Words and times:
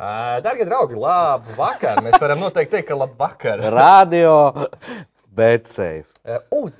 Darbie 0.00 0.64
draugi, 0.64 0.96
labu 0.96 1.52
vakaru! 1.58 2.00
Mēs 2.06 2.22
varam 2.22 2.40
noteikti 2.40 2.78
teikt, 2.78 2.86
ka 2.88 2.96
labu 2.96 3.18
vakaru. 3.20 3.66
Radio, 3.74 4.32
bet 5.36 5.68
safe. 5.68 6.08
Uz 6.56 6.78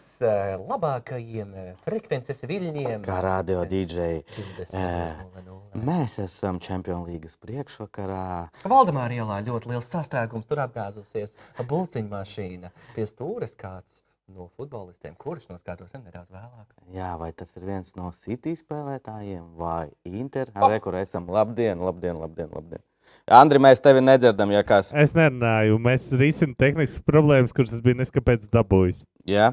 labākajiem 0.56 1.52
frekvences 1.84 2.40
viļņiem. 2.48 3.04
Kā 3.04 3.18
radio 3.20 3.66
DJ. 3.68 4.22
20.00. 4.38 5.84
Mēs 5.84 6.16
esam 6.24 6.62
Champions 6.64 7.12
League 7.12 7.28
priekšvakarā. 7.44 8.24
Valdemāra 8.64 9.20
ielā 9.20 9.42
ļoti 9.52 9.74
liels 9.74 9.92
sastrēgums. 9.92 10.48
Tur 10.48 10.64
apgāzusies 10.64 11.36
bulciņu 11.60 12.08
mašīna. 12.16 12.72
Pie 12.96 13.04
stūres 13.04 13.52
kāds 13.52 14.00
no 14.32 14.48
futbolistiem, 14.56 15.12
kurš 15.20 15.50
noskaidrosim 15.52 16.06
nedaudz 16.08 16.32
vēlāk. 16.32 16.76
Jā, 16.96 17.12
vai 17.20 17.34
tas 17.36 17.52
ir 17.58 17.68
viens 17.68 17.92
no 18.00 18.14
City 18.16 18.56
spēlētājiem 18.56 19.58
vai 19.60 19.90
Inter? 20.08 20.54
Ar 20.54 20.70
oh. 20.72 20.80
kur 20.80 20.96
esam? 21.02 21.28
Labdien, 21.28 21.82
labdien, 21.84 22.16
labdien! 22.16 22.48
labdien. 22.56 22.86
Andri, 23.30 23.60
mēs 23.62 23.78
tevi 23.82 24.02
nedzirdam, 24.02 24.50
ja 24.50 24.64
kas. 24.66 24.90
Es 24.90 25.12
nerunāju, 25.14 25.78
mēs 25.82 26.08
risinām 26.18 26.56
tehniskas 26.58 27.02
problēmas, 27.06 27.54
kuras 27.54 27.76
es 27.76 27.82
biju 27.84 28.00
neskapēc 28.00 28.48
dabūjis. 28.50 29.04
Jā. 29.28 29.52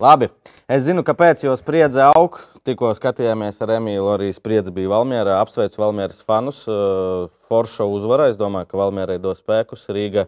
Labi, 0.00 0.30
es 0.68 0.86
zinu, 0.86 1.02
kāpēc 1.04 1.42
jūs 1.44 1.60
spriedzi 1.60 2.00
aug. 2.00 2.38
Tikko 2.64 2.90
skatījāmies 2.96 3.60
ar 3.64 3.74
Emīlu, 3.78 4.06
arī 4.14 4.28
spriedzi 4.32 4.72
bija 4.72 4.90
Valmjerā. 4.94 5.38
Apsveicu 5.42 5.80
Valmjeras 5.80 6.20
fanus. 6.24 6.62
Forša 7.48 7.84
uzvara. 7.88 8.28
Es 8.32 8.36
domāju, 8.40 8.68
ka 8.70 8.80
Valmjerai 8.80 9.18
dos 9.20 9.40
spēkus. 9.40 9.86
Rīga 9.92 10.26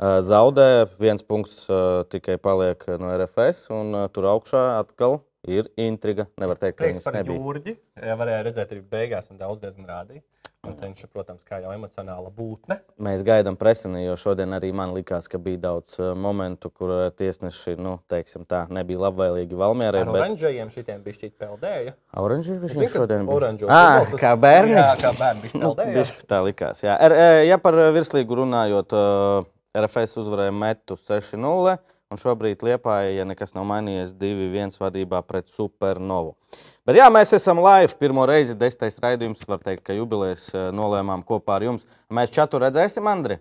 zaudē. 0.00 0.88
Viens 1.00 1.24
punkts 1.24 1.66
tikai 2.12 2.36
paliek 2.40 2.84
no 3.00 3.12
RFS. 3.16 3.68
Un 3.76 3.96
tur 4.12 4.28
augšā 4.32 4.64
atkal 4.78 5.20
ir 5.48 5.68
intriga. 5.80 6.28
Nevar 6.40 6.60
teikt, 6.60 6.80
ka 6.80 6.88
viņas 6.88 7.04
par 7.04 7.20
nebija. 7.20 7.40
Jurģi. 7.40 7.76
Jā, 8.00 8.16
varēja 8.20 8.44
redzēt 8.48 8.76
arī 8.76 8.84
beigās, 8.96 9.28
un 9.32 9.40
daudz 9.40 9.60
diezgan 9.64 9.88
rādīja. 9.88 10.24
Viņš, 10.60 11.06
protams, 11.08 11.40
kā 11.48 11.56
jau 11.62 11.70
emocionāla 11.72 12.28
būtne. 12.36 12.76
Mēs 13.00 13.22
gaidām 13.24 13.56
presini, 13.56 14.02
jo 14.04 14.12
šodien 14.20 14.52
arī 14.52 14.68
man 14.76 14.90
likās, 14.92 15.24
ka 15.32 15.38
bija 15.40 15.56
daudz 15.62 15.94
uh, 15.96 16.10
momentu, 16.12 16.68
kur 16.68 16.92
uh, 16.92 17.04
tiesneši 17.16 17.78
nu, 17.80 17.94
teiksim, 18.12 18.44
tā, 18.48 18.66
nebija 18.68 19.00
labvēlīgi 19.06 19.56
Valmierai. 19.56 20.02
Ar 20.04 20.12
oranžajiem 20.12 20.68
šitiem 20.74 21.00
bija 21.06 21.16
šķiet 21.16 21.32
peldēja. 21.40 21.94
Oranži 22.20 22.58
ka 22.60 22.90
šodien 22.92 23.24
bija. 23.24 23.38
oranžos 23.38 23.72
Ah, 23.72 24.02
futbols, 24.02 24.20
kā 24.20 24.34
bērni? 24.44 24.76
Jā, 24.76 24.90
kā 25.00 25.14
bērni 25.16 25.46
bija 25.46 25.60
peldēja. 25.64 25.96
Bišķi 25.96 26.28
tā 26.28 26.42
likās. 26.44 26.84
Jā. 26.84 26.98
Er, 27.08 27.16
ja 27.48 27.60
par 27.64 27.80
virslīgu 27.96 28.42
runājot, 28.42 28.92
RFS 29.80 30.20
uzvarēja 30.20 30.52
metu 30.60 31.00
6-0. 31.00 31.78
Un 32.10 32.18
šobrīd 32.18 32.64
Liepāja, 32.66 33.12
ja 33.20 33.24
nekas 33.28 33.52
nav 33.54 33.68
mainījies, 33.70 34.16
2-1 34.18 34.74
vadībā 34.82 35.20
pret 35.22 35.46
Supernovu. 35.52 36.32
Bet 36.82 36.96
jā, 36.98 37.04
mēs 37.06 37.30
esam 37.36 37.60
live. 37.62 37.94
Pirmo 38.00 38.24
reizi 38.26 38.56
desmitais 38.58 38.98
raidījums. 38.98 39.44
Var 39.46 39.62
teikt, 39.62 39.84
ka 39.86 39.94
jubilejas 39.94 40.48
eh, 40.50 40.64
nolēmām 40.74 41.22
kopā 41.28 41.60
ar 41.60 41.68
jums. 41.68 41.84
Mēs 42.10 42.34
čatu 42.34 42.58
redzēsim, 42.64 43.06
Andri. 43.06 43.38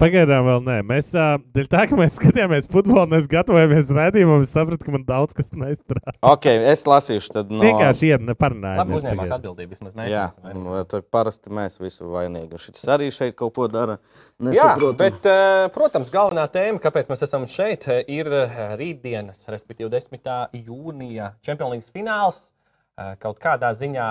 Pagaidām 0.00 0.46
vēl 0.46 0.62
nē. 0.64 0.76
Mēs, 0.88 1.10
dēļ 1.12 1.66
tā, 1.68 1.82
ka 1.90 1.96
mēs 1.98 2.14
skatījāmies 2.16 2.68
futbolu 2.72 3.02
un 3.02 3.16
es 3.18 3.26
gatavojos 3.28 3.90
redzējumam, 3.92 4.44
es 4.46 4.52
sapratu, 4.54 4.86
ka 4.86 4.94
man 4.94 5.02
daudz 5.04 5.36
kas 5.36 5.50
nestrādā. 5.52 6.14
Ok, 6.24 6.46
es 6.72 6.86
lasīšu. 6.88 7.34
Tad 7.34 7.52
no... 7.52 7.60
Vienkārši 7.66 8.08
ir 8.08 8.16
Labi, 8.16 8.30
neparunājums. 8.30 8.94
uzņēmās 8.96 9.34
atbildību. 9.36 9.74
Vismaz 9.74 9.98
mēs 9.98 10.08
Jā, 10.14 10.24
un, 10.48 10.64
tad 10.88 11.04
parasti 11.12 11.52
mēs 11.52 11.76
visu 11.82 12.08
vainīgi. 12.14 12.62
Šis 12.64 12.88
arī 12.96 13.10
šeit 13.12 13.36
kaut 13.36 13.52
ko 13.58 13.68
dara. 13.68 13.98
Jā, 14.40 14.72
Nesaprotam. 14.72 14.96
bet, 15.02 15.28
eh, 15.28 15.66
protams, 15.74 16.08
galvenā 16.14 16.46
tēma, 16.48 16.80
kāpēc 16.80 17.12
mēs 17.12 17.26
esam 17.28 17.44
šeit, 17.50 17.84
ir 18.08 18.32
rītdienas, 18.80 19.44
respektīvi 19.52 19.92
10. 19.92 20.48
jūnija 20.56 21.34
Champions 21.44 21.76
League 21.76 21.92
fināls. 21.92 22.46
Kaut 23.20 23.38
kādā 23.40 23.70
ziņā 23.76 24.08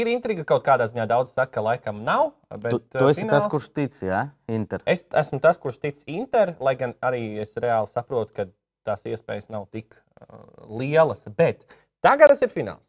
ir 0.00 0.10
intriga, 0.12 0.44
kaut 0.48 0.64
kādā 0.66 0.86
ziņā 0.90 1.06
daudz 1.10 1.32
saka, 1.34 1.52
ka 1.58 1.64
laikam 1.64 2.02
nav. 2.06 2.32
Bet, 2.50 2.70
tu, 2.70 2.80
eh, 2.80 2.98
tu 2.98 3.08
esi 3.08 3.24
tas, 3.24 3.44
fināls- 3.44 3.50
kurš 3.52 3.68
tic, 3.74 3.98
jā, 4.02 4.30
Inter. 4.48 4.82
Es 4.86 5.04
esmu 5.04 5.40
tas, 5.40 5.58
kurš 5.58 5.80
tic 5.80 6.02
Inter, 6.06 6.54
lai 6.60 6.74
gan 6.74 6.94
arī 7.02 7.38
es 7.40 7.54
reāli 7.54 7.88
saprotu, 7.90 8.32
ka 8.34 8.46
tās 8.86 9.04
iespējas 9.04 9.50
nav 9.50 9.66
tik 9.70 9.94
uh, 9.94 10.38
lielas. 10.68 11.26
Bet 11.36 11.66
tagad 12.02 12.32
tas 12.32 12.42
ir 12.42 12.48
fināls. 12.48 12.88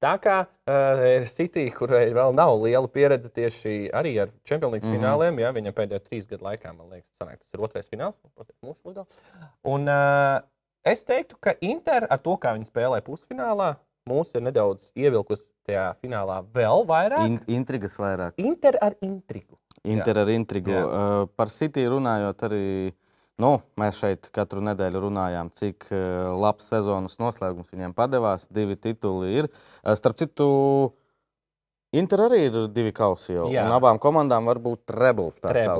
Tā 0.00 0.14
kā 0.16 0.36
uh, 0.48 1.26
City, 1.28 1.66
kurai 1.76 2.06
vēl 2.16 2.32
nav 2.32 2.54
liela 2.62 2.88
pieredze 2.88 3.28
tieši 3.28 3.90
arī 3.92 4.14
ar 4.22 4.30
Champions 4.48 4.72
League 4.72 4.88
mm 4.88 4.94
-hmm. 4.94 5.02
fināliem, 5.02 5.40
ja 5.40 5.52
viņam 5.52 5.74
pēdējo 5.76 6.00
trīs 6.06 6.28
gadu 6.30 6.44
laikā, 6.44 6.72
man 6.76 6.88
liekas, 6.88 7.12
sanāk, 7.20 7.38
tas 7.38 7.52
ir 7.54 7.60
otrais 7.60 7.88
fināls. 7.88 8.16
Mūsu 8.64 8.80
līgā. 8.84 9.04
Un 9.64 9.88
uh, 9.88 10.40
es 10.84 11.04
teiktu, 11.04 11.36
ka 11.40 11.54
Inter 11.60 12.06
ar 12.10 12.18
to, 12.18 12.36
kā 12.36 12.54
viņi 12.56 12.70
spēlē 12.70 13.02
pusfinālā, 13.04 13.76
mūs 14.08 14.32
ir 14.34 14.44
nedaudz 14.44 14.90
ievilkusi 14.98 15.48
tajā 15.68 15.90
finālā 16.00 16.40
vēl 16.54 16.86
vairāk. 16.88 17.26
In... 17.26 17.38
In, 17.44 17.60
intrigas 17.60 17.98
vairāk. 18.00 18.38
Inter 18.40 18.78
ar 18.82 18.96
intrigu. 19.04 19.58
Inter 19.88 20.22
ar 20.22 20.30
intrigu. 20.32 20.72
Jā. 20.74 20.84
Uh, 20.84 21.28
par 21.36 21.52
City 21.52 21.86
runājot, 21.88 22.42
arī 22.48 22.64
nu, 23.40 23.52
mēs 23.80 24.00
šeit 24.02 24.28
katru 24.36 24.62
nedēļu 24.64 25.04
runājām, 25.06 25.52
cik 25.56 25.88
uh, 25.88 26.32
labs 26.36 26.68
sezonas 26.72 27.16
noslēgums 27.22 27.70
viņiem 27.72 27.96
padevās. 27.96 28.48
Divi 28.52 28.76
tituli 28.76 29.32
ir. 29.40 29.50
Uh, 29.80 29.94
starp 29.98 30.20
citu, 30.20 30.50
Inter 31.90 32.20
arī 32.28 32.44
ir 32.46 32.56
divi 32.70 32.92
kausi 32.94 33.34
jau. 33.34 33.48
Jā. 33.50 33.64
Un 33.66 33.74
abām 33.74 33.98
komandām 33.98 34.46
var 34.46 34.60
būt 34.62 34.84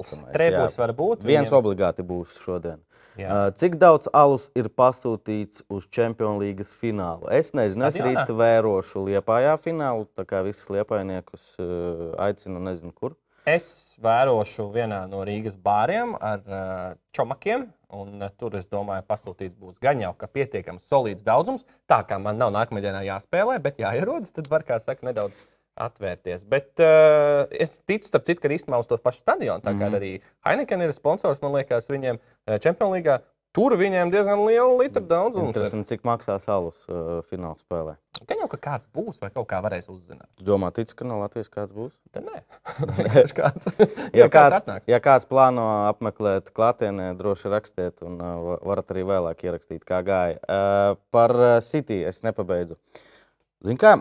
saucamais, 0.02 0.32
Trebls 0.34 0.74
jā. 0.74 0.78
var 0.82 0.92
būt. 0.98 1.22
Viens 1.22 1.46
viņiem- 1.46 1.58
obligāti 1.60 2.02
būs 2.02 2.34
šodien. 2.42 2.80
Jā. 3.16 3.28
Uh, 3.30 3.50
cik 3.54 3.76
daudz 3.78 4.08
alus 4.12 4.50
ir 4.56 4.68
pasūtīts 4.68 5.62
uz 5.70 5.86
Champions 5.86 6.40
League 6.40 6.64
finālu? 6.64 7.30
Es 7.30 7.52
nezinu, 7.52 7.86
es 7.86 7.94
Stadionā? 7.94 8.24
rīt 8.26 8.32
vērošu 8.34 9.04
Liepājā 9.06 9.54
finālu. 9.62 10.08
Tā 10.16 10.24
kā 10.26 10.42
visus 10.42 10.66
liepainiekus 10.70 11.54
uh, 11.60 12.14
aicinu, 12.18 12.58
nezinu, 12.58 12.92
kur. 12.92 13.14
Es 13.46 13.96
vērošu 14.02 14.66
vienā 14.74 15.08
no 15.08 15.22
Rīgas 15.24 15.56
bāriem 15.56 16.16
ar 16.20 16.42
uh, 16.46 16.94
čomakiem. 17.12 17.68
Un, 17.90 18.22
tur, 18.38 18.54
es 18.58 18.66
domāju, 18.70 19.02
pasūtīts 19.06 19.56
būs 19.58 19.78
gan 19.82 20.00
jau 20.00 20.12
ka 20.18 20.26
pietiekami 20.26 20.78
solīds 20.78 21.22
daudzums. 21.26 21.64
Tā 21.90 22.02
kā 22.06 22.18
man 22.22 22.38
nav 22.38 22.52
nākamajā 22.54 22.88
dienā 22.88 23.06
jāspēlē, 23.06 23.60
bet 23.62 23.78
jāierodas, 23.82 24.34
tad 24.34 24.50
var, 24.50 24.62
kā 24.62 24.78
saka, 24.78 25.06
nedaudz 25.06 25.34
atvērties. 25.78 26.44
Bet 26.48 26.80
uh, 26.82 27.46
es 27.52 27.78
ticu, 27.86 28.08
starp 28.08 28.24
citu, 28.26 28.40
ka 28.42 28.48
īstenībā 28.52 28.80
uz 28.82 28.88
to 28.90 28.98
pašu 28.98 29.22
stadionu, 29.24 29.62
tā 29.64 29.72
kā 29.76 29.86
Mhm. 29.90 29.98
arī 30.00 30.12
Heineken 30.46 30.82
ir 30.82 30.92
sponsors, 30.96 31.42
man 31.42 31.52
liekas, 31.58 31.88
viņiem 31.88 32.18
uh, 32.18 32.58
Champions 32.58 32.92
League. 32.98 33.20
Tur 33.52 33.74
viņiem 33.74 34.12
diezgan 34.12 34.38
liela 34.46 34.70
litru 34.78 35.02
daudzums. 35.02 35.48
Interesanti, 35.50 35.88
cik 35.88 36.04
maksā 36.06 36.36
alus 36.54 36.84
uh, 36.86 37.18
fināla 37.26 37.58
spēlē. 37.58 37.96
Gan 38.28 38.38
jau, 38.38 38.46
ka 38.52 38.58
kāds 38.62 38.86
būs 38.94 39.18
vai 39.18 39.30
kaut 39.34 39.48
kā 39.50 39.58
varēs 39.64 39.88
uzzināt. 39.90 40.28
Tu 40.38 40.44
domā, 40.46 40.68
tic, 40.70 40.92
ka 40.94 41.02
no 41.04 41.16
Latvijas 41.18 41.50
kāds 41.50 41.74
būs? 41.74 41.90
Tad 42.14 42.28
nē, 42.28 42.44
vienkārši 43.00 43.34
kāds. 43.34 43.66
Ja 44.14 44.28
kāds, 44.36 44.54
atnāks. 44.60 44.86
ja 44.86 45.00
kāds 45.02 45.26
plāno 45.26 45.64
apmeklēt 45.88 46.52
klātienē, 46.54 47.08
droši 47.18 47.50
rakstiet, 47.50 48.04
un 48.06 48.20
uh, 48.22 48.36
va- 48.52 48.60
varat 48.70 48.94
arī 48.94 49.02
vēlāk 49.10 49.42
ierakstīt, 49.48 49.82
kā 49.82 49.98
gāja. 50.06 50.38
Uh, 50.46 50.94
par 51.10 51.34
City 51.66 52.04
es 52.06 52.22
nepabeidzu. 52.22 52.78
Zini, 53.66 53.80
kā? 53.82 53.96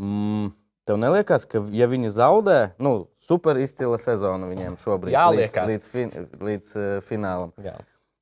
Mm, 0.00 0.50
tev 0.90 0.98
neliekas, 0.98 1.46
ka, 1.46 1.62
ja 1.74 1.86
viņi 1.90 2.10
zaudē, 2.18 2.58
nu, 2.82 3.06
super 3.22 3.60
izcila 3.62 3.98
sezona 4.02 4.50
viņiem 4.50 4.74
šobrīd 4.82 5.14
Jā, 5.14 5.28
līdz, 5.30 5.40
liekas. 5.44 5.70
līdz, 5.70 5.88
fin, 5.94 6.12
līdz 6.50 6.74
uh, 6.76 6.90
finālam. 7.06 7.54
Jā. 7.62 7.76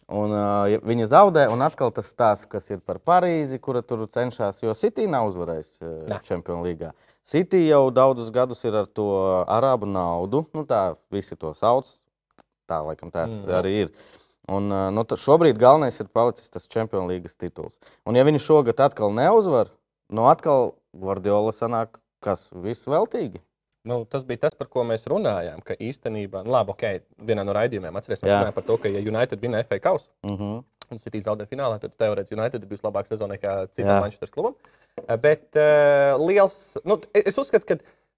Un, 0.08 0.32
uh, 0.32 0.78
viņi 0.88 1.04
zaudē, 1.10 1.46
un 1.52 1.60
atkal 1.64 1.90
tas 1.92 2.08
stāsts, 2.08 2.48
kas 2.48 2.70
ir 2.72 2.80
par 2.80 2.96
Parīzi, 3.04 3.58
kura 3.60 3.82
tur 3.84 4.06
cenšas, 4.08 4.62
jo 4.64 4.72
City 4.76 5.04
nav 5.08 5.28
uzvarējis 5.28 5.74
uh. 5.84 6.20
Champions 6.24 6.64
League. 6.64 6.92
City 7.28 7.66
jau 7.66 7.90
daudzus 7.92 8.30
gadus 8.32 8.62
ir 8.64 8.76
ar 8.80 8.86
to 8.88 9.08
arābu 9.44 9.88
naudu, 9.88 10.46
nu 10.56 10.64
tā 10.68 10.94
visi 11.12 11.36
to 11.36 11.52
sauc. 11.56 11.90
Tā 12.68 12.80
laikam 12.84 13.12
tas 13.12 13.32
Mm. 13.32 13.52
arī 13.58 13.74
ir. 13.84 13.92
Un, 14.48 14.72
uh, 14.72 14.88
nu, 14.92 15.04
šobrīd 15.04 15.60
galvenais 15.60 16.00
ir 16.00 16.08
palicis 16.08 16.48
tas 16.48 16.68
Champions 16.68 17.08
League 17.08 17.28
tituls. 17.36 17.76
Un, 18.08 18.16
ja 18.16 18.24
viņi 18.24 18.40
šogad 18.40 18.80
atkal 18.80 19.12
neuzvar, 19.12 19.68
nu 20.08 20.24
atkal 20.28 20.72
Guardiola 20.96 21.52
sanāk, 21.52 22.00
kas 22.24 22.48
viss 22.64 22.88
veltīgi. 22.90 23.40
Nu, 23.88 24.02
tas 24.10 24.24
bija 24.28 24.42
tas, 24.42 24.56
par 24.58 24.68
ko 24.68 24.82
mēs 24.84 25.06
runājām. 25.08 25.62
Ka 25.64 25.76
īstenībā, 25.80 26.42
nu, 26.44 26.52
labi, 26.52 26.74
ok, 26.74 26.84
vienā 27.24 27.44
no 27.46 27.54
raidījumiem 27.56 27.96
atcerieties, 27.96 28.24
mēs 28.24 28.32
Jā. 28.32 28.40
runājām 28.42 28.56
par 28.58 28.66
to, 28.68 28.76
ka, 28.82 28.90
ja 28.92 29.00
United 29.00 29.40
vinna 29.40 29.62
FA 29.64 29.78
kausu 29.80 30.10
Uh 30.26 30.34
-huh. 30.40 30.64
un 30.90 30.98
City 30.98 31.20
zaudē 31.20 31.46
finālā, 31.46 31.78
tad 31.80 31.92
teorētiski 31.96 32.36
United 32.38 32.66
bijusi 32.68 32.84
labāka 32.86 33.06
sezona 33.06 33.34
nekā 33.34 33.68
citam. 33.70 34.00
Manchester 34.00 34.28
klubam. 34.30 34.54
Eh, 35.08 35.16
Bet 35.16 35.56
uh, 35.56 36.26
liels, 36.28 36.76
nu, 36.84 37.00
es 37.14 37.38
uzskatu, 37.38 37.66
ka 37.66 37.74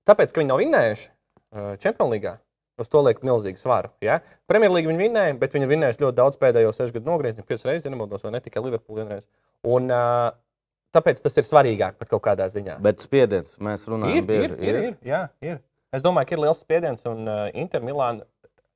tāpēc, 0.06 0.32
ka 0.32 0.40
viņi 0.40 0.48
nav 0.48 0.58
vinnējuši 0.58 1.08
uh, 1.52 1.76
Champions 1.76 2.10
League. 2.10 2.38
Uz 2.78 2.88
to 2.88 3.00
liek 3.02 3.18
milzīgu 3.22 3.58
svaru. 3.58 3.90
Ja? 4.00 4.20
Premjerlīga 4.48 4.88
viņi 4.88 4.98
vinnēja, 4.98 5.38
bet 5.38 5.52
viņi 5.54 5.66
vinnējuši 5.68 6.00
ļoti 6.00 6.14
daudz 6.16 6.36
pēdējo 6.40 6.72
sešu 6.72 6.92
gadu 6.92 7.10
nogriezienā, 7.10 7.44
piecas 7.46 7.64
reizes, 7.64 7.90
nemaldos, 7.90 8.22
vai 8.22 8.30
ne 8.32 8.40
tikai 8.40 8.62
Liverpool 8.64 8.96
vienreiz. 8.96 9.26
Un, 9.62 9.90
uh, 9.90 10.30
tāpēc 10.94 11.22
tas 11.24 11.36
ir 11.40 11.46
svarīgāk 11.46 11.98
par 12.00 12.10
kaut 12.10 12.24
kādā 12.24 12.48
ziņā. 12.52 12.78
Bet 12.84 13.04
spiediens, 13.04 13.56
mēs 13.62 13.86
runājam, 13.90 14.20
Ir, 14.20 14.26
bieži 14.28 14.52
ir, 14.52 14.60
ir, 14.60 14.80
ir, 14.90 14.96
jā, 15.06 15.22
ir. 15.44 15.60
Es 15.94 16.04
domāju, 16.06 16.30
ka 16.30 16.36
ir 16.36 16.44
liels 16.44 16.60
spiediens, 16.62 17.06
un 17.10 17.26
uh, 17.26 17.46
Inter 17.58 17.82
Milāna 17.82 18.26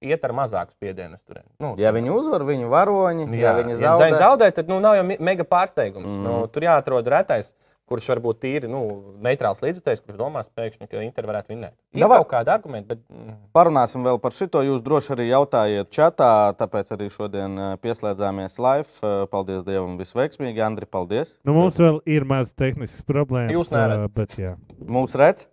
iet 0.05 0.25
ar 0.27 0.35
mazāku 0.37 0.75
spiedienu. 0.75 1.19
Nu, 1.63 1.75
Ja 1.81 1.93
viņi 1.95 2.13
uzvar, 2.13 2.45
viņi 2.47 2.69
varoņi, 2.71 3.29
jā, 3.33 3.45
ja 3.47 3.53
viņi 3.59 3.77
ja 3.77 3.81
zaudē, 3.81 3.99
zaudē, 3.99 4.21
zaudē, 4.21 4.49
tad 4.57 4.71
nu, 4.73 4.81
nav 4.85 4.99
jau 4.99 5.05
mega 5.07 5.47
pārsteigums. 5.49 6.11
Mm. 6.11 6.25
Nu, 6.27 6.35
tur 6.53 6.67
jāatrod 6.67 7.09
retais 7.15 7.53
kurš 7.91 8.07
varbūt 8.15 8.41
tīri 8.41 8.69
nu, 8.71 8.81
neitrāls 9.25 9.61
līdzekļs, 9.65 10.03
kurš 10.05 10.19
domās 10.19 10.49
pēkšņi, 10.57 10.89
ka 10.89 11.03
Inter 11.05 11.29
varētu 11.29 11.53
vinēt. 11.53 11.75
Ir 11.93 12.05
Davai. 12.05 12.21
kaut 12.23 12.31
kādi 12.33 12.53
argumenti, 12.55 12.89
bet 12.95 13.03
mm, 13.13 13.35
Parunāsim 13.55 14.07
vēl 14.07 14.21
par 14.23 14.35
šito. 14.35 14.63
Jūs 14.65 14.81
droši 14.85 15.13
arī 15.15 15.29
jautājiet 15.29 15.91
čatā, 15.95 16.31
tāpēc 16.59 16.95
arī 16.97 17.11
šodien 17.13 17.59
eh, 17.61 17.73
pieslēdzāmies 17.85 18.57
live. 18.65 18.89
Eh, 19.05 19.17
Paldies 19.33 19.67
Dievam, 19.67 19.99
visveiksmīgi. 20.01 20.63
Andri, 20.65 20.89
paldies. 20.89 21.37
Nu, 21.45 21.57
mums 21.57 21.81
vēl 21.81 22.01
ir 22.09 22.25
maz 22.29 22.55
tehnisks 22.57 23.05
problēmas. 23.07 23.53
Jūs 23.55 23.75
neredzat. 23.75 24.09
ā, 24.09 24.15
Bet, 24.15 24.39
jā. 24.41 24.55
Mūsu 24.81 25.21
redz? 25.21 25.45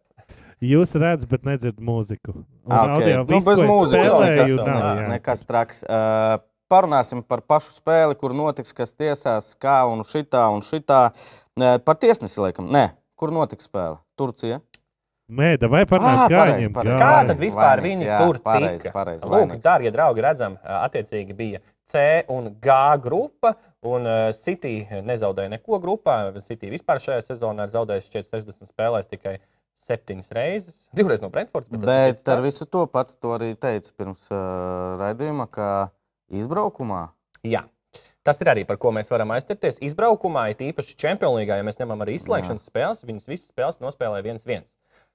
Jūs 0.61 0.93
redzat, 0.95 1.27
bet 1.29 1.43
nedzirdat 1.47 1.81
mūziku. 1.83 2.43
Ah, 2.69 2.85
ok. 2.85 3.01
audio 3.01 3.19
Nu, 3.19 3.27
visu, 3.27 3.49
bez 3.49 3.59
ko 3.59 3.65
es 3.65 3.69
mūzikas 3.73 4.07
spēlēju, 4.07 4.31
nekas 4.37 4.55
nav. 4.61 4.71
nav. 4.71 5.01
jā. 5.01 5.11
Nekas 5.11 5.45
traks. 5.49 5.83
Uh, 5.83 6.35
parunāsim 6.71 7.23
par 7.27 7.41
pašu 7.43 7.73
spēli, 7.75 8.15
kur 8.21 8.35
notiks, 8.37 8.71
kas 8.77 8.93
tiesās, 8.93 9.51
kā 9.59 9.81
un 9.89 10.05
šitā 10.07 10.45
un 10.53 10.61
šitā. 10.63 11.03
Uh, 11.09 11.40
par 11.57 11.99
tiesnesi, 12.01 12.39
laikam. 12.41 12.69
Nē, 12.71 12.91
kur 13.19 13.33
notiks 13.35 13.67
spēle? 13.67 13.99
Turcija. 14.19 14.61
Nē, 15.31 15.53
vai 15.71 15.85
parunājam, 15.87 16.27
kā 16.27 16.45
viņiem 16.49 16.73
pareizi. 16.75 16.99
kā 16.99 17.11
tad 17.29 17.37
vispār 17.39 17.79
vainīgs, 17.79 17.85
viņi 17.87 18.07
jā, 18.09 18.15
tur 18.19 18.39
pareizi, 18.43 18.81
tika? 18.81 18.91
pareizi, 18.91 19.27
Lūk, 19.31 19.53
darbie 19.63 19.91
draugi, 19.95 20.23
redzam, 20.25 20.57
attiecīgi 20.59 21.35
bija 21.37 21.61
C 21.87 22.01
un 22.31 22.49
G 22.63 22.75
grupa, 23.03 23.53
un 23.87 24.09
City 24.35 24.73
nezaudēja 25.07 25.53
neko 25.53 25.79
grupā. 25.83 26.17
City 26.43 26.71
vispār 26.73 26.99
šajā 27.03 27.23
sezonā 27.29 27.67
ir 27.67 27.73
zaudējis 27.77 28.09
šķiet 28.11 28.29
60 28.33 28.73
spēlēs 28.73 29.07
tikai 29.11 29.37
septiņas 29.81 30.33
reizes. 30.35 30.75
Divreiz 30.95 31.23
no 31.23 31.31
Brentfords, 31.33 31.71
bet, 31.71 31.87
Bet 31.87 32.27
ar 32.29 32.43
visu 32.43 32.67
to 32.69 32.83
pats 32.91 33.15
to 33.15 33.31
arī 33.37 33.53
teica 33.55 33.95
pirms 33.97 34.27
uh, 34.29 34.99
raidījuma, 35.01 35.47
ka 35.51 35.69
izbraukumā. 36.41 37.07
Jā. 37.47 37.63
Tas 38.27 38.37
ir 38.43 38.51
arī 38.51 38.65
par 38.69 38.77
ko 38.81 38.91
mēs 38.93 39.09
varam 39.09 39.33
aizķerties. 39.33 39.79
Izbraukumā, 39.87 40.51
it 40.53 40.61
īpaši 40.61 40.93
Champions 40.99 41.39
League, 41.39 41.55
ja 41.57 41.65
mēs 41.65 41.79
ņemam 41.81 42.03
arī 42.05 42.19
izslēgšanas 42.19 42.67
spēles, 42.69 43.01
viņas 43.07 43.29
visas 43.29 43.49
spēles 43.49 43.81
nospēlēja 43.81 44.35
1-1. 44.35 44.67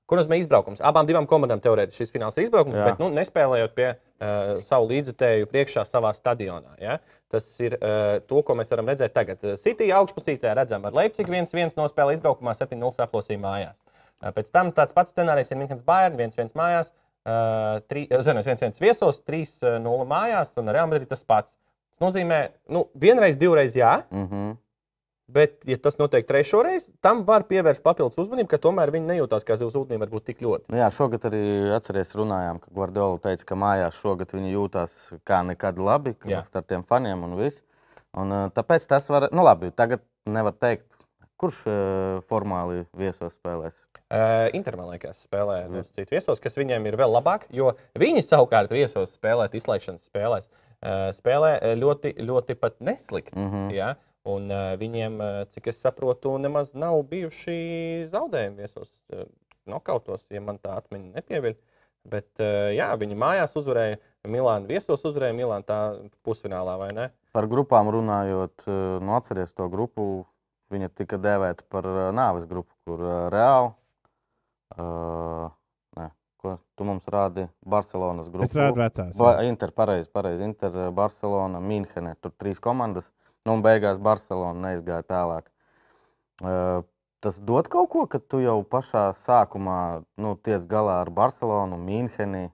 Kur 0.07 0.21
nozīmē 0.21 0.37
izbraukums? 0.39 0.79
Abām 0.87 1.07
divām 1.07 1.27
komandām 1.27 1.59
teorētiski 1.63 2.05
šis 2.05 2.13
fināls 2.15 2.37
ir 2.39 2.45
izbraukums, 2.47 2.77
Jā. 2.79 2.85
bet 2.87 3.01
nu, 3.03 3.09
nespēlējot 3.15 3.73
pie 3.75 3.87
uh, 3.91 4.61
savu 4.63 4.87
līdzekļu 4.93 5.49
priekšā 5.51 5.83
savā 5.87 6.13
stadionā. 6.15 6.77
Ja? 6.79 7.01
Tas 7.33 7.49
ir 7.59 7.75
uh, 7.81 8.21
to, 8.23 8.39
ko 8.47 8.55
mēs 8.59 8.71
varam 8.71 8.87
redzēt 8.91 9.17
tagad. 9.17 9.43
Uh, 9.43 9.57
City 9.59 9.89
augšpusītē 9.95 10.53
redzam, 10.55 10.87
ar 10.87 10.95
Leipzig 10.95 11.27
1-1 11.27 11.75
nospēlē 11.79 12.15
izbraukumā 12.15 12.55
7-0 12.55 13.03
aplosīja 13.03 13.43
mājās. 13.43 13.75
Uh, 14.23 14.31
pēc 14.37 14.55
tam 14.55 14.71
tāds 14.77 14.95
pats 14.95 15.11
scenārijs 15.11 15.51
ir 15.51 15.59
Minhens 15.59 15.83
Bayern 15.87 16.23
1-1 16.23 16.55
mājās, 16.59 16.95
uh, 17.27 17.83
1-1 17.91 18.79
viesos, 18.83 19.19
3-0 19.27 20.07
mājās 20.07 20.55
un 20.63 20.71
Real 20.71 20.87
Madrid 20.87 21.11
tas 21.11 21.27
pats. 21.27 21.59
Tas 21.97 22.05
nozīmē, 22.05 22.43
nu, 22.69 22.87
vienreiz, 23.01 23.39
divreiz 23.41 23.77
jā, 23.77 24.03
Mm 24.13 24.29
-hmm. 24.29 24.57
Bet, 25.27 25.57
ja 25.67 25.75
tas 25.83 25.97
notiek 25.99 26.27
trešo 26.27 26.61
reizi, 26.63 26.93
tam 27.03 27.25
var 27.27 27.43
pievērst 27.49 27.83
papildus 27.83 28.19
uzmanību, 28.23 28.47
ka 28.47 28.61
tomēr 28.63 28.93
viņi 28.95 29.09
nejūtās 29.11 29.43
kā 29.43 29.57
zivs 29.59 29.75
ūdenī, 29.75 29.99
varbūt 29.99 30.29
tik 30.29 30.43
ļoti. 30.45 30.71
Nu, 30.71 30.77
jā, 30.79 30.91
šogad 30.95 31.25
arī 31.27 31.41
atceries, 31.75 32.13
runājām, 32.15 32.61
ka 32.63 32.71
Guardiola 32.71 33.19
teica, 33.19 33.45
ka 33.45 33.59
mājās 33.59 33.99
šogad 33.99 34.31
viņi 34.37 34.53
jūtās 34.53 34.93
kā 35.27 35.41
nekad 35.43 35.79
labi 35.83 36.15
ka 36.15 36.45
ar 36.55 36.63
tiem 36.63 36.85
faniem 36.87 37.25
un 37.27 37.35
viss. 37.41 37.65
Un, 38.15 38.31
uh, 38.31 38.53
tāpēc 38.55 38.87
tas 38.87 39.09
var, 39.11 39.27
nu 39.35 39.43
labi, 39.43 39.73
tagad 39.75 40.05
nevar 40.27 40.55
teikt, 40.55 40.87
kurš 41.37 41.59
uh, 41.67 42.23
formāli 42.31 42.87
viesos 42.95 43.35
spēlēs. 43.35 43.75
Uh, 44.07 44.47
Inter, 44.55 44.77
man 44.77 44.93
liekas, 44.95 45.25
spēlē 45.27 45.67
no 45.69 45.83
citu 45.83 46.15
viesos, 46.15 46.39
kas 46.39 46.55
viņiem 46.55 46.87
ir 46.87 46.97
vēl 46.97 47.11
labāk, 47.19 47.49
jo 47.51 47.75
viņi 47.99 48.23
savukārt 48.23 48.71
viesos 48.71 49.19
spēlēt 49.19 49.59
izslēgšanas 49.59 50.07
spēlēs. 50.07 50.47
Uh, 50.47 50.66
spēlē 51.17 51.53
ļoti, 51.79 52.15
ļoti 52.27 52.57
pat 52.61 52.81
neslikti. 52.81 53.37
Mm 53.39 53.51
-hmm. 53.53 53.71
Ja? 53.75 53.95
Un 54.27 54.51
viņiem, 54.81 55.21
cik 55.55 55.69
es 55.71 55.81
saprotu, 55.81 56.35
nemaz 56.43 56.75
nav 56.75 56.99
bijuši 57.07 58.07
zaudējumi 58.11 58.57
viesos 58.57 58.91
nokautos, 59.67 60.27
ja 60.31 60.41
man 60.43 60.59
tā 60.59 60.75
atmiņa 60.81 61.13
nepieviļ. 61.15 61.55
Bet 62.07 62.43
jā, 62.75 62.89
viņi 62.99 63.19
mājās 63.19 63.57
uzvarēja 63.59 63.99
Milānu, 64.27 64.67
viesos 64.67 65.05
uzvarēja 65.05 65.35
Milānu 65.35 65.67
tā 65.67 65.79
pusfinālā, 66.27 66.77
vai 66.79 66.91
ne? 66.95 67.11
Par 67.35 67.47
grupām 67.47 67.91
runājot, 67.91 68.67
nu 69.03 69.15
atceries 69.15 69.55
to 69.55 69.69
grupu, 69.71 70.27
viņa 70.75 70.91
tika 70.95 71.19
dēvēta 71.23 71.67
par 71.71 71.87
nāves 72.15 72.47
grupu, 72.51 72.75
kur 72.87 73.03
reāli. 73.31 73.75
Uh, 74.77 75.51
ko 76.47 76.57
tu 76.79 76.87
mums 76.87 77.07
rādi 77.11 77.47
Barcelonas 77.67 78.31
grupu? 78.31 78.47
Es 78.47 78.57
rādu 78.57 78.81
vecās. 78.81 79.15
Ba 79.19 79.43
Inter, 79.47 79.73
pareizi, 79.75 80.09
pareizi. 80.13 80.47
Inter, 80.47 80.75
eh, 80.87 80.91
Barcelona, 80.95 81.61
Mīnhene. 81.61 82.15
Tur 82.23 82.35
trīs 82.39 82.61
komandas. 82.63 83.09
Nu, 83.47 83.57
un 83.57 83.63
beigās 83.63 83.99
Barcelona 84.03 84.71
neizgāja 84.71 85.07
tālāk. 85.07 85.51
Uh, 86.43 86.83
tas 87.25 87.39
dod 87.39 87.69
kaut 87.73 87.89
ko, 87.93 88.05
ka 88.11 88.19
tu 88.21 88.43
jau 88.43 88.59
pašā 88.67 89.07
sākumā 89.25 89.79
nu, 90.21 90.35
tiec 90.37 90.67
galā 90.69 91.01
ar 91.05 91.11
Barcelonu, 91.15 91.79
Mīnheni. 91.81 92.51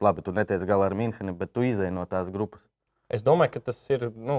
Labi, 0.00 0.22
tu 0.22 0.32
netiec 0.32 0.62
galā 0.66 0.88
ar 0.88 0.96
Mīnheni, 0.98 1.34
bet 1.36 1.52
tu 1.52 1.66
izēji 1.66 1.94
no 1.94 2.06
tās 2.08 2.30
grupas. 2.32 2.62
Es 3.08 3.22
domāju, 3.24 3.54
ka 3.54 3.60
tas 3.70 3.78
ir, 3.88 4.02
nu, 4.12 4.34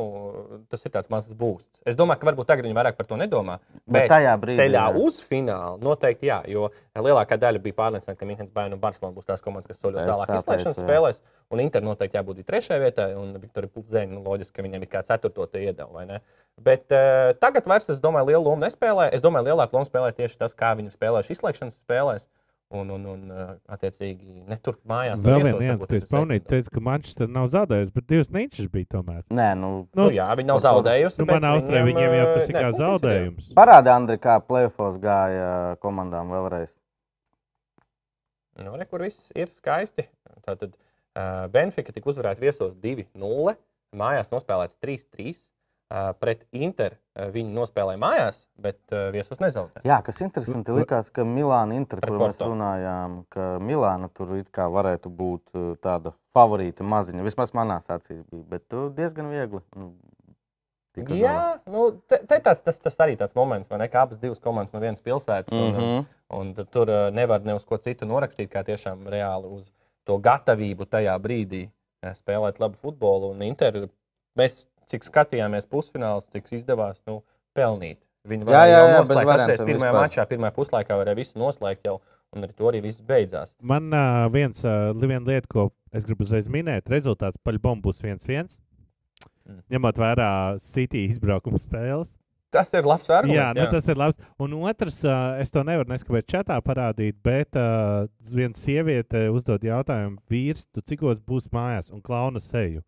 tas 0.70 0.84
ir 0.86 0.92
tāds 0.94 1.10
mazs 1.10 1.34
būsts. 1.34 1.80
Es 1.90 1.96
domāju, 1.98 2.22
ka 2.22 2.28
varbūt 2.30 2.52
tagad 2.52 2.68
viņi 2.68 2.76
vairāk 2.78 3.00
par 3.00 3.08
to 3.10 3.18
nedomā. 3.18 3.56
Bet 3.82 4.04
Bet, 4.04 4.12
tajā 4.12 4.36
brīdī, 4.38 4.60
ceļā 4.62 4.84
jā. 4.92 5.06
uz 5.08 5.18
finālu 5.26 5.82
noteikti 5.88 6.30
jā, 6.30 6.38
jo 6.54 6.68
lielākā 6.94 7.40
daļa 7.42 7.64
bija 7.64 7.78
pārliecināta, 7.80 8.20
ka 8.20 8.28
Mīnhens 8.30 8.54
Bayern 8.54 8.78
un 8.78 8.84
Barcelona 8.84 9.18
būs 9.18 9.26
tās 9.26 9.42
komandas, 9.42 9.72
kas 9.72 9.82
soļos 9.82 10.06
tālāk 10.06 10.36
izslēgšanas 10.38 10.82
spēlēs. 10.84 11.22
Un 11.50 11.64
Inter 11.64 11.82
noteikti 11.82 12.20
jābūt 12.20 12.44
trešajai 12.46 12.84
vietai, 12.84 13.08
un 13.18 13.34
Viktorija 13.42 13.74
Pulsēna, 13.74 14.14
nu, 14.14 14.22
loģiski, 14.28 14.54
ka 14.60 14.68
viņam 14.68 14.86
ir 14.86 14.92
kā 14.92 15.02
ceturto 15.08 15.50
tie 15.50 15.66
iedeva? 15.66 16.20
Bet 16.62 16.94
uh, 16.94 17.32
tagad 17.42 17.66
vairs, 17.66 17.90
es 17.90 18.04
domāju, 18.04 18.30
lielu 18.30 18.44
lomu 18.46 18.62
nespēlē. 18.68 19.10
Es 19.18 19.26
domāju, 19.26 19.50
lielāku 19.50 19.80
lomu 19.80 19.90
spēlē 19.90 20.14
tieši 20.14 20.44
tas, 20.44 20.54
kā 20.54 20.76
viņi 20.78 20.94
spēlējuši 20.94 21.40
izslēgšanas 21.40 21.82
spēlēs. 21.82 22.30
Un, 22.70 22.90
un, 22.94 23.06
un 23.10 23.22
uh, 23.34 23.54
attiecīgi, 23.74 24.44
ne 24.46 24.56
tur 24.62 24.76
mājās. 24.86 25.24
Vēl 25.26 25.40
viens, 25.42 25.56
viens, 25.58 25.86
pamanīju, 26.06 26.44
sekundārs. 26.44 26.44
teica, 26.52 26.74
ka 26.76 26.82
Manchester 26.86 27.32
nav 27.34 27.48
zaudējis, 27.50 27.90
bet 27.96 28.06
divas 28.12 28.30
niķis 28.36 28.68
bija 28.70 28.90
tomēr. 28.92 29.24
Nē, 29.34 29.48
nu, 29.58 29.72
Nu, 29.98 30.06
jā, 30.14 30.28
viņi 30.38 30.52
nav 30.52 30.60
zaudējusi. 30.62 31.18
Nu, 31.24 31.26
man 31.32 31.48
Austrija 31.50 31.82
viņiem 31.88 32.14
jau 32.14 32.28
tas 32.36 32.46
ir 32.46 32.54
ne, 32.54 32.60
kā 32.60 32.68
ir, 32.68 32.70
jā. 32.70 32.78
zaudējums. 32.84 33.48
parādi, 33.58 33.90
Andri, 33.90 34.20
kā 34.22 34.36
plēfos 34.46 35.00
gāja 35.02 35.50
komandām 35.82 36.30
vēlreiz. 36.36 36.70
Nu, 38.62 38.76
re, 38.78 38.86
kur 38.86 39.02
viss 39.08 39.34
ir 39.34 39.50
skaisti. 39.56 40.06
Tātad 40.46 40.76
uh, 40.76 41.48
Benfika 41.50 41.96
tika 41.96 42.14
uzvarēta 42.14 42.44
viesos 42.44 42.78
2-0, 42.86 43.56
mājās 43.98 44.30
nospēlēts 44.30 44.78
3-3. 44.84 45.42
Uh, 45.90 46.12
pret 46.22 46.44
Inter 46.54 46.94
uh, 46.94 47.32
viņi 47.34 47.50
nospēlēja 47.50 47.98
mājās, 47.98 48.44
bet 48.62 48.78
uh, 48.94 49.08
viesos 49.10 49.40
nezaudēja. 49.42 49.82
Jā, 49.90 49.96
kas 50.06 50.20
interesanti, 50.22 50.76
likās, 50.78 51.10
ka 51.10 51.24
Milāna 51.26 51.74
Inter, 51.80 51.98
Par 52.04 52.12
kur 52.14 52.22
mēs 52.28 52.38
runājām, 52.44 53.16
ka 53.34 53.48
Milāna 53.58 54.12
tur 54.14 54.36
it 54.38 54.52
kā 54.54 54.68
varētu 54.70 55.10
būt 55.10 55.58
tāda 55.82 56.14
favorīta 56.38 56.86
maziņa. 56.86 57.26
Vismaz 57.26 57.56
manā 57.58 57.80
acīs 57.82 58.22
bija, 58.30 58.46
bet 58.52 58.78
diezgan 59.00 59.34
viegli. 59.34 59.64
nu, 59.82 59.90
tika 60.94 61.10
galā. 61.10 61.20
Jā, 61.24 61.42
nu, 61.74 61.90
te, 62.06 62.22
te 62.28 62.40
tāds, 62.46 62.62
tas, 62.66 62.80
tas 62.86 63.02
arī 63.04 63.18
tāds 63.20 63.36
moments, 63.38 63.70
vai 63.72 63.82
ne? 63.82 63.90
Kā 63.92 64.06
abas 64.06 64.22
divas 64.22 64.42
komandas 64.44 64.74
no 64.76 64.82
vienas 64.84 65.02
pilsētas. 65.02 65.54
Mm 65.54 65.60
Un, 65.60 65.76
un, 65.76 65.84
-hmm. 65.84 66.06
un 66.40 66.54
tur- 66.56 66.70
tur 66.72 67.12
nevar 67.12 67.42
ne 67.46 67.56
uz 67.56 67.66
ko 67.66 67.78
citu 67.78 68.06
norakstīt, 68.06 68.50
kā 68.50 68.64
tiešām 68.64 69.08
reāli 69.08 69.46
uz 69.58 69.72
to 70.06 70.18
gatavību 70.18 70.86
tajā 70.86 71.18
brīdī 71.20 71.70
eh, 72.04 72.14
spēlēt 72.14 72.60
labu 72.60 72.76
futbolu. 72.76 73.32
Un 73.32 73.42
Inter, 73.42 73.90
mēs 74.38 74.68
cik 74.90 75.08
skatījāmies 75.08 75.68
pusfināls, 75.70 76.30
cik 76.34 76.50
izdevās 76.58 77.04
nu, 77.10 77.22
pelnīt. 77.58 78.02
Viņi 78.30 78.50
Jā, 78.52 78.64
jā, 78.68 78.80
jā, 78.84 79.04
bez 79.08 79.18
variantiem 79.18 79.68
Pirmajā 79.70 79.92
vispār. 79.92 80.04
mačā, 80.04 80.26
pirmajā 80.28 80.56
puslaikā 80.58 80.98
varēja 81.00 81.18
visu 81.18 81.40
noslēgt 81.40 81.88
jau, 81.88 82.00
un 82.36 82.46
ar 82.46 82.52
to 82.54 82.68
arī 82.70 82.82
viss 82.84 83.02
beidzās. 83.06 83.54
Man 83.64 83.88
uh, 83.96 84.26
viens, 84.34 84.60
uh, 84.68 84.92
viena 85.00 85.24
lieta, 85.26 85.48
ko 85.50 85.70
es 85.96 86.06
gribu 86.06 86.28
uzreiz 86.28 86.50
minēt, 86.52 86.92
rezultāts 86.92 87.40
paļbom 87.48 87.80
būs 87.86 88.04
1-1. 88.04 88.52
Mm. 89.48 89.62
Ņemot 89.72 90.02
vērā 90.04 90.32
City 90.62 91.08
izbraukuma 91.10 91.62
spēles. 91.62 92.18
Tas 92.54 92.72
ir 92.74 92.86
labs 92.90 93.10
arguments. 93.14 93.38
jā, 93.38 93.48
nu, 93.54 93.66
tas 93.70 93.88
ir 93.88 93.98
labi. 93.98 94.28
Un 94.42 94.56
otrs, 94.66 95.00
uh, 95.06 95.38
es 95.42 95.54
to 95.54 95.64
nevaru 95.66 95.90
neskatīt 95.94 96.30
čatā 96.34 96.58
parādīt, 96.66 97.18
bet 97.24 97.58
uh, 97.58 98.10
viena 98.34 98.58
sieviete 98.58 99.28
uzdod 99.32 99.64
jautājumu, 99.66 100.18
vīrs, 100.30 100.66
tu 100.74 100.82
cikos 100.82 101.22
būs 101.22 101.52
mājās 101.54 101.94
un 101.94 102.02
klauna 102.02 102.42
seju. 102.44 102.82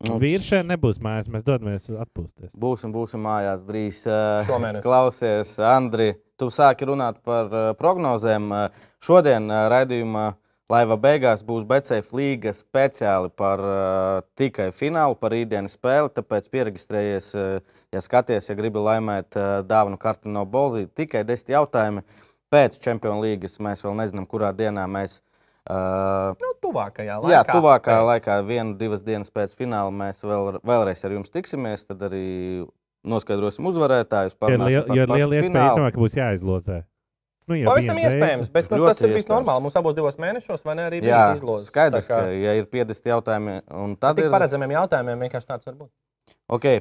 Nu, 0.00 0.16
Vīrs 0.16 0.46
šeit 0.48 0.64
nebūs 0.64 0.96
mājās, 1.04 1.26
mēs 1.28 1.42
dodamies 1.44 1.90
atpūsties. 1.92 2.54
Būsim, 2.56 2.92
būsim 2.94 3.20
mājās 3.20 3.64
drīz. 3.66 3.98
Šomēnes. 4.48 4.84
Klausies, 4.84 5.50
Andri, 5.60 6.14
tu 6.40 6.48
sāki 6.48 6.88
runāt 6.88 7.18
par 7.26 7.50
uh, 7.52 7.66
prognozēm. 7.76 8.46
Uh, 8.48 8.86
šodien 9.04 9.52
raidījumā 9.52 10.30
laiva 10.72 10.96
beigās 11.02 11.44
būs 11.44 11.66
BCF 11.68 12.14
līga 12.16 12.54
speciāli 12.56 13.28
par 13.36 13.60
tikai 14.38 14.70
finālu, 14.72 15.18
par 15.20 15.34
rītdienas 15.34 15.76
spēli. 15.76 16.14
Tāpēc 16.16 16.48
pieregistrējies, 16.54 17.30
uh, 17.36 17.80
ja 17.92 18.00
skaties, 18.00 18.48
ja 18.48 18.56
gribi 18.56 18.80
laimēt 18.80 19.36
dāvanu 19.68 20.00
karti 20.00 20.32
no 20.32 20.46
Bolzīta. 20.48 20.94
Tikai 21.02 21.26
desmit 21.28 21.58
jautājumi. 21.58 22.06
Pēc 22.50 22.80
Champions 22.80 23.20
līgas 23.20 23.60
mēs 23.60 23.84
vēl 23.84 24.00
nezinām, 24.00 24.24
kurā 24.30 24.54
dienā 24.56 24.88
mēs. 24.88 25.20
Uh, 25.68 26.32
Nu, 26.40 26.50
tuvākajā 26.64 27.18
laikā. 27.20 27.32
Jā, 27.34 27.40
tuvākā 27.50 27.92
pēc. 27.92 28.06
laikā, 28.08 28.36
viena, 28.48 28.72
divas 28.80 29.02
dienas 29.04 29.28
pēc 29.30 29.52
fināla, 29.58 29.92
mēs 29.92 30.22
vēl, 30.24 30.60
vēlreiz 30.64 31.04
ar 31.04 31.12
jums 31.18 31.30
tiksimies. 31.30 31.84
Tad 31.86 32.00
arī 32.08 32.66
noskaidrosim 33.04 33.68
uzvarētājus. 33.68 34.34
Ir 34.48 34.64
jo 34.64 35.04
ir 35.04 35.12
liela 35.12 35.36
iespēja, 35.36 35.66
īstenībā, 35.68 35.92
ka 35.92 36.00
būs 36.00 36.16
jāizlozē. 36.16 36.78
Nu, 37.50 37.56
ja 37.58 37.66
Pavisam 37.66 37.96
vienu 37.98 38.06
reizi- 38.08 38.16
iespējams, 38.20 38.50
bet 38.52 38.70
nu, 38.70 38.86
tas 38.86 39.00
ir 39.00 39.08
bijis 39.10 39.24
iespējams. 39.24 39.32
normāli. 39.36 39.62
Mums 39.64 39.76
abos 39.76 39.94
divos 39.96 40.16
mēnešos, 40.22 40.62
vai 40.64 40.74
ne? 40.78 40.82
Arī 40.90 41.00
bija 41.02 41.34
izlozes. 41.34 41.66
skaidrs, 41.72 42.06
kā 42.06 42.20
ka, 42.22 42.30
ja 42.30 42.52
ir 42.54 42.66
50 42.70 43.10
jautājumi, 43.10 43.56
un 43.74 43.96
tad 43.96 44.16
Tik 44.16 44.24
ir 44.26 44.30
paredzamiem 44.30 44.70
jautājumiem 44.76 45.24
vienkārši 45.26 45.46
tāds 45.50 45.66
var 45.66 45.74
būt. 45.74 45.90
Okay. 46.48 46.80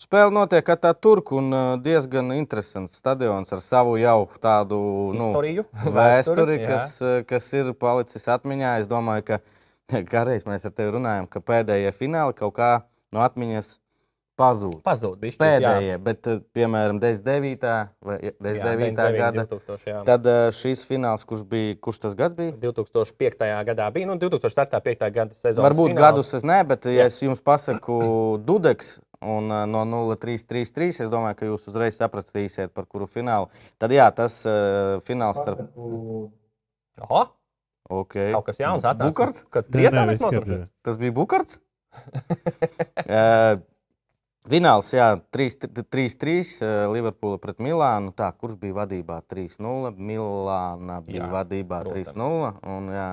Spēle 0.00 0.32
notiek 0.34 0.64
kā 0.64 0.74
tur, 0.98 1.20
un 1.36 1.52
uh, 1.52 1.74
diezgan 1.78 2.32
interesants 2.34 2.96
stadions 2.98 3.52
ar 3.54 3.60
savu 3.62 3.98
jau 4.00 4.24
tādu 4.42 4.78
nu, 5.14 5.28
Istoriju, 5.28 5.66
vēsturi, 5.94 6.56
jā. 6.58 6.70
kas, 6.70 6.96
uh, 7.04 7.20
kas 7.28 7.50
ir 7.54 7.70
palicis 7.78 8.26
atmiņā. 8.34 8.78
Es 8.82 8.88
domāju, 8.90 9.28
ka 9.28 9.38
kādreiz 10.14 10.48
mēs 10.48 10.66
ar 10.66 10.74
tevi 10.74 10.96
runājam, 10.96 11.28
ka 11.30 11.44
pēdējie 11.44 11.92
fināli 11.94 12.34
kaut 12.40 12.56
kā 12.56 12.70
no 13.14 13.22
atmiņas 13.22 13.76
pazūd. 14.40 14.80
Pazūd 14.82 15.20
bišķi. 15.22 15.38
Pēdējie, 15.44 16.00
bet, 16.08 16.32
uh, 16.32 16.42
piemēram, 16.56 16.98
99. 17.04 17.76
vai 18.08 18.18
99. 18.40 19.06
gada. 19.20 19.46
2000, 19.52 19.86
jā. 19.92 20.02
Tad 20.08 20.28
šīs 20.56 20.82
fināls, 20.88 21.28
kurš 21.28 21.46
bija, 21.52 21.78
kurš 21.84 22.02
tas 22.08 22.18
gads 22.18 22.40
bija? 22.40 22.56
2005. 22.64 23.46
gadā 23.70 23.92
bija. 23.94 24.10
Nu, 24.10 24.18
2005. 24.24 25.06
gada 25.20 25.38
sezona. 25.38 25.68
Varbūt 25.68 25.94
gadus 26.00 26.34
es 26.40 26.48
ne, 26.48 26.58
bet, 26.66 26.90
ja 26.90 27.04
Jā. 27.04 27.08
es 27.12 27.22
jums 27.22 27.44
pasaku 27.44 28.02
Dudeks 28.48 28.96
un 29.22 29.50
uh, 29.52 29.64
no 29.70 29.84
0-3-3-3, 29.88 31.02
es 31.06 31.10
domāju, 31.12 31.38
ka 31.38 31.50
jūs 31.50 31.68
uzreiz 31.70 31.98
sapratīsiet, 31.98 32.72
par 32.74 32.86
kuru 32.90 33.06
finālu. 33.10 33.48
Tad 33.82 33.94
jā, 33.94 34.08
tas 34.16 34.40
uh, 34.48 34.98
fināls 35.06 35.40
starp. 35.42 35.64
Oho, 37.02 37.22
Okay. 37.92 38.30
kaut 38.32 38.46
kas 38.46 38.60
jauns 38.62 38.84
atnāca. 38.86 39.10
Bukarts? 39.10 39.42
Kad 39.52 39.66
trietā 39.72 40.04
mēs 40.08 40.22
šeit? 40.22 40.68
Tas 40.86 40.96
bija 41.00 41.12
Bukarts. 41.16 41.58
uh, 41.92 43.58
Fināls, 44.42 44.88
jā, 44.90 45.20
3-3. 45.30 46.56
Liverpoola 46.90 47.38
pret 47.38 47.60
Milānu. 47.62 48.10
Tā, 48.16 48.26
kurš 48.34 48.56
bija 48.58 48.74
vadībā 48.80 49.20
3-0? 49.30 49.92
Milāna 50.02 50.96
bija 51.06 51.20
Jā, 51.20 51.28
vadībā 51.30 51.78
protams. 51.84 52.10
3-0. 52.10 52.48
un, 52.74 52.88
jā, 52.90 53.04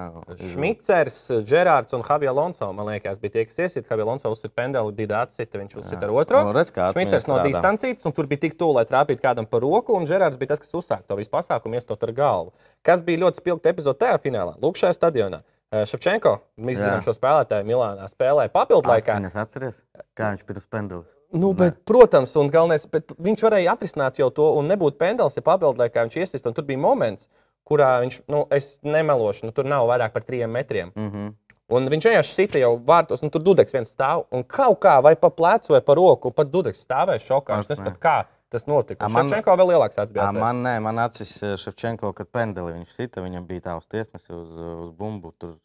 Šmicers, 0.49 1.19
Gerards 1.45 1.93
un 1.93 2.01
Javier 2.07 2.33
Alonso. 2.33 2.71
Man 2.73 2.89
liekas, 2.89 3.21
bija 3.21 3.35
tie, 3.35 3.43
kas 3.45 3.61
iesita. 3.61 3.91
Javier 3.93 4.07
Alonso 4.07 4.31
uzsita 4.33 4.55
pendeli, 4.57 4.95
bija 4.97 5.21
atsita, 5.21 5.61
viņš 5.61 5.77
uzsita 5.83 6.09
ar 6.09 6.15
otro. 6.17 6.41
Nu, 6.49 6.55
redz, 6.57 6.73
kā 6.73 6.87
atmiņa 6.87 6.97
Šmicers 6.97 7.29
no 7.29 7.37
distancītas, 7.45 8.09
un 8.09 8.17
tur 8.17 8.31
bija 8.31 8.47
tik 8.47 8.57
tuvu, 8.57 8.79
lai 8.79 8.87
trāpītu 8.89 9.21
kādam 9.21 9.45
par 9.45 9.61
roku, 9.61 9.93
un 10.01 10.09
Gerards 10.09 10.41
bija 10.41 10.55
tas, 10.55 10.63
kas 10.65 10.73
uzsāka 10.81 11.05
to 11.05 11.19
visu 11.21 11.29
pasākumu, 11.37 11.77
iestot 11.77 12.09
ar 12.09 12.15
galvu. 12.17 12.55
Kas 12.81 13.05
bija 13.05 13.21
ļoti 13.27 13.43
spilgta 13.43 13.69
epizode 13.69 14.01
tajā 14.01 14.17
finālā? 14.25 14.57
Lūk, 14.57 14.81
šajā 14.81 14.97
stadionā. 14.97 15.43
Eh, 15.69 15.85
Ševčenko, 15.85 16.39
mēs 16.57 16.81
zinām 16.81 17.05
šo 17.05 17.13
spēlētāju 17.13 17.69
Milānā, 17.69 18.09
spēlēja 18.09 18.49
papildu 18.49 18.89
laikā. 18.89 19.21
Atceries, 19.37 19.77
kā 20.17 20.33
viņš 20.33 20.47
pirms 20.49 20.65
pendulas. 20.65 21.18
Nu, 21.31 21.53
bet, 21.53 21.83
protams, 21.85 22.35
un 22.41 22.47
galvenais, 22.49 22.87
bet 22.89 23.11
viņš 23.21 23.43
varēja 23.45 23.75
atrisināt 23.75 24.17
jau 24.17 24.31
to, 24.33 24.47
un 24.57 24.67
nebūtu 24.71 24.97
pendels, 24.97 25.35
ja 25.37 25.43
papildu 25.45 25.77
laikā 25.83 26.07
viņš 26.07 26.17
iesist. 26.23 26.47
un 26.49 26.53
Tur 26.57 26.65
bija 26.65 26.81
moments, 26.81 27.27
kurā 27.69 27.99
viņš, 28.01 28.21
nu, 28.27 28.47
es 28.49 28.79
nemelošu, 28.81 29.45
nu, 29.45 29.51
tur 29.53 29.65
nav 29.69 29.85
vairāk 29.87 30.11
par 30.15 30.23
trim 30.25 30.49
metriem. 30.49 30.91
Mm 30.95 31.11
-hmm. 31.11 31.33
Un 31.69 31.85
viņš 31.85 32.05
vienkārši 32.07 32.33
sita 32.33 32.59
jau 32.59 32.71
vārtos, 32.85 33.21
un 33.21 33.29
tur 33.29 33.43
dudeks 33.45 33.73
viens 33.73 33.91
stāv. 33.95 34.23
Un 34.31 34.43
kaut 34.43 34.79
kā, 34.79 35.01
vai 35.03 35.15
pa 35.15 35.29
plecu, 35.29 35.73
vai 35.75 35.81
pa 35.81 35.93
roku, 35.93 36.31
pats 36.31 36.49
dudeks 36.49 36.81
stāvēja 36.87 37.21
šokā. 37.21 37.59
Pats 37.59 37.69
nesaprot, 37.69 37.99
kā 37.99 38.23
tas 38.49 38.65
notika. 38.65 39.05
Un 39.05 39.11
man- 39.11 39.29
Ševčenko 39.29 39.55
vēl 39.55 39.67
lielāks 39.67 39.99
atvērts. 40.01 40.39
man, 40.39 40.63
nē, 40.63 40.79
man 40.81 40.97
acis 40.99 41.43
eh, 41.43 41.57
Ševčenko, 41.57 42.13
kad 42.13 42.27
pendeli 42.27 42.73
viņš 42.73 42.85
sita, 42.87 43.21
viņam 43.21 43.45
bija 43.45 43.61
tā 43.61 43.77
uz 43.77 43.85
tiesnesi, 43.85 44.33
uz, 44.33 44.49
uz 44.57 44.91
bumbu. 44.97 45.31
Tur 45.37 45.55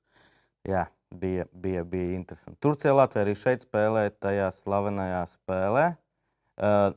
jā, 0.69 0.87
bija, 1.21 1.49
bija, 1.53 1.85
bija 1.85 2.15
interesanti. 2.19 2.61
Turcija 2.65 2.95
Latvija 2.97 3.25
arī 3.27 3.35
šeit 3.39 3.67
spēlēja 3.67 4.15
tajā 4.23 4.49
slavenajā 4.55 5.21
spēlē. 5.35 5.93
Uh, 6.55 6.93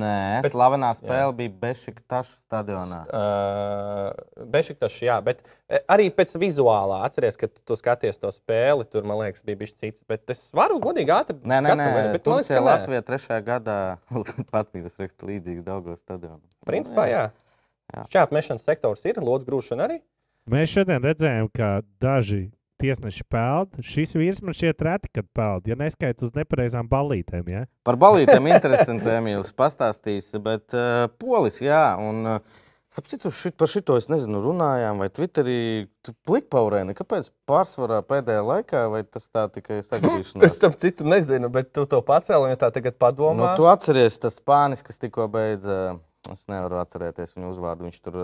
nē, 0.00 0.40
Bet- 0.40 0.54
slavenā 0.54 0.94
spēle 0.96 1.26
jā. 1.26 1.32
bija 1.36 1.50
Bešiktaša 1.66 2.30
stadionā. 2.38 3.00
Uh, 3.12 4.46
Bešiktašs, 4.48 5.02
jā, 5.04 5.18
bet 5.20 5.42
eh, 5.68 5.82
arī 5.84 6.06
pēc 6.16 6.32
vizuālā 6.40 7.02
atceries, 7.04 7.36
ka 7.36 7.50
tu, 7.52 7.76
skaties 7.76 8.16
to 8.22 8.30
spēli. 8.32 8.86
Tur, 8.88 9.04
man 9.04 9.20
liekas, 9.20 9.44
bija 9.44 9.60
bijis 9.60 9.76
cits. 9.76 10.00
Bet 10.08 10.32
es 10.32 10.46
varu 10.56 10.78
godīgi 10.80 11.12
atrast. 11.12 11.44
Nē, 11.44 11.58
nē, 11.60 11.74
nē. 11.76 11.88
Bet, 11.90 11.92
man 11.92 12.08
liekas, 12.08 12.24
Turcija 12.24 12.56
ka 12.56 12.62
nē. 12.62 12.70
Latvija 12.70 13.04
trešajā 13.10 13.40
gadā 13.50 13.76
pat 14.54 14.72
bija 14.72 14.88
raksta 14.88 15.28
līdzīgs 15.28 15.66
Daugos 15.68 16.00
stadionam. 16.00 16.40
Principā, 16.64 17.04
jā. 17.12 17.26
Jā. 17.90 18.06
Šķēpmešanas 18.08 18.64
sektors 18.64 19.04
ir, 19.04 19.20
lodz 19.20 19.44
grūšana 19.44 19.90
arī. 19.90 20.00
Mēs 20.48 20.72
šodien 20.72 21.04
redzējām, 21.04 21.50
ka 21.52 21.82
daži 22.00 22.46
tiesneši 22.80 23.26
peld. 23.30 23.76
Šis 23.84 24.16
vīrs 24.18 24.40
man 24.44 24.56
šķiet 24.56 24.82
reti, 24.88 25.10
kad 25.20 25.28
peld. 25.36 25.68
Ja 25.70 25.76
neskaita 25.78 26.26
uz 26.26 26.32
nepareizām 26.36 26.88
ballītēm, 26.90 27.46
ja? 27.52 27.66
Par 27.86 27.98
balītēm 28.00 28.48
interesanti 28.50 29.12
Emīls 29.12 29.52
pastāstīs, 29.56 30.32
bet 30.44 30.74
uh, 30.76 31.06
polis, 31.20 31.60
jā, 31.64 31.84
un 32.00 32.24
uh, 32.36 32.58
sapratu, 32.90 33.30
šit, 33.34 33.54
par 33.60 33.70
šito 33.70 33.94
es 34.00 34.08
nezinu, 34.10 34.40
runājām, 34.48 34.98
vai 35.04 35.08
Twitterī 35.14 35.58
plikpaurēni, 36.26 36.96
kāpēc 36.98 37.28
pārsvarā 37.48 38.00
pēdējā 38.08 38.42
laikā, 38.48 38.84
vai 38.92 39.04
tas 39.06 39.28
tā 39.30 39.46
tikai 39.54 39.80
Es 39.84 39.90
sagadīšanās? 39.92 40.58
tam 40.64 40.74
citu 40.80 41.06
nezinu, 41.08 41.50
bet 41.54 41.70
tu 41.76 41.86
to 41.90 42.00
pacēli, 42.06 42.48
un 42.48 42.54
ja 42.56 42.60
tā 42.64 42.72
tagad 42.74 42.96
Nu, 42.96 43.02
padomā. 43.04 43.52
tu 43.60 43.68
atceries, 43.70 44.18
tas 44.22 44.40
spānis, 44.40 44.82
kas 44.86 44.98
tikko 44.98 45.28
beidza, 45.32 45.98
es 46.32 46.42
nevaru 46.50 46.80
atcerēties 46.82 47.36
viņu 47.36 47.52
uzvārdu, 47.54 47.86
viņš 47.88 48.00
tur 48.08 48.22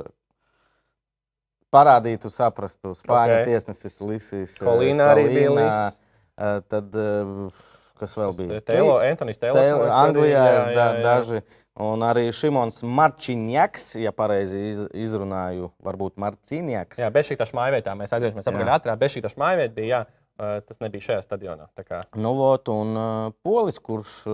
parādītu, 1.74 2.30
saprastu, 2.32 2.94
spāņu 2.96 3.36
Ok. 3.36 3.40
okay. 3.40 3.44
tiesnesis 3.50 4.00
Lisīs. 4.00 4.56
eh, 4.60 4.66
Kolīna 4.66 5.10
arī 5.14 5.28
bija 5.34 5.50
līdz. 5.50 5.96
eh, 6.38 6.60
Tad, 6.68 6.94
eh, 6.94 7.50
kas 7.98 8.14
vēl 8.16 8.34
bija? 8.36 8.60
Tēlo, 8.60 8.98
Antonijs 9.00 9.38
Tēlers. 9.38 9.68
Tēl- 9.68 9.78
man 9.78 9.86
liekas, 9.86 9.96
arī, 9.96 10.08
Anglijā 10.08 10.44
jā, 10.46 10.66
jā, 10.66 10.74
jā. 10.74 11.02
daži. 11.02 11.42
Un 11.78 12.00
arī 12.00 12.32
Šimons 12.32 12.80
Marčiņaks, 12.82 14.00
ja 14.00 14.10
pareizi 14.12 14.68
iz, 14.70 14.78
izrunāju, 14.96 15.70
varbūt 15.84 16.16
Marciņaks. 16.16 16.98
Jā, 17.02 17.10
tā 17.36 17.52
mājvietā 17.52 17.92
mēs 17.92 18.14
atgriežamies 18.16 18.46
atpakaļ 18.48 18.66
Jā. 18.70 18.78
ātrāk. 18.80 18.98
Bez 18.98 19.12
šī 19.12 19.20
tā 19.26 19.36
mājvieta 19.36 19.74
bija, 19.74 20.06
jā, 20.38 20.60
tas 20.64 20.80
nebija 20.80 21.00
šajā 21.04 21.20
stadionā. 21.26 21.68
Nu, 22.16 22.32
vot, 22.34 22.68
un 22.72 23.32
Polis, 23.44 23.78
kurš 23.78 24.24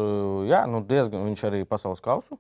jā, 0.47 0.67
nu, 0.71 0.85
diezgan, 0.87 1.27
viņš 1.27 1.43
arī 1.51 1.65
pasaules 1.67 2.01
kausu 2.01 2.39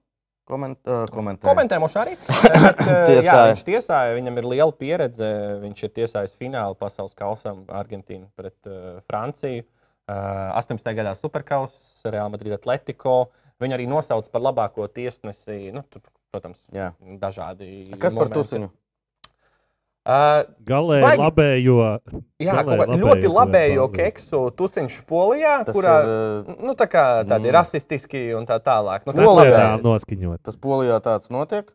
koment, 0.48 0.78
uh, 0.86 1.04
komentē. 1.12 1.46
Komentējuši 1.48 2.00
arī. 2.02 2.16
Bet, 2.88 3.12
jā, 3.26 3.36
viņš 3.52 3.64
tiesāja, 3.66 4.16
viņam 4.18 4.40
ir 4.40 4.48
liela 4.54 4.74
pieredze. 4.76 5.30
Viņš 5.62 5.84
ir 5.86 5.94
tiesājis 6.00 6.34
finālu 6.38 6.78
pasaules 6.78 7.14
kausam 7.18 7.64
Argentīnu 7.72 8.28
pret 8.38 8.56
uh, 8.70 8.98
Franciju. 9.10 9.64
Uh, 10.10 10.50
18. 10.58 10.88
gadā 10.98 11.14
Superkausas, 11.14 12.02
Real 12.10 12.32
Madrid 12.32 12.56
Atletico. 12.56 13.30
Viņu 13.62 13.78
arī 13.78 13.86
nosauca 13.86 14.32
par 14.32 14.42
labāko 14.42 14.88
tiesnesi. 14.90 15.70
Nu, 15.74 15.84
tur, 15.86 16.02
protams, 16.34 16.64
Jā. 16.74 16.90
dažādi. 17.22 17.84
Kas 18.02 18.16
par 18.16 18.32
momenti. 18.32 18.72
Uh, 20.04 20.42
Galē 20.66 20.96
Vajag- 21.04 21.20
labējo. 21.22 21.74
jā, 22.42 22.50
Galē 22.50 22.64
kaut 22.64 22.72
kā 22.74 22.86
labējo 22.86 23.02
ļoti 23.04 23.22
to 23.22 23.28
labējo 23.36 23.84
keksu 23.94 24.40
tusiņš 24.58 24.96
Polijā, 25.06 25.64
Tas 25.64 25.76
kurā 25.76 25.92
ir, 26.02 26.56
nu, 26.58 26.74
tā 26.74 26.88
kā, 26.90 27.04
tādi 27.24 27.46
Mm. 27.46 27.52
rasistiski 27.54 28.34
un 28.36 28.44
tā 28.44 28.58
tālāk. 28.58 29.06
Nu, 29.06 29.12
ir- 29.12 29.82
noskaņot. 29.84 30.42
Tas 30.42 30.56
Polijā 30.56 30.98
tāds 31.00 31.30
notiek. 31.30 31.70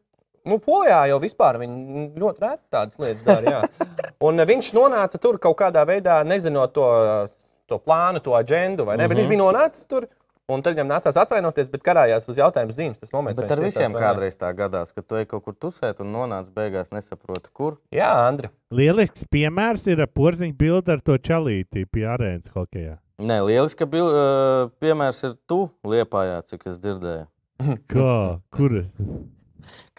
Nu, 0.45 0.59
Polijā 0.59 1.07
jau 1.07 1.19
vispār 1.21 1.55
viņi 1.59 2.15
ļoti 2.19 2.39
reti 2.39 2.63
tādas 2.71 2.97
lietas 2.99 3.23
dara. 3.23 3.41
jā. 3.43 3.61
Un 4.21 4.39
eh, 4.39 4.45
viņš 4.45 4.73
nonāca 4.73 5.17
tur 5.19 5.37
kaut 5.37 5.55
kādā 5.57 5.85
veidā, 5.87 6.23
nezinot 6.25 6.73
to, 6.73 7.27
to 7.67 7.79
plānu, 7.79 8.21
to 8.23 8.31
agendu, 8.31 8.83
vai 8.85 8.97
ne? 8.97 9.03
Mm 9.03 9.05
-hmm. 9.05 9.09
Bet 9.09 9.17
viņš 9.17 9.27
Mhm. 9.27 9.37
bija 9.37 9.43
nonācis 9.43 9.87
tur. 9.87 10.07
Un 10.47 10.61
tad 10.63 10.77
viņam 10.77 10.87
nācās 10.87 11.17
atvainoties, 11.19 11.67
bet 11.73 11.81
karājās 11.83 12.23
uz 12.31 12.37
jautājumu 12.39 12.71
zīmes. 12.71 12.99
Tas 13.01 13.11
moments, 13.11 13.41
Bet 13.41 13.51
ar 13.51 13.59
visiem 13.59 13.91
tiesās 13.91 13.99
kādreiz 13.99 14.37
tā 14.39 14.51
gadās, 14.55 14.93
ka 14.95 15.03
tu 15.03 15.17
ej 15.19 15.25
kaut 15.27 15.43
kur 15.43 15.57
tusēt 15.59 15.99
un 15.99 16.13
nonāc 16.13 16.47
beigās 16.55 16.93
nesaproti, 16.95 17.51
kur. 17.51 17.75
Jā, 17.91 18.13
Andri. 18.29 18.47
Lielisks 18.71 19.27
piemērs 19.27 19.83
ir 19.91 20.05
porziņa 20.07 20.55
bilde 20.55 20.95
ar 20.95 21.03
to 21.03 21.17
čalīti 21.19 21.83
pie 21.91 22.05
arēnas 22.07 22.55
hokeja. 22.55 22.95
Nē, 23.19 23.41
lieliski, 23.43 23.81
ka 23.81 23.89
bil, 23.91 24.07
uh, 24.07 24.71
piemērs 24.79 25.19
ir 25.27 25.35
tu 25.51 25.65
liepājā, 25.83 26.39
cik 26.47 26.63
es 26.71 26.79
dzirdēju. 26.79 27.27
Kā? 27.91 28.15
Kuras? 28.55 28.95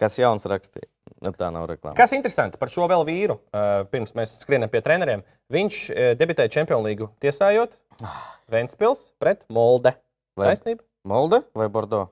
Kas 0.01 0.17
jauns 0.17 0.49
rakstīja? 0.49 0.89
Nu, 1.19 1.33
tā 1.35 1.53
nav 1.53 1.69
reklāma. 1.69 1.93
Kas 1.99 2.13
interesanti 2.15 2.57
par 2.57 2.73
šo 2.73 2.89
vēl 2.89 3.05
vīru, 3.05 3.37
uh, 3.53 3.83
pirms 3.91 4.17
mēs 4.17 4.39
skrienam 4.41 4.73
pie 4.73 4.81
treneriem. 4.81 5.21
Viņš 5.53 5.79
uh, 5.93 6.11
debitēja 6.17 6.57
Champions 6.57 6.89
League 6.89 7.13
tiesājot 7.21 7.77
Ventspils 8.49 9.11
pret 9.21 9.45
Molde. 9.53 9.93
Vai 10.39 10.49
Taisnība? 10.51 10.83
Molde 11.09 11.43
vai 11.55 11.67
Bordeaux? 11.71 12.09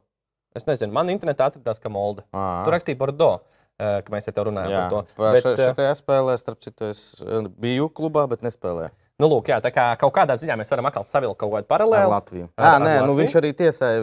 Es 0.56 0.66
nezinu, 0.68 0.92
man 0.96 1.10
internetā 1.14 1.48
atradās, 1.52 1.80
ka 1.82 1.90
Molde. 1.94 2.24
À, 2.34 2.64
Tur 2.66 2.74
rakstīja 2.76 2.98
Bordeaux, 2.98 3.42
ka 3.78 4.14
mēs 4.14 4.26
te 4.30 4.32
runājam 4.48 4.72
Jā, 4.74 4.86
par 4.90 4.90
to. 4.94 5.20
Bet, 5.22 5.44
še- 5.46 5.68
šitajā 5.72 5.92
spēlē, 6.00 6.38
starp 6.42 6.60
citu, 6.66 6.90
es 6.90 7.02
biju 7.62 7.90
klubā, 7.94 8.28
bet 8.30 8.42
nespēlēju 8.46 8.92
Nu, 9.18 9.26
lūk, 9.32 9.48
jā, 9.50 9.56
tā 9.58 9.72
kā 9.74 9.84
kaut 9.98 10.14
kādā 10.14 10.36
ziņā 10.38 10.54
mēs 10.60 10.70
varam 10.70 10.86
atkal 10.86 11.02
savilkt 11.02 11.40
kaut 11.42 11.50
kādu 11.50 11.64
ar 11.64 11.70
paralēli. 11.72 12.10
Latviju. 12.12 12.50
Ar- 12.56 12.66
Jā, 12.68 12.74
ar 12.76 12.82
nē, 12.84 12.92
nu, 13.02 13.14
Latviju? 13.16 13.18
viņš 13.24 13.36
arī 13.40 13.50
tiesāja. 13.58 14.02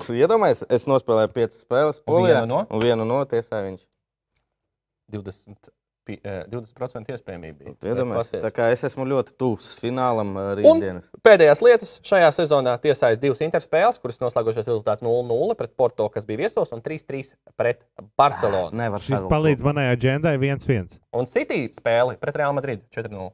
Tu 0.00 0.14
Iedomājies, 0.22 0.62
es 0.72 0.86
nospēlēju 0.88 1.28
piecas 1.34 1.58
spēles 1.60 1.98
Un 2.00 2.06
Polijā, 2.08 2.38
vienu 2.40 2.46
no? 2.54 2.60
un 2.70 2.80
vienu 2.80 3.04
no 3.04 3.18
tiesāja 3.28 3.66
viņš. 3.68 3.82
20. 5.12 5.68
Pi- 6.06 6.20
eh, 6.22 6.44
20% 6.52 7.10
iespējamība. 7.12 7.58
bija. 7.58 7.74
Iedomājieties, 7.92 8.42
tā 8.44 8.50
kā 8.54 8.68
es 8.72 8.84
esmu 8.86 9.04
ļoti 9.10 9.34
tuvs 9.40 9.72
finālam 9.80 10.30
ā, 10.38 10.44
Un 10.54 10.80
rītdienas. 10.80 11.08
pēdējās 11.26 11.62
lietas 11.66 11.96
šajā 12.06 12.28
sezonā 12.36 12.76
tiesājas 12.80 13.18
divas 13.20 13.42
interspēles, 13.42 13.98
kuras 14.00 14.20
noslēgušās 14.22 14.68
rezultātā 14.70 15.02
0-0 15.02 15.56
pret 15.58 15.74
Porto, 15.76 16.08
kas 16.08 16.24
bija 16.24 16.44
viesos, 16.46 16.72
un 16.72 16.80
3-3 16.80 17.34
pret 17.58 17.82
Barcelonu. 18.16 18.72
Nevar 18.72 19.00
Šis 19.02 19.26
palīdz 19.28 19.62
manai 19.66 19.88
aģendai 19.96 20.36
1-1. 20.38 21.00
Un 21.12 21.26
City 21.26 21.68
spēle 21.74 22.16
pret 22.18 22.36
Real 22.36 22.52
Madrid 22.54 22.86
4-0. 22.94 23.32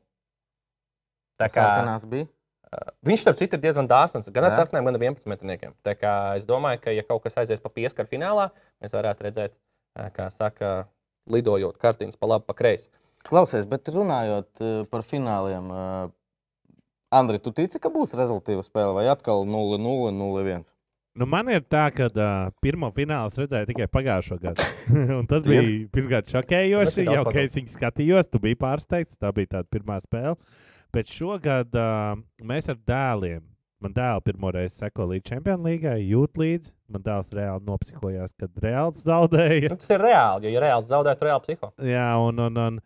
Tā 1.40 1.48
kā 1.50 1.62
Sarkanās 1.64 2.04
bija. 2.08 2.26
viņš, 3.04 3.20
starp 3.20 3.36
citu, 3.36 3.58
ir 3.58 3.60
diezgan 3.66 3.88
dāsns 3.88 4.30
gan 4.32 4.44
ar 4.48 4.50
sarkaniem, 4.54 4.86
gan 4.88 4.94
ar 4.96 5.02
11 5.02 5.26
metriem. 5.28 5.74
Tā 5.84 5.92
kā 5.98 6.36
es 6.38 6.46
domāju, 6.48 6.80
ka, 6.80 6.90
ja 6.94 7.02
kaut 7.04 7.22
kas 7.22 7.34
aizies 7.42 7.60
pa 7.60 7.68
pieskaru 7.68 8.08
finālā, 8.08 8.50
mēs 8.80 8.94
varētu 8.96 9.26
redzēt, 9.26 9.52
kā 10.16 10.30
saka, 10.32 10.86
lidojot 11.30 11.78
kartiņas 11.82 12.18
pa 12.18 12.34
labi, 12.34 12.48
pa 12.48 12.56
kreisi. 12.58 12.88
Klausies, 13.26 13.68
bet 13.70 13.90
runājot 13.94 14.62
ā, 14.62 14.74
par 14.90 15.06
fināliem, 15.06 15.70
ā, 15.70 15.86
Andri, 17.12 17.36
tu 17.44 17.52
tici, 17.52 17.76
ka 17.76 17.90
būs 17.92 18.14
rezultāta 18.16 18.64
spēle 18.64 18.94
vai 18.96 19.04
atkal 19.12 19.44
0-0, 19.44 20.14
0-1? 20.16 20.64
Nu, 21.20 21.26
man 21.28 21.50
ir 21.52 21.60
tā, 21.68 21.90
ka 21.92 22.06
uh, 22.08 22.48
pirmo 22.64 22.88
finālu 22.96 23.28
es 23.28 23.36
redzēju 23.36 23.68
tikai 23.68 23.88
pagājušo 23.92 24.38
gadu. 24.40 24.64
Un 25.18 25.26
tas 25.28 25.44
bija 25.44 25.60
pirmkārt 25.92 26.32
šokējoši. 26.32 27.04
Jau 27.04 27.26
kad 27.28 27.40
es 27.42 27.56
viņu 27.58 27.72
skatījos, 27.74 28.30
tu 28.32 28.40
biji 28.40 28.56
pārsteigts. 28.62 29.20
Tā 29.20 29.28
bija 29.36 29.58
tā 29.58 29.60
pirmā 29.68 29.98
spēle. 30.00 30.38
Bet 30.92 31.12
šogad 31.12 31.76
uh, 31.76 32.16
mēs 32.48 32.72
ar 32.72 32.80
dēliem. 32.88 33.44
Man 33.82 33.94
dēls 33.96 34.22
pirmo 34.26 34.52
reizi 34.54 34.78
seko 34.78 35.08
līdz 35.10 35.28
Champions 35.32 35.64
League, 35.66 35.92
jūt 36.06 36.38
līdzi. 36.38 36.70
Man 36.92 37.02
dēls 37.02 37.28
reāli 37.34 37.64
nopsihojās, 37.66 38.34
kad 38.38 38.62
reāls 38.62 39.02
zaudēja. 39.06 39.74
Tas 39.76 39.90
ir 39.90 40.02
reāli, 40.04 40.46
jo, 40.48 40.54
ja 40.56 40.62
reāli 40.68 40.86
zaudē, 40.88 41.14
tad 41.16 41.26
reāli 41.28 41.46
psiho. 41.48 41.70
Jā, 41.88 42.08
un, 42.22 42.38
un, 42.46 42.60
un, 42.66 42.76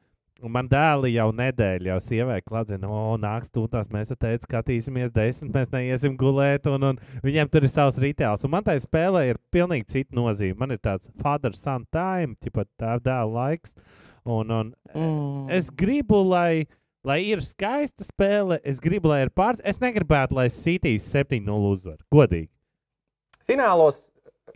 un 0.47 0.53
man 0.55 0.69
dēli 0.71 1.11
jau 1.17 1.26
nedēļu, 1.37 1.91
jau 1.91 1.99
sievai 2.07 2.38
klādzina, 2.47 2.88
o, 2.88 3.17
nāks 3.21 3.53
tūtās, 3.53 3.91
mēs 3.93 4.12
te 4.12 4.17
teicām, 4.23 4.47
skatīsimies 4.47 5.12
desmit, 5.17 5.53
mēs 5.57 5.73
neiesim 5.75 6.17
gulēt, 6.21 6.69
un, 6.73 6.88
un 6.93 7.03
viņiem 7.26 7.50
tur 7.53 7.67
ir 7.67 7.73
savs 7.75 8.00
rituāls. 8.03 8.47
Un 8.47 8.55
man 8.57 8.65
tai 8.67 8.79
spēlē 8.83 9.26
ir 9.35 9.43
pilnīgi 9.53 9.88
cita 9.99 10.17
nozīme. 10.17 10.57
Man 10.62 10.73
ir 10.76 10.81
tāds 10.85 11.11
father-son 11.23 11.85
time, 11.93 12.38
tipat 12.41 12.71
tā 12.81 12.97
dēla 13.05 13.33
laiks. 13.41 13.76
Un, 14.26 14.50
un 14.50 14.73
Mm. 14.97 15.50
es 15.53 15.69
gribu, 15.71 16.23
lai, 16.25 16.65
lai 17.06 17.20
ir 17.30 17.40
skaista 17.46 18.04
spēle, 18.06 18.58
es 18.66 18.82
gribu, 18.82 19.08
lai 19.12 19.22
ir 19.26 19.30
pārts. 19.30 19.62
Es 19.64 19.78
negribētu, 19.82 20.36
lai 20.38 20.48
Citīs 20.52 21.06
7-0 21.14 21.48
uzvar. 21.72 21.96
Godīgi. 22.12 22.50
Finālos 23.46 24.04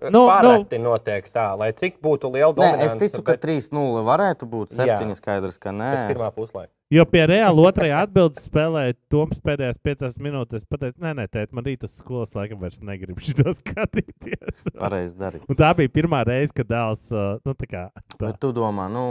Nu, 0.01 0.09
nu, 0.15 0.21
pārēti 0.31 0.79
nu. 0.81 0.87
notiek 0.95 1.27
tā, 1.35 1.51
lai 1.61 1.67
cik 1.77 1.99
būtu 2.01 2.31
liela 2.33 2.55
Nē, 2.57 2.69
es 2.87 2.95
dominance. 2.95 2.99
ticu, 3.03 3.21
ka 3.27 3.35
3-0 3.37 4.01
varētu 4.07 4.47
būt. 4.49 4.71
Jā. 4.79 4.95
7 4.97 5.13
skaidrs, 5.19 5.59
ka 5.61 5.75
nē. 5.77 5.89
pēc 5.93 6.07
pirmā 6.15 6.29
puslaika. 6.33 6.71
Jo 6.95 7.05
pie 7.05 7.21
reāla 7.29 7.67
otrajā 7.69 7.99
atbildē 8.07 8.41
spēlēja 8.41 8.95
Toms 9.13 9.43
pēdējās 9.45 9.77
piecās 9.85 10.17
minūtēs. 10.17 10.65
Pateic, 10.71 10.95
nē, 11.05 11.13
nē, 11.19 11.27
tēt, 11.29 11.53
man 11.53 11.67
rīt 11.69 11.85
uz 11.85 11.99
skolas 12.01 12.33
laikam 12.39 12.63
vairs 12.63 12.81
negribu 12.81 13.21
šo 13.21 13.53
skatīties. 13.61 14.73
Pareizi 14.79 15.19
darīt. 15.21 15.45
Un 15.51 15.59
tā 15.61 15.75
bija 15.77 15.93
pirmā 15.93 16.23
reize, 16.25 16.55
kad 16.57 16.71
dēls. 16.71 17.05
uh, 17.13 17.37
Nu, 17.45 17.53
tā 17.53 17.69
kā, 17.69 17.85
tā. 18.17 18.23
Bet 18.31 18.41
tu 18.41 18.55
domā, 18.57 18.89
nu. 18.89 19.05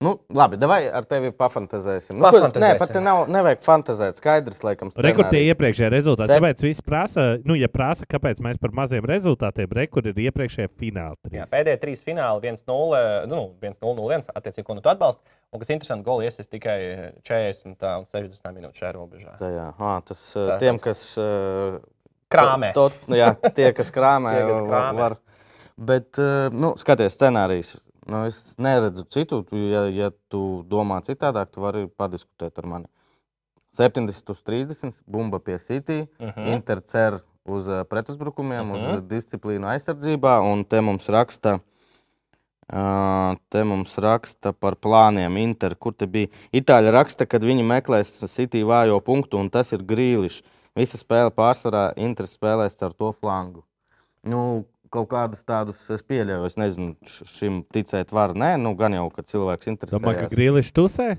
Nu, 0.00 0.14
labi, 0.32 0.56
vai 0.64 0.86
ar 0.88 1.04
tevi 1.04 1.28
pafantazēsim? 1.36 2.16
Nu, 2.16 2.22
Pafantazēsim. 2.24 2.62
Nē, 2.64 2.78
pat 2.80 2.88
te 2.94 3.00
nav, 3.04 3.26
nevajag 3.28 3.58
fantazēt. 3.66 4.16
Skaidrs, 4.16 4.62
laikam, 4.64 4.88
Rekur 4.96 5.26
tie 5.28 5.42
scenārijs. 5.42 5.50
iepriekšējie 5.52 5.90
rezultāti. 5.92 6.30
Sep- 6.30 6.40
Tāpēc 6.40 6.62
viss 6.64 6.80
prasa, 6.86 7.24
nu, 7.44 7.52
ja 7.60 7.68
prasa, 7.68 8.06
kāpēc 8.08 8.40
mēs 8.40 8.56
par 8.62 8.72
maziem 8.78 9.04
rezultātiem, 9.04 9.68
rekur 9.76 10.08
ir 10.08 10.16
iepriekšējie 10.24 10.70
fināli. 10.80 11.20
Jā, 11.28 11.44
trīs. 11.44 11.50
pēdējie 11.52 11.80
trīs 11.82 12.04
fināli, 12.06 12.40
1-0, 12.48 13.02
nu, 13.28 13.42
1-0-1, 13.60 14.30
attiecīgi, 14.40 14.64
ko 14.70 14.78
nu 14.78 14.80
tu 14.80 14.88
atbalsti. 14.88 15.20
Un 15.52 15.60
kas 15.60 15.74
interesanti, 15.76 16.06
goli 16.08 16.24
iesaistīs 16.30 16.48
tikai 16.48 16.78
40 17.28 17.76
tā, 17.76 17.92
un 18.00 18.08
60 18.08 18.56
minūtes 18.56 18.80
šajā 18.80 18.94
robežā. 18.96 19.36
Tajā, 19.36 19.68
ah, 19.76 20.00
tas 20.00 20.24
uh, 20.40 20.48
Tā- 20.54 20.58
tiem, 20.64 20.80
kas. 20.80 21.04
Uh, 21.20 21.76
Krāmē. 22.32 22.72
To, 22.72 22.88
to, 23.04 23.12
jā, 23.20 23.34
tie, 23.52 23.68
kas 23.76 23.92
krāmē, 24.00 24.32
Tie, 24.38 24.48
kas 24.48 24.64
krāmē. 24.64 24.96
var. 25.04 25.18
Bet, 25.76 26.16
uh, 26.16 26.48
nu, 26.56 26.72
skaties, 26.80 27.20
scenārijs. 27.20 27.76
Nu, 28.10 28.24
es 28.26 28.56
neredzu 28.58 29.04
citu. 29.06 29.42
Tu, 29.46 29.56
Ja, 29.70 29.84
ja 29.86 30.10
tu 30.32 30.64
domā 30.66 30.98
citādāk, 31.06 31.52
tu 31.54 31.62
vari 31.62 31.86
padiskutēt 31.86 32.58
ar 32.58 32.66
mani. 32.66 32.88
70 33.78 34.30
uz 34.34 34.40
30, 34.42 35.02
bumba 35.06 35.38
pie 35.38 35.58
City, 35.58 36.08
Uh 36.18 36.26
mm. 36.26 36.32
-huh. 36.36 36.52
Inter 36.54 36.80
cer 36.82 37.20
uz 37.44 37.68
uh, 37.68 37.84
pretuzbrukumiem, 37.84 38.66
Mhm. 38.66 38.76
-hmm. 38.76 38.96
uz 38.96 39.02
disciplīnu 39.02 39.66
aizsardzībā, 39.66 40.40
un 40.52 40.64
te 40.64 40.80
mums 40.80 41.06
raksta. 41.08 41.58
Uh, 42.72 43.34
te 43.48 43.64
mums 43.64 43.96
raksta 43.98 44.52
par 44.52 44.76
plāniem. 44.76 45.38
Inter, 45.38 45.74
kur 45.74 45.92
te 45.92 46.06
bija? 46.06 46.28
Itāļi 46.52 46.90
raksta, 46.94 47.26
ka 47.26 47.38
viņi 47.38 47.64
meklēs 47.66 48.26
City 48.30 48.62
vājo 48.62 49.00
punktu, 49.00 49.38
un 49.38 49.50
tas 49.50 49.72
ir 49.72 49.82
grīlišs. 49.82 50.42
Visa 50.76 50.98
spēle 50.98 51.30
pārsvarā 51.30 51.92
Inter 51.96 52.26
spēlēs 52.26 52.82
ar 52.82 52.92
to 52.92 53.12
flangu. 53.12 53.64
Nu, 54.22 54.64
kaut 54.92 55.10
kādus 55.12 55.42
tādus 55.46 55.80
es 55.94 56.04
pieļauju. 56.06 56.46
Es 56.50 56.58
nezinu, 56.60 56.94
šim 57.08 57.62
ticēt 57.74 58.12
var. 58.14 58.34
Nē, 58.38 58.56
nu, 58.60 58.74
gan 58.78 58.94
jau, 58.96 59.08
ka 59.14 59.24
cilvēks 59.26 59.70
interesē. 59.72 59.98
Domāju, 59.98 60.24
ka 60.24 60.32
Grīlišs 60.34 60.74
tusē. 60.76 61.10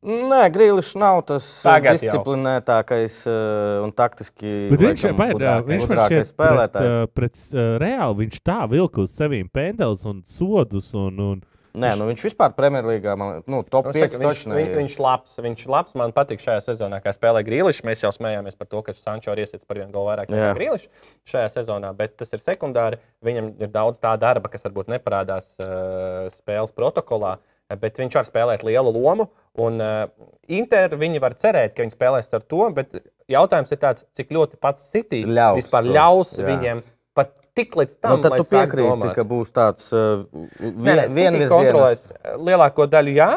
Nē, 0.00 0.46
Grīlis 0.48 0.94
nav 0.96 1.18
tas 1.28 1.44
Tagad 1.60 1.98
jau. 2.00 2.06
disciplinētākais 2.08 3.18
uh, 3.28 3.82
un 3.84 3.90
taktiski 3.92 4.70
Bet 4.70 4.80
viņš, 4.80 5.02
gudrākais 5.12 5.84
šķiet, 5.84 6.08
pret, 6.08 6.30
spēlētājs. 6.30 6.94
uh, 6.96 7.10
pret 7.12 7.42
uh, 7.52 7.66
reāli 7.82 8.16
viņš 8.22 8.38
tā 8.48 8.60
vilka 8.72 9.04
uz 9.04 9.12
sevīm 9.12 9.50
pendels 9.52 10.06
un 10.08 10.22
sodus. 10.24 10.88
Un, 10.96 11.20
un, 11.20 11.42
Nē, 11.70 11.92
nu, 11.98 12.06
viņš 12.08 12.22
vispār 12.26 12.54
Premjerlīgā, 12.56 13.12
nu, 13.46 13.60
top 13.70 13.90
Nu, 13.90 13.92
5 13.94 14.00
saka, 14.02 14.20
viņš, 14.22 14.40
viņš, 14.50 14.72
viņš, 14.78 14.96
labs, 15.04 15.36
viņš 15.38 15.62
labs. 15.70 15.94
Man 15.98 16.14
patīk 16.16 16.42
šajā 16.42 16.64
sezonā, 16.64 16.98
kā 17.04 17.12
spēlē 17.14 17.44
Grīlis. 17.46 17.82
Mēs 17.86 18.02
jau 18.02 18.10
smējāmies 18.14 18.58
par 18.58 18.70
to, 18.70 18.82
ka 18.86 18.94
Sančo 18.96 19.34
ir 19.34 19.44
iesits 19.44 19.68
par 19.68 19.78
vienu 19.78 19.92
golu 19.94 20.10
vairāk 20.10 20.32
nekā 20.32 20.48
Jā. 20.48 20.56
Grīlis 20.58 20.88
šajā 21.30 21.52
sezonā, 21.54 21.92
bet 21.96 22.16
tas 22.18 22.34
ir 22.34 22.42
sekundāri. 22.42 22.98
Viņam 23.26 23.52
ir 23.62 23.70
daudz 23.70 24.02
tā 24.02 24.16
darba, 24.20 24.50
kas 24.50 24.66
varbūt 24.66 24.90
neparādās 24.90 25.52
uh, 25.62 26.26
spēles 26.34 26.74
protokolā, 26.74 27.36
bet 27.78 28.02
viņš 28.02 28.18
var 28.18 28.26
spēlēt 28.26 28.66
lielu 28.66 28.94
lomu. 28.96 29.30
Un 29.60 29.78
uh, 29.82 30.06
Inter 30.50 30.98
viņi 30.98 31.22
var 31.22 31.38
cerēt, 31.38 31.76
ka 31.76 31.86
viņi 31.86 31.94
spēlēs 31.94 32.32
ar 32.34 32.46
to, 32.50 32.64
bet 32.74 32.98
jautājums 33.30 33.70
ir 33.70 33.82
tāds, 33.82 34.06
cik 34.16 34.34
ļoti 34.34 34.58
pats 34.62 34.90
City 34.90 35.22
Ļaus 35.26 35.62
vispār 35.62 35.86
to, 35.86 35.94
ļaus 35.94 36.34
jā. 36.38 36.48
viņiem 36.50 36.82
pat 37.16 37.34
tik 37.60 37.76
līdz 37.80 37.96
tam, 38.00 38.16
Nu, 38.16 38.22
tad 38.24 38.36
tu 38.40 38.46
piekrīti, 38.50 39.12
ka 39.16 39.24
būs 39.30 39.52
tāds 39.56 39.90
uh, 39.94 40.24
City 40.58 40.74
vienvirziens. 41.14 41.50
kontrolēs 41.52 42.06
lielāko 42.40 42.86
daļu, 42.90 43.14
jā. 43.20 43.30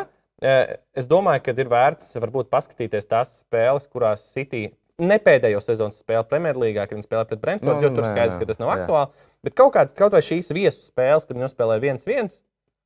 Eh, 0.43 0.77
Es 0.95 1.07
domāju, 1.07 1.41
ka 1.45 1.53
ir 1.55 1.69
vērts 1.71 2.15
varbūt 2.19 2.49
paskatīties 2.51 3.07
tās 3.07 3.29
spēles, 3.43 3.85
kurās 3.87 4.25
City 4.33 4.65
ne 4.99 5.15
pēdējo 5.17 5.57
sezonas 5.63 6.01
spēle 6.03 6.25
Premjerlīgā, 6.29 6.83
kad 6.87 6.97
viņi 6.97 7.07
spēlē 7.07 7.23
pret 7.29 7.39
Brentfordu, 7.41 7.79
Nu, 7.81 7.87
jo 7.87 7.95
tur 7.95 8.05
skaidrs, 8.05 8.37
ka 8.37 8.45
tas 8.45 8.59
nav 8.61 8.69
jā. 8.69 8.75
aktuāli. 8.83 9.09
Bet 9.43 9.55
kaut 9.57 9.73
kādas, 9.73 9.95
kaut 9.97 10.11
vai 10.13 10.21
šīs 10.21 10.51
viesu 10.53 10.83
spēles, 10.85 11.25
kad 11.25 11.33
viņi 11.35 11.45
nospēlē 11.47 11.79
viens 11.81 12.05
viens, 12.05 12.41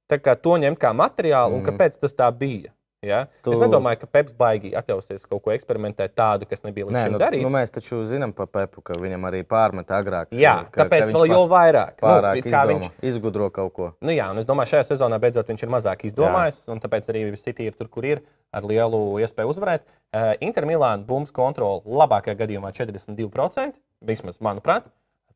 tā 0.09 0.19
kā 0.21 0.37
to 0.39 0.55
ņemt 0.61 0.79
kā 0.79 0.93
materiālu 0.95 1.57
un 1.57 1.63
Mm. 1.63 1.67
kāpēc 1.67 1.99
tas 1.99 2.13
tā 2.13 2.29
bija. 2.31 2.71
Ja? 3.07 3.19
Tu... 3.45 3.53
Es 3.55 3.61
nedomāju, 3.63 4.01
ka 4.03 4.09
Peps 4.17 4.35
baigi 4.37 4.73
atļausies 4.77 5.25
kaut 5.29 5.43
ko 5.45 5.53
eksperimentēt 5.55 6.13
tādu, 6.17 6.47
kas 6.49 6.65
nebija 6.65 6.89
līdz 6.89 6.99
šim 6.99 7.15
nu, 7.15 7.21
darīts. 7.21 7.45
nu, 7.45 7.51
mēs 7.53 7.73
taču 7.73 8.01
zinām 8.09 8.33
par 8.37 8.49
Pepu, 8.51 8.83
ka 8.85 8.97
viņam 8.99 9.27
arī 9.29 9.41
pārmet 9.47 9.91
agrāk. 9.95 10.33
Jā, 10.35 10.55
ka, 10.71 10.83
tāpēc 10.83 11.07
ka 11.09 11.17
vēl 11.17 11.33
jau 11.33 11.43
vairāk. 11.51 11.97
pārāk 12.03 12.41
Nu, 12.41 12.45
kā 12.45 12.63
izdomā, 12.63 12.73
viņš 12.73 13.09
izgudro 13.11 13.49
kaut 13.55 13.73
ko. 13.75 13.89
Nu, 14.03 14.13
jā, 14.15 14.27
un 14.33 14.41
es 14.41 14.49
domāju, 14.49 14.75
šajā 14.75 14.89
sezonā 14.91 15.19
beidzot 15.23 15.49
viņš 15.51 15.65
ir 15.65 15.73
mazāk 15.73 16.05
izdomājis, 16.09 16.61
Jā. 16.65 16.75
un 16.75 16.83
tāpēc 16.83 17.09
arī 17.13 17.25
City 17.39 17.69
ir 17.71 17.77
tur, 17.79 17.89
kur 17.91 18.07
ir, 18.07 18.23
ar 18.55 18.67
lielu 18.67 19.01
iespēju 19.23 19.53
uzvarēt. 19.53 19.87
Uh, 20.11 20.33
Inter 20.45 20.67
Milāna 20.69 21.05
bumbas 21.07 21.33
kontrole 21.35 21.83
labākajā 21.85 22.37
gadījumā 22.39 22.71
42%, 22.75 23.77
vismaz 24.07 24.41
manuprāt. 24.43 24.87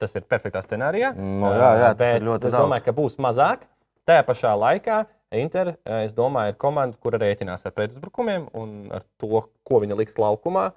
Tas 0.02 0.16
ir 0.18 0.26
perfektā 0.26 0.64
scenārijā. 0.66 1.12
Nu, 1.14 1.46
jā, 1.54 1.72
jā, 1.78 1.90
tas 1.94 2.00
bet 2.00 2.24
ļoti 2.26 2.48
es 2.50 2.56
daudz. 2.56 2.64
domāju, 2.64 2.86
ka 2.88 2.94
būs 2.98 3.20
mazāk. 3.22 3.68
Tajā 4.10 4.24
pašā 4.26 4.54
laikā 4.58 5.04
Inter, 5.32 5.76
eh, 5.86 6.04
es 6.06 6.14
domāju, 6.14 6.52
ir 6.52 6.60
komanda, 6.60 6.98
kura 7.00 7.20
rēķinās 7.22 7.66
ar 7.66 7.72
pretuzbrukumiem 7.76 8.50
un 8.58 8.92
ar 8.92 9.06
to, 9.22 9.46
ko 9.64 9.80
viņa 9.84 9.98
liks 9.98 10.18
laukumā. 10.20 10.72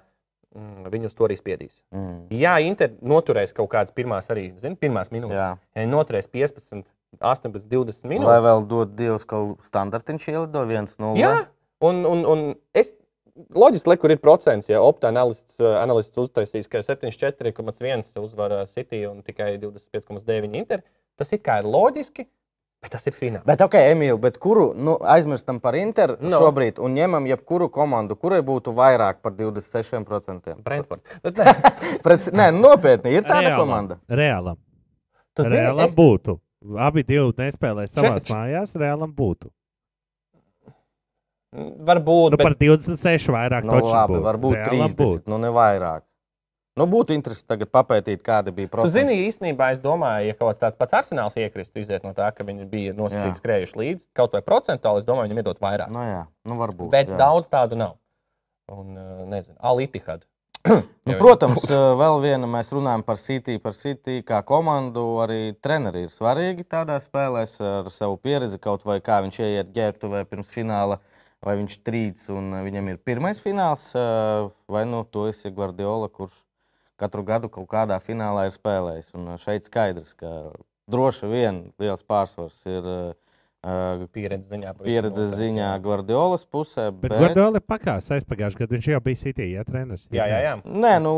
mm, 0.55 0.91
Viņu 0.91 1.09
uz 1.09 1.13
to 1.13 1.25
arī 1.27 1.35
spiedīs. 1.35 1.81
Mm. 1.91 2.27
Jā, 2.31 2.55
Inter 2.63 2.93
noturēs 3.01 3.51
kaut 3.53 3.69
kādas 3.73 3.91
pirmās, 3.91 4.29
arī 4.31 4.53
zin, 4.61 4.77
pirmās 4.79 5.11
minūtes. 5.11 5.35
Jā. 5.35 5.49
Ja 5.75 5.83
viņi 5.83 5.91
noturēs 5.91 6.29
15, 6.31 6.85
18, 7.19 7.67
20 7.67 8.07
minūtes. 8.07 8.31
Lai 8.31 8.39
vēl 8.45 8.63
dod 8.67 8.95
Dievs 8.95 9.25
kaut 9.27 9.59
standartiņš 9.67 10.29
ielido 10.31 10.63
1-0. 10.63 11.17
Jā, 11.19 11.47
un, 11.81 12.05
un, 12.05 12.23
un 12.25 12.45
es. 12.73 12.95
Loģiski, 13.51 13.89
le, 13.91 13.97
kur 13.99 14.13
ir 14.13 14.19
procents, 14.23 14.69
ja 14.69 14.79
opta 14.79 15.09
analists, 15.11 15.57
eh, 15.59 15.73
analists 15.75 16.15
uztaisīs, 16.15 16.69
ka 16.71 16.79
74,1 16.79 18.15
uzvar 18.23 18.61
City 18.71 19.01
un 19.09 19.19
tikai 19.27 19.57
25,9 19.59 20.55
Inter. 20.55 20.85
Tas 21.19 21.33
it 21.35 21.43
kā 21.43 21.57
ir 21.59 21.67
loģiski, 21.67 22.29
bet 22.85 22.91
tas 22.93 23.07
ir 23.09 23.15
fināls. 23.17 23.43
Bet, 23.49 23.61
ok, 23.65 23.73
Emīl, 23.91 24.19
bet 24.21 24.37
kuru 24.41 24.67
nu, 24.77 24.93
aizmirstam 25.01 25.57
par 25.63 25.73
Interu 25.79 26.15
No. 26.21 26.29
no. 26.35 26.39
šobrīd 26.43 26.77
un 26.85 26.93
ņemam 26.95 27.25
jebkuru 27.31 27.67
komandu, 27.73 28.15
kurai 28.21 28.43
būtu 28.45 28.73
vairāk 28.77 29.23
par 29.25 29.33
26%? 29.33 30.55
Brentford. 30.63 31.01
Bet, 31.25 31.35
nē, 31.41 31.99
Pret, 32.05 32.29
nē, 32.31 32.51
nopietni, 32.53 33.15
ir 33.17 33.25
tāda 33.25 33.49
Reālam. 33.49 33.59
komanda. 33.65 33.97
Reālam. 34.09 34.57
tu 35.35 35.43
zini, 35.43 35.55
Reālam 35.57 35.85
es- 35.89 35.95
būtu. 35.97 36.37
Abi 36.81 37.03
divi 37.03 37.33
nespēlēja 37.37 37.91
savā 37.97 38.15
Čet- 38.21 38.31
mājās. 38.33 38.71
Reālam 38.79 39.11
būtu. 39.13 39.49
Varbūt, 41.55 42.31
Nu, 42.33 42.37
bet 42.37 42.43
par 42.43 42.55
26 42.59 43.29
vairāk 43.31 43.63
Nu, 43.63 43.77
labi, 43.79 44.13
būtu. 44.15 44.23
varbūt 44.25 44.55
Reāli 44.57 44.89
30, 44.89 44.97
būtu. 44.99 45.27
nu 45.31 45.37
ne 45.39 45.47
vairāk. 45.55 46.01
Nu, 46.75 46.83
būtu 46.91 47.15
interesanti 47.15 47.47
tagad 47.53 47.69
papētīt, 47.71 48.19
kāda 48.23 48.51
bija 48.51 48.67
Tu 48.67 48.73
procesa. 48.73 48.97
zini, 48.97 49.13
īstenībā 49.29 49.69
es 49.71 49.77
domāju, 49.79 50.27
ja 50.27 50.35
kaut 50.35 50.59
kāds 50.59 50.75
pats 50.75 50.97
arsenāls 50.99 51.37
iekristu, 51.39 51.79
iziet 51.79 52.03
no 52.03 52.11
tā, 52.17 52.27
ka 52.35 52.43
viņi 52.43 52.67
bija 52.67 52.95
nosacīti 52.97 53.39
skrējuši 53.39 53.79
līdzi, 53.79 54.07
kaut 54.17 54.35
vai 54.35 54.41
procentuāli, 54.43 54.99
es 54.99 55.07
domāju, 55.07 55.29
viņam 55.29 55.39
iedot 55.39 55.61
vairāk. 55.63 55.93
Nu, 55.95 56.03
jā, 56.03 56.25
nu, 56.51 56.57
varbūt. 56.59 56.91
Bet 56.91 57.13
jā. 57.13 57.19
daudz 57.21 57.47
tādu 57.53 57.79
nav. 57.79 57.95
Un, 58.67 58.91
uh, 58.91 59.23
nezinu, 59.31 59.55
Alitihad. 59.63 60.27
Nu, 61.05 61.13
protams, 61.19 61.61
eh, 61.69 61.77
vēl 61.99 62.15
viena 62.23 62.47
mēs 62.49 62.71
runājam 62.73 63.03
par 63.05 63.19
City, 63.21 63.59
par 63.61 63.75
City 63.77 64.23
kā 64.25 64.39
komandu. 64.41 65.03
Arī 65.21 65.53
treneri 65.61 66.07
ir 66.07 66.11
svarīgi 66.11 66.65
tādā 66.65 66.97
spēlē 67.03 67.43
ar 67.45 67.91
savu 67.93 68.17
pieredzi, 68.17 68.57
kaut 68.59 68.81
vai 68.89 68.97
kā 69.05 69.19
viņš 69.21 69.37
ieiet 69.45 69.69
ģērbtuvē 69.75 70.23
pirms 70.25 70.49
fināla, 70.49 70.97
vai 71.45 71.59
viņš 71.61 71.77
trīc 71.85 72.25
un 72.33 72.49
viņam 72.65 72.89
ir 72.89 72.97
pirmais 73.05 73.37
fināls, 73.43 73.91
vai 73.93 74.83
nu 74.89 75.03
to 75.05 75.27
esi 75.29 75.53
Guardiola, 75.53 76.09
kurš 76.09 76.33
katru 76.99 77.25
gadu 77.27 77.51
kaut 77.51 77.67
kādā 77.71 77.99
finālā 78.03 78.47
ir 78.49 78.55
spēlējis. 78.55 79.13
Un 79.17 79.33
eh, 79.33 79.37
šeit 79.41 79.69
skaidrs, 79.69 80.15
ka 80.19 80.31
droši 80.91 81.29
vien 81.31 81.61
liels 81.81 82.05
pārsvars 82.07 82.61
ir 82.69 82.89
eh, 82.91 83.13
Pieredzes 83.65 84.45
ziņā. 84.51 84.71
pieredzes 84.83 85.31
ziņā. 85.39 85.71
Guardiolas 85.81 86.43
pusē. 86.45 86.91
Bet 86.93 87.15
Guardiola 87.17 87.57
ir 87.57 87.65
pakāpis 87.65 88.11
aizpagājušajā 88.13 88.61
gadā. 88.61 88.75
Viņš 88.75 88.89
jau 88.91 88.99
bija 89.07 89.21
City, 89.23 89.47
ja 89.55 89.63
treneris. 89.65 90.03
Jā, 90.13 90.27
jā, 90.29 90.41
jā. 90.43 90.51
Nē, 90.69 90.91
nu, 91.01 91.13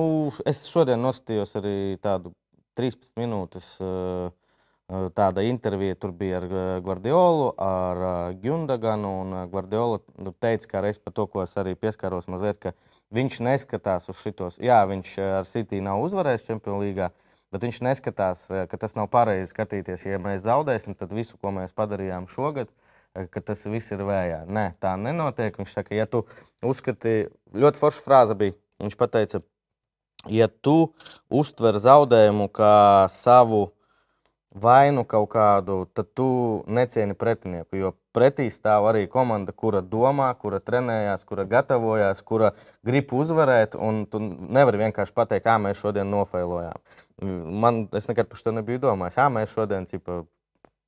es 0.48 0.62
šodien 0.72 1.04
noskatījos 1.04 1.58
arī 1.60 1.76
tādu 2.00 2.32
13 2.80 3.20
minūtes 3.20 3.68
uh, 3.84 4.30
uh, 4.32 5.10
tāda 5.18 5.44
intervija. 5.44 5.98
Tur 6.00 6.16
bija 6.16 6.40
ar 6.40 6.48
uh, 6.48 6.62
Guardiolu, 6.86 7.50
ar 7.60 8.04
uh, 8.06 8.40
Gundaganu. 8.40 9.12
Un 9.26 9.36
uh, 9.42 9.46
Guardiola 9.52 10.00
nu, 10.16 10.32
teica, 10.32 10.72
ka 10.72 10.86
reiz 10.88 11.04
par 11.04 11.18
to, 11.20 11.28
ko 11.28 11.44
es 11.44 11.58
arī 11.60 11.76
pieskaros 11.76 12.32
mazliet, 12.32 12.62
ka 12.64 12.72
viņš 13.16 13.40
neskatās 13.46 14.10
uz 14.12 14.20
šitos. 14.22 14.58
Jā, 14.64 14.82
viņš 14.90 15.14
uh, 15.20 15.30
ar 15.42 15.48
City 15.50 15.80
nav 15.84 16.04
uzvarējis 16.06 16.48
Champions 16.50 16.84
League. 16.84 17.10
Bet 17.54 17.64
viņš 17.64 17.80
neskatās, 17.86 18.44
uh, 18.52 18.66
ka 18.68 18.80
tas 18.80 18.98
nav 18.98 19.10
pareizi 19.14 19.52
skatīties. 19.54 20.08
Ja 20.10 20.20
mēs 20.22 20.44
zaudēsim, 20.46 20.98
tad 21.00 21.14
visu, 21.16 21.38
ko 21.40 21.54
mēs 21.56 21.76
padarījām 21.78 22.28
šogad, 22.32 22.72
uh, 22.72 23.28
ka 23.32 23.44
tas 23.44 23.64
viss 23.70 23.94
ir 23.96 24.04
vējā. 24.08 24.44
Nē, 24.52 24.70
tā 24.84 24.96
nenotiek. 25.00 25.56
Viņš 25.60 25.78
saka, 25.80 25.96
ja 25.96 26.08
tu 26.10 26.26
uzskati, 26.66 27.30
ļoti 27.56 27.84
forša 27.84 28.04
frāze 28.06 28.38
bija. 28.40 28.58
Viņš 28.84 29.00
teica, 29.10 29.42
ja 30.30 30.48
tu 30.48 30.92
uztver 31.34 31.80
zaudējumu 31.82 32.50
kā 32.54 33.08
savu 33.14 33.70
vainu 34.62 35.04
kaut 35.06 35.30
kādu, 35.34 35.86
tad 35.94 36.10
tu 36.18 36.28
necieni 36.68 37.14
pretinieku. 37.18 37.76
Jo 37.80 37.92
pretī 38.16 38.48
stāv 38.54 38.88
arī 38.90 39.06
komanda, 39.12 39.52
kura 39.54 39.82
domā, 39.82 40.32
kura 40.40 40.60
trenējās, 40.60 41.26
kura 41.30 41.46
gatavojās, 41.46 42.22
kura 42.26 42.52
grib 42.86 43.14
uzvarēt. 43.14 43.76
Un 43.80 44.06
tu 44.10 44.20
nevari 44.20 44.82
vienkārši 44.86 45.14
pateikt, 45.14 45.46
kā 45.46 45.58
mēs 45.62 45.82
šodien 45.84 46.10
nofailojām. 46.10 46.80
Man, 47.22 47.88
es 47.98 48.10
nekad 48.10 48.28
par 48.30 48.42
to 48.44 48.52
nebiju 48.54 48.80
domājis. 48.88 49.18
Jā, 49.22 49.30
mēs 49.34 49.54
šodien 49.54 49.86
cipa, 49.90 50.24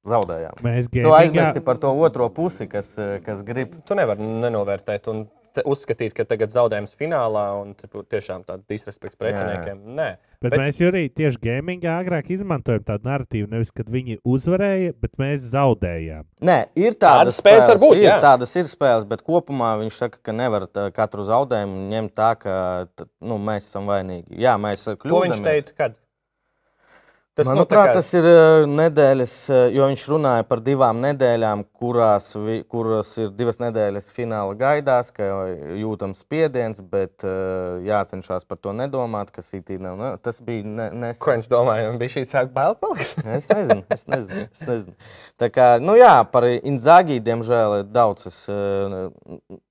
zaudējām. 0.08 0.60
Mēs 0.64 0.88
Tu 0.90 1.00
gamingā- 1.02 1.18
aizmirsti 1.24 1.62
par 1.66 1.78
to 1.78 1.92
otro 1.92 2.30
pusi, 2.30 2.68
kas, 2.72 2.94
kas 3.26 3.42
grib. 3.44 3.74
Tu 3.86 3.96
nevari 3.96 4.22
nenovērtēt 4.24 5.08
un 5.12 5.28
uzskatīt, 5.68 6.16
ka 6.18 6.26
tagad 6.30 6.54
zaudējums 6.54 6.96
finālā 7.00 7.46
un 7.60 7.76
tiešām 7.76 8.46
tāds 8.48 8.66
disrespekts 8.70 9.20
pretiniekiem. 9.20 9.84
Nē, 9.98 10.10
Bet, 10.40 10.54
bet 10.54 10.62
mēs 10.62 10.78
arī 10.88 11.02
tieši 11.12 11.36
gamingā 11.44 11.98
agrāk 12.00 12.30
izmantojam 12.32 12.86
tādu 12.88 13.10
narratīvu, 13.10 13.50
nevis 13.52 13.74
kad 13.76 13.90
viņi 13.92 14.22
uzvarēja, 14.24 14.94
bet 15.04 15.18
mēs 15.20 15.50
zaudējām. 15.52 16.24
Nē, 16.48 16.56
ir 16.80 16.96
tādas, 16.96 17.36
Tādas 17.36 17.40
spēles 17.42 17.68
var 17.68 17.82
būt, 17.82 17.96
ir, 17.98 18.06
jā. 18.06 18.14
tādas 18.24 18.56
ir 18.56 18.70
spēles, 18.72 19.08
bet 19.10 19.26
kopumā 19.28 19.74
viņš 19.82 19.98
saka, 20.06 20.22
ka 20.24 20.36
nevar 20.38 20.70
tā, 20.72 20.86
katru 20.96 21.28
zaudējumu 21.28 21.90
ņemt 21.92 22.16
tā, 22.16 22.30
ka 22.40 22.54
nu, 23.20 23.36
mēs 23.50 23.68
esam 23.68 23.92
vainīgi. 23.92 24.40
Jā, 24.40 24.56
mēs 24.64 24.88
ko 24.88 24.96
viņš 24.96 25.04
kļūdāmies. 25.04 25.44
teica? 25.50 25.76
Kad? 25.82 26.00
Tas, 27.38 27.48
nu, 27.48 27.54
Manuprāt, 27.54 27.88
kā- 27.88 27.94
tas 27.94 28.08
ir 28.18 28.26
eh, 28.28 28.66
nedēļas, 28.68 29.34
eh, 29.54 29.60
jo 29.72 29.86
viņš 29.88 30.02
runāja 30.12 30.44
par 30.50 30.60
divām 30.60 30.98
nedēļām, 31.06 31.62
kurās, 31.80 32.34
vi- 32.36 32.64
kuras 32.68 33.14
ir 33.22 33.30
divas 33.38 33.62
nedēļas 33.62 34.10
fināla 34.12 34.58
gaidās, 34.60 35.12
ka 35.16 35.24
jūtams 35.80 36.20
spiediens, 36.26 36.82
bet 36.82 37.24
eh, 37.24 37.80
jācenšas 37.88 38.44
par 38.50 38.58
to 38.58 38.74
nedomāt, 38.76 39.32
ka 39.32 39.42
City 39.46 39.78
nav. 39.80 39.96
Ne, 40.02 40.18
tas 40.18 40.42
bija 40.42 40.66
ne, 40.66 40.90
nesen. 40.92 41.22
Ko 41.24 41.32
viņš 41.32 41.48
domāja? 41.48 41.94
Viņš 41.96 42.18
bija 42.20 42.32
sāk 42.34 42.52
bail 42.52 42.76
palikt. 42.76 43.16
Es 43.40 43.48
nezinu, 43.48 43.86
es 43.90 44.04
nezinu. 44.10 44.50
Es 44.52 44.66
nezinu. 44.68 44.96
Tā 45.40 45.50
kā, 45.54 45.70
nu 45.80 45.96
jā, 45.96 46.18
par 46.30 46.44
Inzagī, 46.44 47.22
diemžēl, 47.24 47.80
ir 47.86 47.88
daudz. 47.94 48.28
Es, 48.28 48.42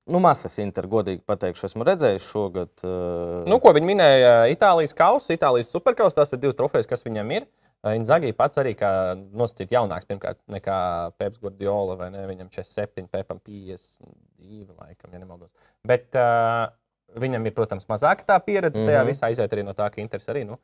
nu, 0.09 0.19
masas 0.25 0.57
Inter, 0.63 0.87
godīgi 0.91 1.21
pateikšu, 1.29 1.67
esmu 1.69 1.85
redzējis 1.89 2.27
šogad. 2.33 2.71
eh, 2.83 3.45
Nu, 3.49 3.59
ko 3.61 3.73
viņi 3.77 3.89
minēja? 3.93 4.33
Itālijas 4.55 4.95
kausa, 4.97 5.35
Itālijas 5.37 5.71
superkausa. 5.73 6.17
Tās 6.23 6.33
ir 6.33 6.39
divas 6.43 6.57
trofejas, 6.59 6.89
kas 6.91 7.05
viņam 7.07 7.31
ir. 7.37 7.47
Inzagī 7.95 8.33
pats 8.35 8.59
arī 8.59 8.73
kā 8.75 9.15
nosacīt 9.33 9.71
jaunāks 9.71 10.05
pirmkārt 10.09 10.41
nekā 10.51 11.13
Peps 11.17 11.39
Gordiola? 11.39 11.95
Viņam 12.27 12.49
47, 12.51 13.07
Pepam 13.07 13.39
52, 13.47 14.67
laikam, 14.81 15.13
ja 15.13 15.19
nemaldos. 15.23 15.51
Bet 15.87 16.11
uh, 16.19 16.67
viņam 17.15 17.47
ir, 17.47 17.55
protams, 17.55 17.87
mazāka 17.87 18.27
tā 18.27 18.41
pieredze. 18.43 18.83
Tajā 18.83 19.05
Mhm. 19.05 19.09
visā 19.13 19.31
aiziet 19.31 19.53
arī 19.55 19.65
no 19.65 19.73
tā, 19.79 19.87
ka 19.95 20.01
Inters 20.03 20.27
arī 20.29 20.45
nu, 20.47 20.59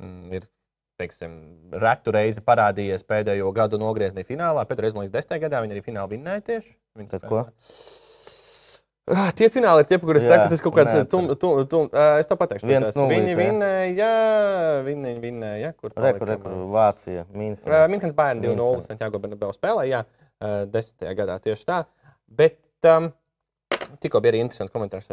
mm, 0.00 0.32
ir. 0.32 0.48
Teiksim, 0.96 1.32
retu 1.76 2.08
reizi 2.10 2.40
parādījies 2.40 3.02
pēdējo 3.04 3.50
gadu 3.52 3.76
nogriezienī 3.76 4.22
finālā. 4.24 4.62
Pēdējā 4.64 4.86
reizē, 4.86 4.96
liekas, 4.96 5.10
desmit 5.12 5.42
gadā 5.42 5.60
viņi 5.60 5.74
arī 5.76 5.82
finālā 5.84 6.08
vinnēja 6.08 6.40
tieši. 6.46 6.72
Tad 7.10 7.26
ko? 7.28 7.42
Ah, 9.06 9.28
Tie 9.38 9.46
fināli 9.54 9.84
ir 9.84 9.86
tie, 9.86 9.98
kuriem 10.02 10.18
es 10.18 10.24
Jā, 10.26 10.34
saku, 10.34 10.48
tas 10.50 10.62
kaut 10.64 10.74
kāds 10.74 10.90
neatceros. 10.90 11.10
tum, 11.12 11.28
tum, 11.38 11.60
tum, 11.70 11.84
ā, 11.94 12.06
es 12.18 12.26
to 12.26 12.34
pateikšu. 12.40 12.66
Viens 12.66 12.88
tas. 12.88 12.96
nulīt, 12.98 13.20
Viņi 13.22 13.30
jā. 13.30 13.36
vinnēja, 13.38 14.08
viņi 14.88 15.12
vinnēja, 15.22 15.70
kur 15.78 15.92
Reku, 15.92 16.00
palika 16.00 16.28
reku, 16.32 16.42
komandas? 16.42 16.72
Vācija, 16.74 17.22
Ā, 17.22 17.36
Mīnhena. 17.38 17.82
Minhenes 17.92 18.16
bērni 18.18 18.42
2-0 18.48 18.56
München. 18.58 18.82
Santiago 18.88 19.20
Bernabeu 19.22 19.52
spēlē, 19.54 19.84
jā, 19.92 20.00
ā, 20.42 20.50
desmitajā 20.74 21.14
gadā 21.22 21.38
tieši 21.44 21.68
tā. 21.70 21.78
Bet 22.26 22.58
um, 22.90 23.12
tikko 24.02 24.18
bija 24.24 24.34
arī 24.34 24.42
interesants 24.42 24.74
komentārs. 24.74 25.06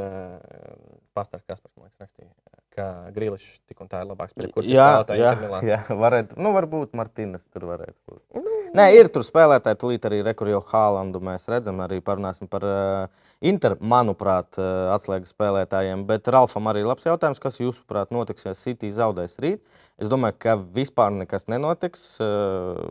Pastāstīt, 1.13 1.45
kas 1.53 1.61
par 1.61 1.69
to 1.77 1.85
rakstīja, 2.01 2.31
ka 2.73 2.85
Grīlišs 3.13 3.59
tik 3.69 3.77
un 3.85 3.91
tā 3.91 4.01
ir 4.01 4.09
labāks 4.09 4.33
par 4.33 4.47
jebkuru 4.47 4.65
Jā, 4.73 4.87
spēlētāju 4.89 5.21
jā, 5.21 5.33
Milānā. 5.43 5.67
jā, 5.69 5.79
varētu, 6.01 6.39
nu, 6.41 6.49
varbūt 6.57 6.97
Martīnas 6.97 7.45
tur 7.53 7.67
varētu 7.69 7.99
būt. 8.09 8.23
Nē, 8.73 8.87
ir 8.97 9.05
tur 9.13 9.21
spēlētāji, 9.21 9.77
tūlīt 9.77 10.05
arī 10.09 10.23
rekur 10.25 10.49
jau 10.49 10.59
Hālandu 10.71 11.19
mēs 11.21 11.43
redzam, 11.45 11.77
arī 11.83 11.99
parunāsim 12.01 12.49
par 12.49 12.63
uh, 12.65 13.27
Inter, 13.45 13.75
manuprāt, 13.77 14.57
uh, 14.57 14.89
atslēgas 14.95 15.29
spēlētājiem. 15.35 16.07
Bet 16.09 16.25
Ralfam 16.33 16.71
arī 16.71 16.81
labs 16.81 17.05
jautājums, 17.05 17.41
kas 17.43 17.61
jūsuprāt 17.61 18.09
notiks, 18.15 18.47
ja 18.47 18.55
City 18.57 18.89
zaudēs 18.89 19.37
rīt? 19.45 19.61
Es 20.01 20.09
domāju, 20.09 20.39
ka 20.41 20.57
vispār 20.57 21.13
nekas 21.13 21.45
nenotiks, 21.53 22.07
uh, 22.25 22.81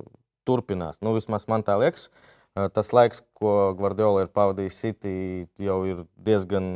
turpinās. 0.46 1.02
Nu, 1.02 1.16
vismaz 1.18 1.48
man 1.50 1.66
tā 1.66 1.74
liekas. 1.82 2.12
Uh, 2.54 2.68
tas 2.70 2.94
laiks, 2.94 3.24
ko 3.34 3.72
Gvardiola 3.74 4.22
ir 4.22 4.30
pavadījis 4.30 4.80
City, 4.84 5.18
jau 5.66 5.82
ir 5.90 6.06
diezgan 6.14 6.70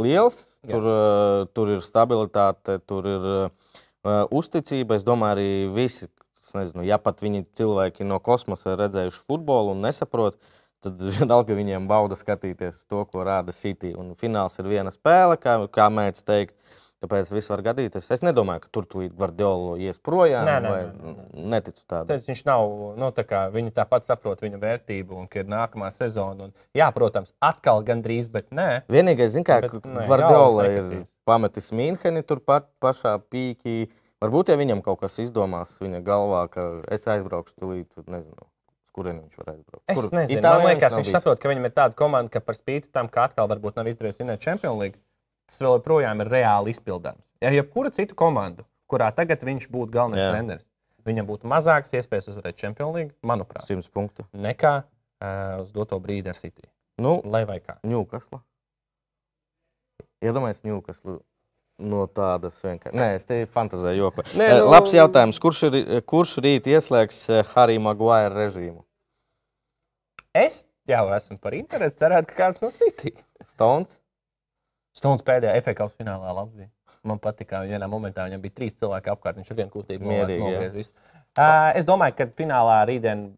liels. 0.00 0.40
Jā. 0.64 0.78
Tur, 0.78 0.88
uh, 0.88 1.44
tur 1.52 1.76
ir 1.76 1.84
stabilitāte, 1.84 2.80
tur 2.88 3.12
ir 3.18 3.30
uh, 3.36 3.48
uzticība. 4.32 4.96
Es 4.96 5.04
domāju, 5.04 5.36
arī 5.36 5.50
visi, 5.76 6.08
nezinu, 6.52 6.84
ja 6.84 6.98
pat 7.00 7.22
viņi 7.24 7.46
cilvēki 7.56 8.04
no 8.04 8.18
kosmosa 8.20 8.74
ir 8.74 8.82
redzējuši 8.84 9.24
futbolu 9.24 9.72
un 9.72 9.80
nesaprot, 9.86 10.36
tad 10.84 11.00
vienalga 11.16 11.56
viņiem 11.56 11.88
bauda 11.88 12.18
skatīties 12.20 12.84
to, 12.90 13.04
ko 13.08 13.24
rāda 13.24 13.54
City. 13.56 13.94
Un 13.96 14.12
fināls 14.20 14.58
ir 14.60 14.68
viena 14.68 14.92
spēle, 14.92 15.38
kā, 15.40 15.62
kā 15.72 15.88
mēdz 15.88 16.24
teikt. 16.28 16.58
Tāpēc 17.04 17.28
viss 17.36 17.50
var 17.52 17.60
gadīties. 17.60 18.06
Es 18.14 18.22
nedomāju, 18.24 18.62
ka 18.64 18.70
tur 18.72 18.86
tūlīt 18.88 19.12
Gvardiola 19.12 19.74
ies 19.82 19.98
projām. 20.00 20.46
Nē, 20.48 20.54
nē, 20.64 20.70
vai- 20.72 20.84
nē, 20.88 21.24
Neticu 21.52 21.82
tādam. 21.84 22.06
Tāpēc 22.08 22.28
viņš 22.30 22.42
nav, 22.48 22.62
nu, 22.96 23.10
tā 23.12 23.24
kā 23.28 23.42
viņi 23.52 23.74
tāpat 23.76 24.06
saprot 24.08 24.40
viņa 24.40 24.60
vērtību 24.62 25.18
un 25.18 25.26
ka 25.28 25.42
ir 25.42 25.50
nākamā 25.52 25.90
sezona. 25.92 26.46
Un, 26.48 26.54
jā, 26.72 26.88
protams, 26.96 27.34
atkal 27.44 27.84
gandrīz, 27.84 28.30
bet 28.32 28.48
nē. 28.56 28.86
Vienīgais, 28.88 29.34
zin, 29.36 29.44
kā 29.44 29.60
Bet, 29.66 29.76
nē, 29.84 30.06
Gvardiola 30.08 30.64
ir 30.70 31.04
pametis 31.28 31.68
Mīnheni 31.76 32.24
turpat 32.24 32.70
pašā 32.80 33.18
pīkī. 33.28 33.90
Varbūt, 34.24 34.50
ja 34.52 34.56
viņam 34.56 34.80
kaut 34.84 35.02
kas 35.02 35.18
izdomās 35.20 35.74
viņa 35.82 36.00
galvā, 36.06 36.44
ka 36.52 36.66
es 36.94 37.04
aizbraukšu 37.10 37.56
tad 37.92 38.06
nezinu, 38.08 38.46
uz 38.46 38.92
kurieni 38.96 39.24
viņš 39.26 39.40
var 39.42 39.50
aizbraukt. 39.52 39.84
Es 39.90 39.98
Kur? 39.98 40.06
nezinu, 40.16 40.38
Itālijā 40.40 40.62
man 40.64 40.70
liekas, 40.70 40.94
viņš 40.96 41.08
bijis? 41.10 41.16
saprot, 41.18 41.40
ka 41.42 41.50
viņam 41.52 41.68
ir 41.68 41.74
tāda 41.76 41.98
komanda, 41.98 42.32
ka 42.32 42.40
par 42.40 42.56
spīti 42.56 42.88
tam, 42.94 43.10
ka 43.12 43.26
atkal 43.28 43.50
varbūt 43.52 43.76
nav 43.76 43.90
izdevies 43.90 44.20
vinnēt 44.22 44.40
Champions 44.44 44.80
League, 44.80 44.96
tas 45.50 45.60
vēl 45.60 45.76
joprojām 45.76 46.24
ir 46.24 46.30
reāli 46.32 46.72
izpildāms. 46.72 47.20
Ja 47.44 47.52
jebkura 47.52 47.92
cita 47.92 48.16
komanda, 48.16 48.64
kurā 48.88 49.10
tagad 49.12 49.44
viņš 49.44 49.68
būtu 49.74 49.92
galvenais 49.92 50.24
Jā. 50.24 50.30
treneris, 50.32 50.64
viņam 51.04 51.28
būtu 51.28 51.50
mazākas 51.52 51.92
iespējas 51.98 52.30
uzvarēt 52.32 52.56
Champions 52.62 52.96
League, 52.96 53.12
manuprāt, 53.20 53.66
100 53.68 53.92
punktu. 53.92 54.24
nekā 54.32 54.74
uh, 54.80 55.60
uz 55.60 55.74
doto 55.76 56.00
brīdi 56.00 56.32
ar 56.32 56.40
City. 56.40 56.64
Nu, 57.02 57.18
Lai 57.28 57.42
vai 57.44 57.58
kā. 57.60 57.76
Ņūkasla. 57.84 58.40
Iedomājieties, 60.24 60.64
Ņūkasla. 60.64 61.18
No 61.82 62.04
tādas 62.06 62.54
vienkārši. 62.62 62.94
Nē, 62.94 63.06
es 63.18 63.24
te 63.26 63.40
fantāzēju, 63.50 64.04
joku. 64.04 64.22
Nē, 64.38 64.46
nu- 64.60 64.68
Labs 64.70 64.92
jautājums. 64.94 65.40
Kurš, 65.42 65.62
ir, 65.66 66.02
kurš 66.06 66.36
rīt 66.44 66.68
ieslēgs 66.70 67.24
Harry 67.54 67.78
Maguire 67.82 68.30
režīmu? 68.30 68.84
Es 70.34 70.66
jau 70.86 71.08
esmu 71.16 71.38
par 71.40 71.56
interesi. 71.58 71.98
Cerētu, 71.98 72.30
ka 72.30 72.34
kāds 72.44 72.62
no 72.62 72.70
City. 72.70 73.12
Stones. 73.42 73.98
Stundas 74.94 75.26
pēdējā 75.26 75.56
FFC 75.64 75.98
finālā 75.98 76.34
labi 76.34 76.62
bija. 76.62 76.70
Man 77.04 77.18
patīk, 77.18 77.48
ka 77.50 77.64
vienā 77.66 77.88
momentā 77.90 78.28
viņam 78.28 78.40
bija 78.40 78.54
trīs 78.54 78.78
cilvēki 78.78 79.10
apkārt. 79.10 79.36
Viņš 79.36 79.50
ar 79.50 79.56
vienu 79.58 79.70
kustību 79.74 80.06
nogriez 80.06 80.72
visu. 80.72 80.92
Uh, 81.34 81.72
es 81.74 81.84
domāju, 81.84 82.14
ka 82.20 82.28
finālā 82.38 82.78
rītdien 82.86 83.32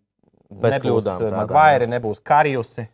Bez 0.51 0.77
kļūdām 0.79 1.25
tādām, 1.25 1.39
Magvairi 1.41 1.89
nebūs 1.89 2.21
Karjusi. 2.21 2.85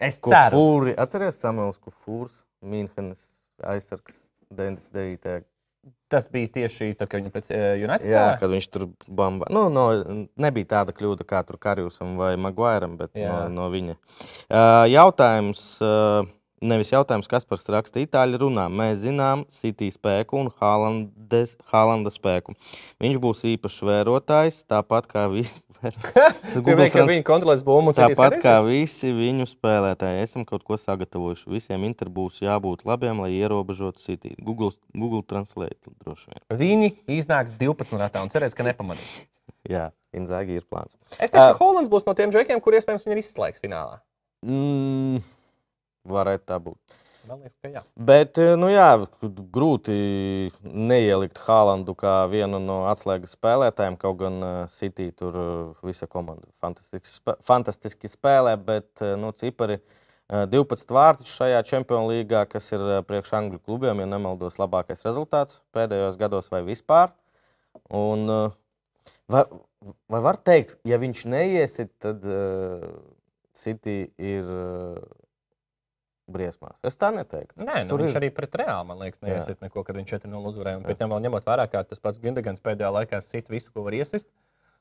Es 0.00 0.18
ceru. 0.24 0.56
Kufūri. 0.56 0.96
Atceries 0.98 1.36
Samuels 1.38 1.78
Kufūrs, 1.78 2.32
Mīnhenes 2.64 3.20
aizsargs 3.62 4.22
99. 4.50 5.42
Tas 6.12 6.26
bija 6.28 6.48
tieši 6.52 6.90
tad, 6.98 7.08
kad 7.08 7.22
viņi 7.22 7.30
pēc 7.32 7.46
uh, 7.54 7.60
United 7.78 8.10
Jā, 8.10 8.18
spēlēja. 8.18 8.38
kad 8.42 8.50
viņš 8.52 8.66
tur 8.74 8.82
bamba. 9.08 9.46
Nu, 9.54 9.68
no, 9.72 9.84
nebija 10.42 10.68
tāda 10.74 10.92
kļūda 10.96 11.24
kā 11.28 11.40
tur 11.48 11.56
Karijusam 11.62 12.18
vai 12.20 12.34
Maguiram, 12.36 12.98
bet 13.00 13.14
no, 13.14 13.22
Jā. 13.22 13.38
no 13.54 13.68
viņa. 13.72 13.96
Uh, 14.50 14.84
jautājums, 14.90 15.62
uh, 15.86 16.26
nevis 16.60 16.92
jautājums, 16.92 17.28
kas 17.30 17.46
par 17.48 17.60
raksta 17.74 18.02
itāļu 18.02 18.42
runā. 18.44 18.66
Mēs 18.72 19.02
zinām 19.04 19.46
City 19.52 19.90
spēku 19.92 20.38
un 20.40 20.52
Haalandes- 20.60 21.56
Haalanda 21.72 22.12
spēku. 22.12 22.54
Viņš 23.02 23.18
būs 23.22 23.44
īpašs 23.54 23.80
vērotājs, 23.88 24.62
tāpat 24.70 25.10
kā 25.10 25.26
vi... 25.32 25.46
Viņi 26.60 27.22
kontrolēs 27.24 27.62
bumbu. 27.64 27.94
Tāpat 27.96 28.36
kā 28.42 28.58
visi 28.66 29.14
viņu 29.16 29.46
spēlētāji, 29.48 30.26
esam 30.26 30.44
kaut 30.44 30.60
ko 30.68 30.76
sagatavojuši. 30.76 31.48
Visiem 31.54 31.86
interim 31.88 32.12
būs 32.18 32.42
jābūt 32.44 32.84
labiem, 32.84 33.22
lai 33.24 33.30
ierobežotu 33.38 34.02
City. 34.04 34.34
Google, 34.44 34.74
Google 34.92 35.24
Translate 35.24 35.80
droši 36.04 36.28
vien. 36.28 36.44
Viņi 36.60 36.92
iznāks 37.16 37.56
12 37.56 37.96
ratā 37.96 38.20
un 38.20 38.28
cerēs, 38.28 38.52
ka 38.56 38.66
nepamanīs. 38.68 39.08
Jā, 39.72 39.88
Inzāgi 40.16 40.58
ir 40.58 40.64
plāns. 40.68 40.96
Es 41.16 41.30
teicu, 41.32 41.40
Ā. 41.48 41.52
ka 41.54 41.60
Hollands 41.64 41.90
būs 41.92 42.04
no 42.06 42.14
tiem 42.18 42.32
džekiem, 42.34 42.60
kur 42.60 42.76
iespējams 42.76 43.04
viņi 43.06 43.16
ir 43.16 43.22
izslēgts 43.22 43.62
finālā. 43.62 44.00
Mm, 44.44 45.20
varētu 46.08 46.48
tā 46.48 46.58
būt. 46.62 47.00
Man 47.28 47.42
liekas, 47.44 47.56
ka 47.60 47.68
jā. 47.68 47.80
Bet, 47.94 48.38
eh, 48.40 48.54
nu 48.56 48.70
jā, 48.72 48.88
grūti 49.54 49.94
neielikt 50.64 51.38
Hālandu 51.44 51.92
kā 51.98 52.14
vienu 52.32 52.58
no 52.62 52.80
atslēgas 52.90 53.36
spēlētājiem. 53.36 53.98
Kaut 54.00 54.18
gan 54.22 54.38
uh, 54.40 54.54
City 54.72 55.10
tur 55.16 55.36
uh, 55.36 55.84
visa 55.86 56.08
komanda 56.10 56.48
fantastiski, 56.64 57.12
spē 57.12 57.36
fantastiski 57.44 58.10
spēlē, 58.10 58.56
bet 58.64 59.04
nu, 59.20 59.34
cipari 59.36 59.78
uh, 59.78 60.46
12 60.48 60.96
vārtus 60.96 61.30
šajā 61.36 61.60
Champions 61.68 62.08
League, 62.08 62.42
kas 62.50 62.72
ir 62.72 62.86
priekš 63.06 63.36
Angļu 63.36 63.60
klubiem, 63.68 64.00
ja 64.00 64.08
nemaldos, 64.08 64.58
labākais 64.62 65.04
rezultāts 65.04 65.60
pēdējos 65.76 66.18
gados 66.20 66.48
vai 66.50 66.64
vispār. 66.64 67.12
Un, 67.94 68.26
var, 69.30 69.52
vai 70.10 70.24
var 70.24 70.40
teikt, 70.40 70.78
ja 70.88 70.98
viņš 70.98 71.24
neiesit, 71.30 71.92
tad 72.00 72.24
uh, 72.24 72.88
City 73.52 74.06
ir. 74.16 74.48
Uh, 74.48 75.19
Briesmās. 76.32 76.76
Es 76.86 76.96
tā 76.96 77.10
neteiktu. 77.14 77.58
Nē, 77.64 77.82
nu, 77.84 77.88
Tur 77.92 78.04
viņš 78.04 78.14
ir- 78.16 78.20
arī 78.22 78.30
pret 78.34 78.52
Reāli, 78.62 78.86
man 78.86 78.98
liekas, 79.02 79.20
neiesiet 79.26 79.60
neko, 79.60 79.84
kad 79.84 79.96
viņš 79.96 80.14
4-0 80.18 80.52
uzvarēja. 80.52 80.82
Pēc 80.86 80.98
tam 81.02 81.10
vēl 81.10 81.26
ņemot 81.28 81.44
vērā, 81.50 81.66
ka 81.70 81.82
tas 81.84 81.98
pats 81.98 82.18
Gundagans 82.22 82.60
pēdējā 82.64 82.92
laikā 83.00 83.20
sit 83.22 83.48
visu, 83.52 83.70
ko 83.74 83.82
var 83.88 83.92
iesist. 83.98 84.28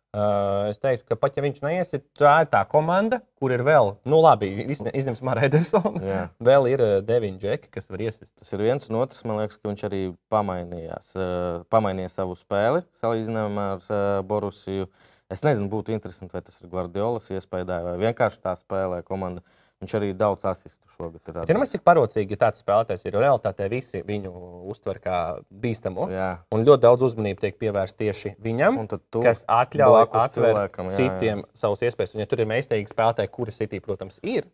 Uh, 0.10 0.72
es 0.72 0.80
teiktu, 0.82 1.06
ka 1.06 1.14
pat 1.22 1.36
ja 1.38 1.44
viņš 1.46 1.60
neiesit, 1.62 2.02
tā 2.18 2.32
ir 2.42 2.48
tā 2.50 2.64
komanda, 2.66 3.20
kur 3.38 3.52
ir 3.54 3.62
vēl, 3.62 3.92
nu 4.10 4.18
labi, 4.24 4.48
izņem- 4.66 4.96
izņemsim 4.98 5.30
ar 5.30 5.38
Edersonu. 5.46 6.02
Jā. 6.02 6.24
Vēl 6.50 6.66
ir 6.72 6.82
uh, 6.82 6.94
deviņi 7.06 7.38
džeki, 7.44 7.70
kas 7.76 7.86
var 7.92 8.02
iesist. 8.02 8.32
Tas 8.42 8.50
ir 8.58 8.64
viens 8.66 8.90
un 8.90 8.98
otrs. 9.04 9.22
Man 9.30 9.38
liekas, 9.38 9.60
ka 9.62 9.70
viņš 9.70 9.84
arī 9.86 10.00
pamainījās, 10.34 11.12
eh, 11.14 11.62
pamainīja 11.70 12.10
savu 12.10 12.34
spēli 12.40 12.82
salīdzinājumā 13.04 13.68
ar 13.76 13.86
eh, 13.86 14.24
Borusiju. 14.26 14.90
Es 15.30 15.46
nezinu, 15.46 15.70
būtu 15.70 15.94
interesanti, 15.94 16.34
vai 16.34 16.42
tas 16.42 16.58
ir 16.58 16.72
Guardiolas 16.74 17.30
iespējā 17.30 17.70
vai 17.86 17.94
vienkārši 18.02 18.42
tā 18.42 18.56
spēlē 18.58 19.04
komanda. 19.06 19.46
Viņš 19.80 19.94
arī 19.96 20.10
daudz 20.18 20.44
asistu 20.50 20.90
šogad 20.92 21.30
ir. 21.32 21.38
Ja 21.48 21.56
mēs 21.56 21.72
cik 21.72 21.86
parocīgi, 21.88 22.36
ja 22.36 22.42
tāds 22.42 22.60
spēlētājs 22.60 23.06
ir, 23.06 23.16
jo 23.16 23.22
realitātē 23.24 23.70
visi 23.72 24.02
viņu 24.04 24.32
uztver 24.68 25.00
kā 25.00 25.20
bīstamu. 25.48 26.10
Jā. 26.12 26.30
Un 26.52 26.66
ļoti 26.68 26.84
daudz 26.84 27.06
uzmanības 27.08 27.46
tiek 27.46 27.56
pievērsta 27.62 28.04
tieši 28.04 28.34
viņam, 28.44 28.82
kas 29.24 29.46
atļauj 29.48 30.02
atvērt 30.02 30.36
cilvēkam, 30.36 30.90
jā, 30.92 30.98
jā. 30.98 30.98
citiem 30.98 31.46
savus 31.56 31.86
iespējas. 31.88 32.18
Un, 32.18 32.26
ja 32.26 32.28
tur 32.28 32.44
ir 32.44 32.52
meistarīgi 32.52 32.92
spēlētāji, 32.92 33.32
kuri 33.38 33.56
City, 33.56 33.80
protams, 33.86 34.20
ir. 34.20 34.50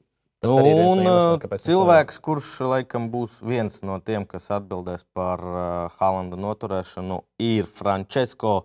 tas 0.45 0.51
no 0.51 0.59
Un 0.61 0.69
iemesliem, 0.69 1.49
uh, 1.49 1.57
cilvēks, 1.65 2.21
kurš 2.29 2.53
laikam 2.75 3.09
būs 3.09 3.41
viens 3.41 3.81
no 3.81 3.97
tiem, 4.05 4.29
kas 4.29 4.51
atbildēs 4.59 5.07
par 5.17 5.41
uh, 5.41 5.97
Hālanda 5.97 6.37
noturēšanu, 6.37 7.23
ir 7.41 7.65
Francesco 7.65 8.59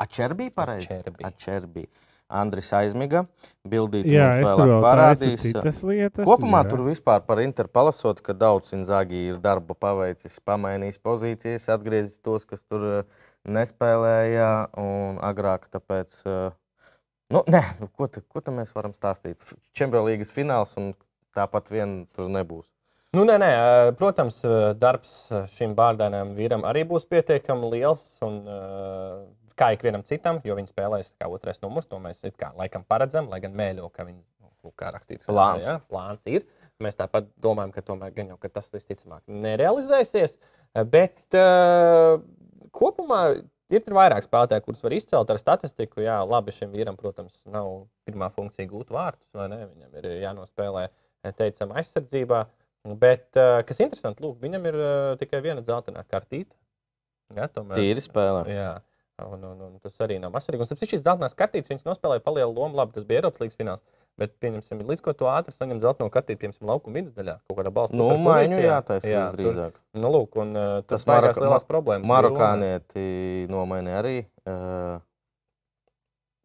Ačerbī. 0.00 0.48
Acerbi. 0.56 1.28
Ačerbī. 1.28 1.86
Andris 2.26 2.72
Aizmiga. 2.74 3.24
Bildīt 3.66 4.08
Jā, 4.10 4.28
es 4.40 4.48
tur 4.48 4.66
vēl 4.66 4.82
parādīs. 4.82 5.42
citas 5.42 5.80
lietas. 5.86 6.26
Kopumā 6.26 6.64
jā. 6.64 6.70
tur 6.72 6.82
vispār 6.88 7.22
par 7.26 7.40
Interu 7.42 7.70
palasot, 7.72 8.20
ka 8.24 8.34
daudz 8.34 8.74
Inzāgi 8.76 9.26
ir 9.30 9.40
darba 9.42 9.76
paveicis, 9.78 10.40
pamainījis 10.46 11.00
pozīcijas, 11.06 11.68
atgriezis 11.74 12.18
tos, 12.18 12.46
kas 12.48 12.64
tur 12.66 12.86
eh, 12.90 13.26
nespēlēja 13.46 14.50
un 14.82 15.20
agrāk. 15.22 15.68
Tāpēc, 15.72 16.22
eh, 16.26 16.48
nu, 17.34 17.44
nē, 17.46 17.62
nu, 17.82 17.90
ko, 17.94 18.10
te, 18.10 18.24
ko 18.26 18.42
te 18.42 18.54
mēs 18.54 18.74
varam 18.74 18.94
stāstīt? 18.96 19.38
Čempionu 19.76 20.10
līgas 20.10 20.34
fināls 20.34 20.74
un 20.80 20.94
tāpat 21.36 21.70
vien 21.70 22.00
tur 22.16 22.32
nebūs. 22.32 22.66
Nu, 23.14 23.22
nē, 23.24 23.38
nē, 23.40 23.48
ā, 23.48 23.90
protams, 23.96 24.42
darbs 24.76 25.12
šim 25.54 25.72
bārdainam 25.78 26.34
vīram 26.36 26.66
arī 26.68 26.82
būs 26.88 27.06
pietiekami 27.08 27.70
liels. 27.72 28.02
Un, 28.26 28.42
kā 29.58 29.72
ikvienam 29.76 30.04
citam, 30.06 30.40
jo 30.44 30.56
viņi 30.58 30.70
spēlēs 30.72 31.14
kā 31.16 31.28
otrais 31.32 31.60
numurs, 31.64 31.88
to 31.90 31.98
mēs 32.02 32.22
kā 32.38 32.52
laikam 32.58 32.84
paredzam, 32.88 33.30
lai 33.32 33.40
gan 33.44 33.56
mēļo, 33.56 33.88
ka 33.94 34.06
viņi, 34.08 34.22
nu, 34.44 34.72
kā 34.78 34.92
rakstīts, 34.94 35.28
Plāns. 35.30 35.66
Jā, 35.66 35.78
plāns 35.90 36.22
ir. 36.30 36.46
Mēs 36.82 36.98
tāpat 36.98 37.28
domājam, 37.40 37.72
ka 37.72 37.84
tomēr 37.84 38.12
gan 38.12 38.34
jau 38.34 38.36
ka 38.40 38.50
tas 38.52 38.68
visticamāk 38.74 39.22
nerealizēsies. 39.32 40.36
Bet 40.92 41.36
uh, 41.38 42.18
kopumā 42.76 43.20
ir 43.72 43.82
tur 43.84 43.96
vairāk 43.96 44.26
spēlētāju, 44.26 44.66
kurus 44.66 44.84
var 44.84 44.94
izcelt 44.96 45.32
ar 45.32 45.40
statistiku. 45.40 46.02
Jā, 46.04 46.18
labi, 46.28 46.52
šim 46.52 46.74
vīram, 46.74 46.98
protams, 47.00 47.40
nav 47.48 47.86
pirmā 48.08 48.28
funkcija 48.34 48.68
gūt 48.68 48.92
vārtus, 48.92 49.30
vai 49.36 49.48
ne? 49.54 49.62
Viņam 49.70 49.96
ir 50.02 50.10
jānospēlē, 50.26 50.84
teicam, 51.38 51.72
aizsardzībā. 51.80 52.44
Bet, 53.00 53.30
uh, 53.34 53.62
kas 53.66 53.80
interesanti, 53.82 54.22
lūk, 54.22 54.36
viņam 54.44 54.68
ir 54.68 54.76
uh, 54.78 55.14
tikai 55.18 55.40
viena 55.42 55.64
dzeltenā 55.64 56.04
kartīte. 56.06 56.52
Jā, 57.34 57.48
tomēr. 57.50 57.80
Tīri 57.80 58.04
spēlē. 58.04 58.44
Jā. 58.52 58.68
Un, 59.16 59.40
un, 59.48 59.60
un 59.64 59.76
tas 59.80 59.94
arī 60.04 60.18
nav 60.20 60.28
masīvs. 60.34 60.60
Un 60.60 60.76
tāpēc 60.76 60.90
šīs 60.92 61.00
zeltainās 61.06 61.32
kartītes 61.38 61.70
viņas 61.72 61.86
nospēlēja 61.88 62.20
palielu 62.20 62.52
lomu. 62.52 62.76
Labi, 62.76 62.92
tas 62.92 63.06
bija 63.08 63.22
Eiropas 63.22 63.40
līnijas 63.40 63.56
fināls. 63.56 63.84
Bet, 64.20 64.34
pieņemsim, 64.44 64.82
līdz 64.88 65.00
ko 65.04 65.12
to 65.16 65.30
ātri 65.32 65.54
saņem 65.56 65.80
zeltaino 65.80 66.10
kartīti, 66.12 66.42
piemēram, 66.42 66.68
laukuma 66.68 66.98
vidusdaļā, 67.00 67.34
kaut 67.48 67.56
kādā 67.58 67.72
balstā. 67.78 67.96
Nu, 67.96 68.10
maiņu 68.20 68.58
jātaisa 68.60 69.08
jā, 69.08 69.22
visdrīzāk. 69.32 69.72
tur- 69.78 70.00
Nu, 70.04 70.10
lūk, 70.12 70.36
un 70.40 70.52
uh, 70.56 70.66
tas 70.84 71.00
Tas 71.00 71.06
ir 71.06 71.12
Maroka- 71.14 71.44
lielās 71.46 71.64
Ma- 71.64 71.70
problēmas. 71.72 72.08
Marokānieti 72.12 73.06
nomainīja 73.52 74.02
arī. 74.02 74.14
Uh, 74.44 75.00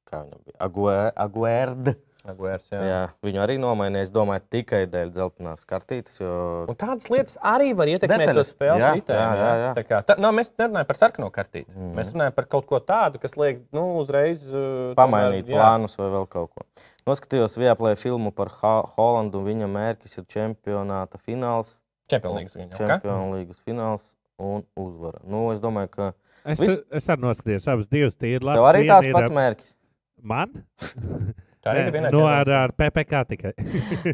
kā 0.07 0.23
viņam 0.23 0.41
bija? 0.47 0.57
Aguer- 0.67 1.13
Aguerd. 1.27 1.91
Aguērs, 2.21 2.67
jā. 2.69 2.79
Jā, 2.85 2.97
viņu 3.25 3.39
arī 3.41 3.55
nomainīja. 3.57 4.05
Es 4.05 4.11
domāju, 4.13 4.43
tikai 4.53 4.83
dēļ 4.91 5.09
dzeltenās 5.15 5.63
kartītes. 5.65 6.19
Jo... 6.21 6.33
Un 6.69 6.77
tādas 6.77 7.07
lietas 7.09 7.37
arī 7.41 7.71
var 7.73 7.89
ietekmēt 7.89 8.21
to 8.21 8.27
Detaļas. 8.29 8.51
spēles. 8.53 9.05
Tā 9.09 9.83
kā, 9.89 10.01
tā, 10.05 10.17
no, 10.21 10.29
mēs 10.37 10.51
nerunājam 10.61 10.89
par 10.91 10.99
sarkano 10.99 11.31
kartīti. 11.33 11.65
Mm. 11.73 11.81
Mhm. 11.87 11.95
Mēs 11.97 12.11
runājam 12.13 12.35
par 12.37 12.45
kaut 12.53 12.67
ko 12.69 12.77
tādu, 12.85 13.17
kas 13.23 13.33
liek 13.41 13.63
nu, 13.73 13.87
uzreiz 14.03 14.45
uh, 14.53 14.93
pamainīt 14.99 15.47
tomēr, 15.49 15.57
plānus 15.57 15.97
vai 15.97 16.11
vēl 16.13 16.29
kaut 16.37 16.53
ko. 16.53 16.67
Noskatījos 17.09 17.57
Vieplē 17.57 17.95
filmu 17.97 18.29
par 18.37 18.53
Ha- 18.61 18.85
Holandu, 18.93 19.41
viņa 19.47 19.71
mērķis 19.73 20.19
ir 20.21 20.29
čempionāta 20.29 21.17
fināls, 21.17 21.79
Champions 22.11 22.37
League. 22.37 22.53
ziņā, 22.53 22.75
ka? 22.77 22.99
čempionu 22.99 23.37
līgas 23.39 23.61
fināls 23.65 24.11
un 24.37 24.61
uzvara. 24.77 25.21
Nu, 25.25 25.47
es 25.55 25.59
domāju, 25.63 25.89
ka 25.97 26.11
Es, 26.45 26.57
Viss- 26.57 26.81
es 26.89 27.05
arī 27.13 27.21
noskatījos 27.21 27.67
abas 27.69 27.87
divas 27.89 28.15
tīri 28.17 28.41
labi. 28.41 28.57
tev 28.57 28.65
arī 28.65 28.79
tāds 28.89 29.11
pats 29.13 29.33
mērķis. 29.35 29.73
Man? 30.21 30.63
Tā 31.61 31.75
ir 31.77 31.91
viena 31.93 32.09
no 32.13 32.23
ar, 32.25 32.49
ar 32.49 32.71
PPC 32.73 33.21
tikai. 33.35 33.51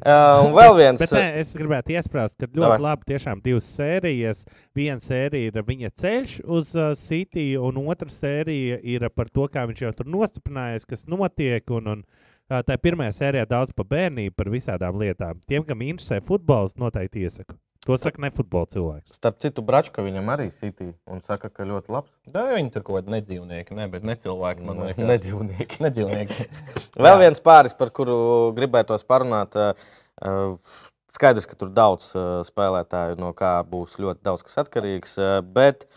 Uh, 0.07 0.45
un 0.45 0.53
vēl 0.55 0.73
viens. 0.77 0.99
Bet 0.99 1.11
nē, 1.15 1.23
es 1.41 1.53
gribētu 1.57 1.93
iesprāst, 1.95 2.35
ka 2.39 2.47
ļoti 2.47 2.59
Davai. 2.59 2.79
labi 2.83 3.07
tiešām 3.11 3.41
divas 3.43 3.67
sērijas. 3.75 4.43
Viena 4.75 5.03
sērija 5.03 5.51
ir 5.51 5.65
viņa 5.67 5.91
ceļš 6.01 6.35
uz 6.43 6.73
uh, 6.75 6.91
City, 6.99 7.47
un 7.59 7.79
otra 7.87 8.09
sērija 8.11 8.79
ir 8.83 9.07
par 9.15 9.31
to, 9.31 9.47
kā 9.51 9.65
viņš 9.69 9.85
jau 9.85 9.93
tur 9.99 10.11
nostiprinājies, 10.15 10.87
kas 10.87 11.07
notiek. 11.11 11.63
Un, 11.79 11.91
un, 11.93 12.03
uh, 12.03 12.61
tā 12.67 12.77
pirmajā 12.83 13.15
sērijā 13.19 13.47
daudz 13.49 13.75
par 13.75 13.87
bērnību, 13.91 14.35
par 14.37 14.51
visādām 14.53 14.99
lietām. 15.01 15.39
Tiem, 15.47 15.65
kam 15.67 15.83
interesē 15.87 16.19
futbols, 16.23 16.75
noteikti 16.79 17.25
iesaku. 17.27 17.57
To 17.87 17.97
saka 17.99 18.19
ne 18.19 18.29
futbola 18.35 18.67
cilvēks. 18.71 19.15
Starp 19.15 19.37
citu, 19.43 19.63
Bračka 19.65 20.03
viņam 20.03 20.31
arī 20.33 20.49
sitī 20.51 20.89
un 21.07 21.21
saka, 21.23 21.49
ka 21.49 21.67
ļoti 21.67 21.93
labs. 21.95 22.11
Da, 22.27 22.49
viņi 22.53 22.73
tur 22.73 22.83
kaut 22.83 22.99
kādi 22.99 23.13
nedzīvnieki, 23.15 23.77
ne, 23.77 23.85
bet 23.91 24.07
ne 24.07 24.17
cilvēki. 24.19 24.65
Man 24.67 24.81
liekas, 24.83 25.07
Nedzīvnieki. 25.07 25.79
Nedzīvnieki. 25.85 26.47
Vēl 27.05 27.15
Jā. 27.15 27.21
viens 27.23 27.43
pāris, 27.43 27.77
par 27.77 27.93
kuru 27.95 28.17
gribētos 28.57 29.07
parunāt. 29.07 29.55
uh, 29.55 29.87
uh, 30.19 30.83
Skaidrs, 31.15 31.47
ka 31.47 31.55
tur 31.55 31.71
daudz 31.71 32.11
uh, 32.17 32.41
spēlētāju, 32.43 33.15
no 33.23 33.31
kā 33.37 33.55
būs 33.63 33.95
ļoti 34.03 34.27
daudz 34.27 34.43
kas 34.43 34.59
atkarīgs. 34.65 35.15
Bet 35.55 35.87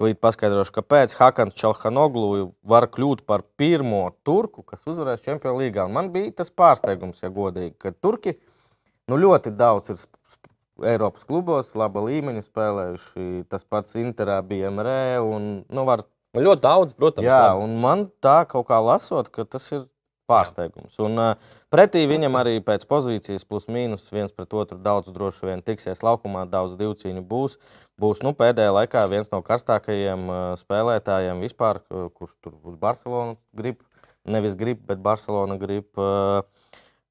Tūlīt 0.00 0.16
paskaidrošu, 0.16 0.72
kāpēc 0.78 1.12
Hakans 1.18 1.56
Čalhanoglu 1.60 2.54
var 2.64 2.86
kļūt 2.88 3.26
par 3.28 3.42
pirmo 3.60 4.06
turku, 4.24 4.62
kas 4.64 4.80
uzvarēs 4.88 5.20
Čempionu 5.26 5.60
līgā. 5.60 5.84
Un 5.84 5.92
man 5.92 6.08
bija 6.14 6.30
tas 6.38 6.48
pārsteigums, 6.56 7.18
ja 7.20 7.28
godīgi, 7.28 7.74
ka 7.76 7.92
turki 7.92 8.32
nu, 9.12 9.18
ļoti 9.20 9.52
daudz 9.58 9.92
ir 9.92 10.00
Eiropas 10.86 11.26
klubos, 11.28 11.74
laba 11.78 12.02
līmeņa 12.06 12.44
spēlējuši. 12.46 13.44
Tas 13.52 13.64
pats 13.68 13.96
Interā 14.00 14.40
bija 14.46 14.70
MRE. 14.72 15.20
Un, 15.24 15.50
nu, 15.68 15.84
var, 15.88 16.06
Nu, 16.30 16.44
Ļoti 16.46 16.62
daudz, 16.62 16.92
protams. 16.94 17.26
jā, 17.26 17.38
labi. 17.50 17.64
un 17.64 17.72
man 17.82 18.04
tā 18.22 18.44
kaut 18.46 18.68
kā 18.68 18.76
lasot, 18.78 19.26
ka 19.34 19.42
tas 19.42 19.64
ir 19.74 19.88
pārsteigums. 20.30 20.94
Un, 21.02 21.18
uh, 21.18 21.56
pretī 21.74 22.04
viņam 22.06 22.36
arī 22.38 22.60
pēc 22.62 22.84
pozīcijas, 22.86 23.42
plus 23.42 23.66
mīnus 23.66 24.04
viens 24.14 24.30
pret 24.30 24.54
otru 24.54 24.78
daudz 24.78 25.10
droši 25.10 25.48
vien 25.48 25.62
tiksies 25.66 26.04
laukumā, 26.06 26.44
daudz 26.46 26.76
divcīņu 26.78 27.24
būs. 27.26 27.58
Būs 27.98 28.22
nu, 28.22 28.30
pēdējā 28.38 28.70
laikā 28.76 29.02
viens 29.10 29.32
no 29.34 29.42
karstākajiem 29.42 30.30
uh, 30.30 30.38
spēlētājiem 30.60 31.42
vispār, 31.42 31.82
uh, 31.90 32.06
kurš 32.14 32.36
tur 32.38 32.54
uz 32.62 32.78
Barcelonas 32.78 33.40
grib. 33.50 33.82
Nevis 34.30 34.54
grib, 34.54 34.86
bet 34.86 35.02
Barcelona 35.02 35.58
grib. 35.58 35.90
Uh, 35.98 36.44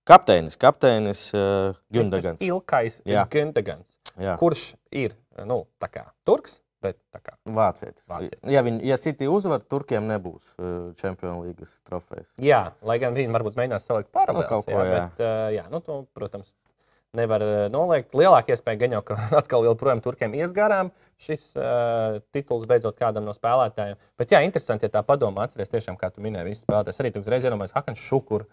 kapteinis, 0.09 0.57
kapteinis 0.59 1.27
uh, 1.35 1.77
Gundagans. 1.93 2.41
Ilkais 2.45 2.99
Jā. 3.07 3.27
Gundagans, 3.31 3.87
Jā, 4.19 4.35
kurš 4.41 4.71
ir 4.91 5.15
nu, 5.47 5.63
tā 5.81 5.91
kā 5.91 6.07
turks, 6.27 6.59
bet 6.83 6.97
kā. 7.11 7.35
Vācietis. 7.45 8.05
Vācietis. 8.09 8.39
Ja, 8.51 8.63
viņi, 8.65 8.81
ja 8.87 8.97
City 8.99 9.27
uzvar, 9.31 9.61
Turkiem 9.69 10.07
nebūs 10.09 10.41
uh, 10.57 10.89
Champions 10.99 11.43
League 11.43 11.69
trofejas. 11.87 12.27
Jā, 12.41 12.69
lai 12.85 12.97
gan 13.01 13.17
viņi 13.17 13.35
varbūt 13.35 13.59
mēģinās 13.59 13.87
salikt. 13.87 14.11
Nu, 14.15 14.43
kaut 14.47 14.67
ko, 14.67 14.79
jā. 14.79 14.89
Bet, 14.95 15.21
uh, 15.23 15.45
jā, 15.55 15.67
nu, 15.71 15.83
to, 15.85 16.01
protams, 16.17 16.53
nevar 17.17 17.43
noliegt. 17.73 18.13
Lielākā 18.17 18.53
iespēja 18.53 18.83
gan 18.83 18.97
jau, 18.97 19.03
ka 19.07 19.17
atkal 19.41 19.65
joprojām 19.67 20.01
turkiem 20.05 20.35
ies 20.37 20.53
garām 20.55 20.91
šis 21.19 21.49
uh, 21.57 22.19
tituls 22.35 22.67
beidzot 22.69 22.97
kādam 22.99 23.25
no 23.27 23.33
spēlētājiem. 23.35 23.99
Bet, 24.19 24.31
jā, 24.35 24.43
interesanti, 24.45 24.87
ja 24.87 24.93
tā 24.99 25.03
padomā, 25.05 25.47
atcerieties, 25.47 25.73
tiešām, 25.73 25.99
kā 25.99 26.11
tu 26.13 26.23
minēji, 26.23 26.53
visi 26.53 26.63
spēlētājs. 26.63 27.01
Arī 27.03 27.11
tu 27.15 27.23
uzreiz 27.23 27.47
iedomājies 27.47 27.75
Hakans 27.75 28.03
Šukur. 28.03 28.45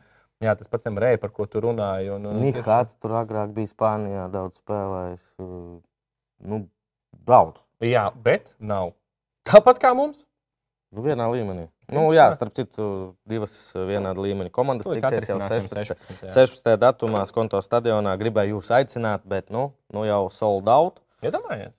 Jā, 0.44 0.52
tas 0.52 0.68
pats 0.68 0.84
Rēja, 0.84 1.18
par 1.20 1.32
ko 1.32 1.46
tu 1.48 1.62
runāji. 1.64 2.10
Un, 2.12 2.26
un, 2.28 2.40
Nihāts 2.44 2.96
tur 3.00 3.14
agrāk 3.16 3.54
bija 3.56 3.70
Spānijā, 3.72 4.26
daudz 4.32 4.60
spēlējis. 4.60 5.28
uh, 5.40 5.76
Nu, 6.44 6.66
daudz. 7.26 7.62
Jā, 7.84 8.10
bet 8.24 8.52
nav. 8.60 8.92
Tāpat 9.48 9.80
kā 9.80 9.92
mums. 9.96 10.24
Nu, 10.92 11.02
vienā 11.04 11.26
līmenī. 11.32 11.66
Nu, 11.92 12.08
jā, 12.14 12.26
starp 12.34 12.54
citu, 12.56 12.86
divas 13.28 13.54
vienāda 13.76 14.22
līmeņa 14.22 14.52
komandas 14.54 14.88
tiksies 14.88 15.28
jau 15.28 15.36
atrisināsim 15.38 15.68
16. 15.70 15.90
16. 15.92 16.24
jā. 16.26 16.32
16. 16.34 16.72
datumā 16.82 17.22
Skonto 17.30 17.60
stadionā. 17.62 18.16
Gribēju 18.18 18.56
jūs 18.56 18.72
aicināt, 18.74 19.26
bet 19.28 19.52
nu, 19.54 19.68
nu 19.94 20.06
jau 20.08 20.24
sold 20.34 20.70
out. 20.72 20.98
Iedomājies. 21.24 21.76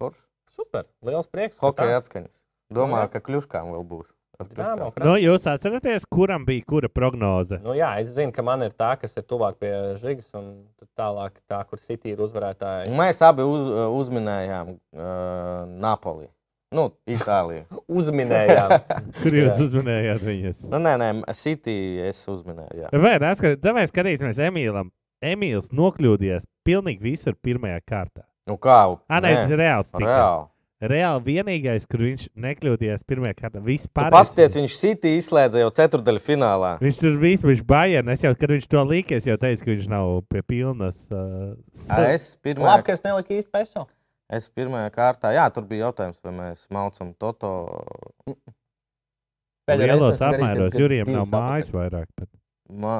Forši. 0.00 0.20
Super. 0.56 0.88
Liels 1.06 1.30
prieks. 1.30 1.60
Hokeja 1.62 2.00
atskaņas. 2.00 2.42
Domāju, 2.74 3.06
jā. 3.06 3.12
ka 3.14 3.22
kļuškām 3.28 3.70
vēl 3.76 3.86
būs. 3.86 4.08
Drāma, 4.52 4.90
Nu, 5.00 5.14
jūs 5.20 5.46
atceraties, 5.50 6.04
kuram 6.12 6.44
bija 6.46 6.64
kura 6.68 6.90
prognoze? 6.92 7.58
Nu, 7.64 7.74
jā, 7.76 7.94
es 8.02 8.12
zinu, 8.16 8.34
ka 8.34 8.44
man 8.46 8.64
ir 8.66 8.74
tā, 8.76 8.92
kas 9.00 9.16
ir 9.16 9.24
tuvāk 9.28 9.58
pie 9.62 9.72
Žigas, 10.00 10.28
un 10.36 10.50
tālāk 10.98 11.38
tā, 11.48 11.62
kur 11.68 11.80
City 11.80 12.12
ir 12.14 12.22
uzvarētāji. 12.24 12.92
Mēs 12.96 13.22
abi 13.24 13.46
uz, 13.46 13.68
uzminējām 14.02 14.74
uh, 14.76 15.64
Napoli. 15.80 16.28
Nu, 16.74 16.88
Itāliju. 17.08 17.64
Uzminējām. 17.98 18.72
Kur 19.22 19.36
jūs 19.38 19.52
Jā. 19.52 19.58
uzmanījāt 19.68 20.24
viņas? 20.26 20.64
nu, 20.72 20.80
nē, 20.82 20.96
nē, 21.00 21.10
City 21.38 21.76
es 22.04 22.24
uzminēju. 22.28 22.80
Jā. 22.82 22.90
Vai 23.00 23.14
neskat, 23.22 23.62
vai 23.76 23.86
skatīsimies 23.88 24.40
Emīlam? 24.48 24.90
Emīls 25.24 25.70
nokļūdījās 25.72 26.44
pilnīgi 26.66 27.06
visur 27.06 27.38
pirmajā 27.40 27.78
kārtā. 27.86 28.26
Nu, 28.50 28.58
kā? 28.62 28.82
Ah, 29.08 29.22
nē, 29.22 29.32
nē 29.46 29.56
reāls. 29.58 29.94
Reāli. 29.94 30.10
Reāli. 30.10 30.44
Reāli 30.76 31.22
vienīgais, 31.24 31.86
kur 31.88 32.02
viņš 32.04 32.26
nekļūdījās 32.36 33.04
pirmajā 33.08 33.36
kārtā, 33.38 33.60
vispār. 33.64 34.10
Paskaties, 34.12 34.58
viņš 34.58 34.74
City 34.76 35.14
izslēdza 35.16 35.62
jau 35.62 35.70
ceturdaļu 35.72 36.20
finālā. 36.20 36.74
Viņš 36.84 36.98
tur 37.00 37.16
vispār 37.22 37.54
bija 37.54 37.64
Bayern. 37.70 38.10
Es 38.12 38.24
jau, 38.26 38.34
kad 38.36 38.52
viņš 38.52 38.66
to 38.74 38.82
līka, 38.84 39.16
es 39.16 39.28
jau 39.28 39.38
teicu, 39.40 39.64
ka 39.64 39.72
viņš 39.72 39.86
nav 39.88 40.10
pie 40.28 40.42
pilnas. 40.44 41.06
Uh, 41.08 41.54
Ā, 41.88 42.02
Es 42.12 42.28
pirmajā, 42.44 42.68
Labi, 42.68 42.84
ka 42.90 42.92
es 42.92 43.04
neliku 43.06 43.38
īsti 43.38 43.52
peso. 43.56 43.86
es 44.28 44.50
pirmajā 44.52 44.92
kārtā, 44.92 45.32
jā, 45.32 45.46
tur 45.54 45.64
bija 45.64 45.86
jautājums, 45.88 46.20
vai 46.26 46.34
mēs 46.42 46.68
maucam 46.68 47.14
Toto. 47.16 47.54
Pēdējo 49.66 49.80
reizi 49.80 49.96
Lielos 49.96 50.12
mēs 50.12 50.20
darīsim, 50.20 50.42
apmēros 50.44 50.76
Jurijam 50.82 51.12
nav 51.14 51.30
mājas 51.32 51.72
vairāk. 51.72 52.10
Bet... 52.20 52.28
Ma, 52.68 52.98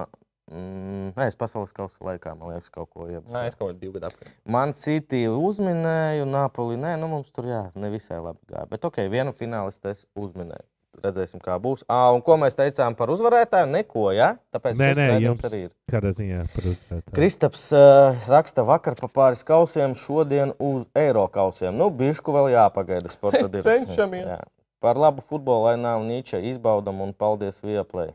mm, 0.52 1.08
nē, 1.16 1.26
es 1.30 1.36
pasaules 1.38 1.72
kausa 1.76 1.96
laikā, 2.06 2.36
man 2.38 2.52
liekas, 2.54 2.70
kaut 2.74 2.90
ko 2.92 3.06
Nē, 3.06 3.16
iepazīstināju. 3.18 3.46
es 3.50 3.58
kaut 3.58 3.70
kādu 3.72 3.80
divu 3.82 3.96
gadu 3.98 4.10
apkārt. 4.12 4.32
Man 4.44 4.72
City 4.76 5.24
uzminēju, 5.32 6.26
Napoli. 6.30 6.76
Nē, 6.80 6.94
nu 7.00 7.08
mums 7.12 7.30
tur 7.34 7.48
jā, 7.50 7.64
nevisai 7.74 8.20
labi 8.22 8.38
gāja. 8.52 8.66
Bet 8.70 8.84
ok, 8.84 9.02
vienu 9.12 9.32
finālistu 9.36 9.90
es 9.92 10.06
uzminēju. 10.14 10.66
Redzēsim, 10.96 11.42
kā 11.44 11.58
būs. 11.60 11.82
À, 11.92 12.06
un 12.16 12.22
ko 12.24 12.38
mēs 12.40 12.54
teicām 12.56 12.94
par 12.96 13.10
uzvarētāju? 13.12 13.68
Neko, 13.68 14.06
jā? 14.16 14.30
Tāpēc 14.54 14.78
Nē, 14.80 14.86
nē, 14.96 15.06
jums 15.20 15.44
arī 15.44 15.58
ir. 15.66 15.70
kādā 15.92 16.08
ziņā 16.16 16.46
par 16.54 16.68
uzvarētāju. 16.70 17.12
Kristaps 17.18 17.66
uh, 17.76 18.16
raksta 18.32 18.64
vakar 18.64 18.96
pa 18.96 19.10
pāris 19.12 19.44
kausiem, 19.44 19.92
šodien 19.92 20.54
uz 20.56 20.86
eiro 20.96 21.26
kausiem. 21.28 21.76
Nu, 21.76 21.90
bišku 21.92 22.32
vēl 22.32 22.48
jāpagaida. 22.54 23.12
sporta 23.12 23.42
Mēs 23.44 23.52
direkcija. 23.52 23.84
cenšamies. 23.92 24.24
Jā. 24.32 24.38
Par 24.80 24.96
labu 24.96 25.20
futbolu, 25.20 25.66
lai 25.68 25.76
nav 25.76 26.00
Nīča 26.08 26.40
izbaudam 26.48 27.04
un 27.04 27.12
paldies 27.12 27.60
Vieplay. 27.64 28.14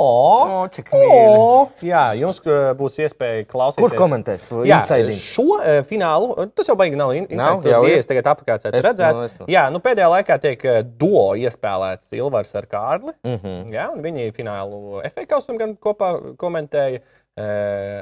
O, 0.00 0.66
cik 0.72 0.88
o, 0.96 1.68
jā, 1.84 2.02
jums 2.20 2.38
būs 2.78 2.96
iespēja 3.04 3.44
klausīties. 3.50 3.84
Kurš 3.84 3.96
komentēs? 3.98 4.46
Jā, 4.64 4.78
Insiding? 4.80 5.18
šo 5.20 5.46
uh, 5.58 5.68
finālu, 5.90 6.46
tas 6.56 6.70
jau 6.70 6.76
baigi 6.80 6.96
nav 6.96 7.12
in- 7.16 7.26
Nav, 7.30 7.58
inside, 7.58 7.74
jau 7.74 7.82
ir. 7.90 8.02
tagad 8.08 8.30
aplikācijā, 8.32 8.72
Es- 8.74 8.84
redzēt. 8.86 9.14
nu, 9.14 9.22
es- 9.28 9.38
Jā, 9.50 9.66
nu 9.72 9.78
pēdējā 9.84 10.08
laikā 10.16 10.40
tiek 10.40 10.64
uh, 10.64 10.80
duo 10.82 11.26
iespēlēts 11.36 12.12
Ilvars 12.16 12.54
ar 12.56 12.66
Kārli. 12.66 13.12
Mm 13.24 13.38
-hmm. 13.38 13.72
Jā, 13.76 13.90
un 13.92 14.02
viņi 14.02 14.32
finālu 14.32 15.02
FA 15.12 15.26
kausam 15.26 15.58
gan 15.58 15.76
kopā 15.76 16.14
komentēja. 16.36 17.00
Uh, 17.00 17.19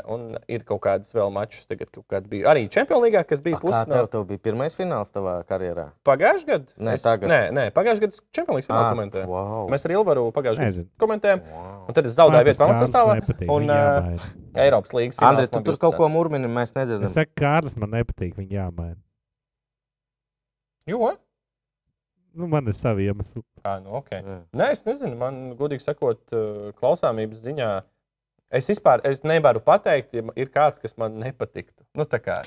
un 0.09 0.23
ir 0.49 0.63
kaut 0.67 0.81
kādas 0.83 1.13
vēl 1.15 1.29
mačus, 1.31 1.67
tagad 1.69 1.91
kaut 1.93 2.07
kāda 2.11 2.27
bija 2.31 2.49
arī 2.51 2.63
League, 3.03 3.21
kas 3.29 3.41
bija 3.45 3.59
Kā 3.59 3.61
pusi 3.61 3.83
tev, 3.85 3.93
no 3.93 4.07
tev 4.11 4.25
bija 4.27 4.39
pirmais 4.49 4.75
fināls 4.75 5.13
tavā 5.15 5.35
karjerā? 5.47 5.91
pagājušā 6.05 6.47
gada. 6.49 6.73
Nē, 6.79 6.95
Es- 6.97 7.03
tagad. 7.05 7.29
Nē, 7.31 7.41
nē 7.53 7.67
pagājušā 7.77 8.01
gada 8.07 8.17
Champions 8.33 8.57
League 8.57 8.69
finālu 8.71 8.87
Ah, 8.89 8.95
komentēju. 8.97 9.27
wow. 9.29 9.69
Mēs 9.71 9.85
ar 9.85 9.91
Ilvaru 9.99 10.25
pagājušajā 10.33 10.73
gadā 10.73 10.87
komentējām. 10.99 11.43
Wow. 11.53 11.85
Un 11.89 11.95
tad 11.95 12.07
es 12.07 12.17
zaudēju 12.17 12.45
vietu 12.49 12.65
pamatsastāvā. 12.65 13.49
Un 13.49 13.71
uh. 13.71 14.27
Eiropas 14.59 14.91
līnijas 14.97 15.17
fināls. 15.21 15.29
Andri, 15.29 15.47
tu 15.47 15.57
man 15.61 15.65
tur 15.65 15.77
kaut 15.77 15.97
ko 15.97 16.09
murmini, 16.09 16.49
mēs 16.49 16.73
Es 16.73 16.75
nedzirdam. 16.75 17.09
saku, 17.13 17.33
Kārlis 17.37 17.77
man 17.77 17.91
nepatīk. 17.91 18.35
Viņa 18.35 18.51
jāmaina. 18.59 18.97
Jo? 20.89 21.13
Nu, 22.35 22.47
man 22.47 22.67
ir 22.71 22.77
savi 22.79 23.07
iemesli. 23.09 23.43
À, 23.67 23.79
nu, 23.83 23.91
okay. 23.99 24.23
Jā. 24.23 24.39
Nē, 24.57 24.71
es 24.73 24.83
nezinu, 24.87 25.17
man 25.19 25.57
godīgi 25.59 25.83
sakot, 25.85 26.21
uh, 26.33 26.73
klausāmības 26.81 27.41
ziņā. 27.45 27.71
Es 28.51 28.69
vispār 28.71 29.03
es 29.05 29.21
nevaru 29.29 29.61
pateikt, 29.61 30.15
ja 30.17 30.23
ir 30.37 30.49
kāds, 30.49 30.81
kas 30.81 30.97
man 30.97 31.19
nepatiktu. 31.21 31.83
Nu, 31.97 32.05
tā 32.09 32.21
kā 32.23 32.43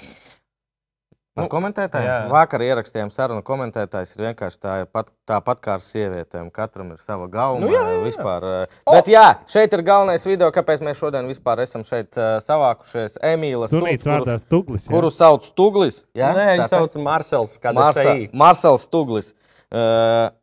Nu, 1.32 1.46
komentētājiem? 1.48 2.08
jā. 2.10 2.16
Vakar 2.28 2.60
ierakstījām 2.60 3.08
sarunu. 3.14 3.40
Komentētājs 3.48 4.18
ir 4.18 4.24
vienkārši 4.26 4.58
tā, 4.60 4.74
pat, 4.92 5.14
tāpat 5.30 5.62
kā 5.64 5.78
ar 5.78 5.84
sievietēm. 5.86 6.50
Katram 6.52 6.90
ir 6.92 7.00
sava 7.00 7.30
gauma. 7.32 7.62
Nu, 7.64 7.70
jā, 7.72 7.80
jā, 7.80 7.94
jā. 7.94 8.02
Vispār, 8.04 8.44
eh, 8.44 8.74
O! 8.84 8.98
Bet 8.98 9.08
jā, 9.08 9.24
šeit 9.48 9.72
ir 9.78 9.82
galvenais 9.88 10.26
video, 10.28 10.50
kāpēc 10.52 10.84
mēs 10.84 11.00
šodien 11.00 11.30
vispār 11.32 11.62
esam 11.64 11.86
šeit 11.88 12.20
eh, 12.20 12.34
savākušies. 12.44 13.16
Emīla 13.24 13.70
Sunīts 13.72 14.04
vārdā 14.10 14.36
Stuglis. 14.44 14.90
jā? 14.90 14.92
kuru, 14.92 15.08
sauc 15.16 15.48
Stuglis. 15.48 16.02
Jā, 16.12 16.34
Nē, 16.36 16.50
viņa 16.58 16.68
sauc 16.68 17.00
Marsels. 17.00 17.56
Marsa, 17.64 18.18
Marsels 18.34 18.84
Stuglis. 18.90 19.32
Uh, 19.72 20.36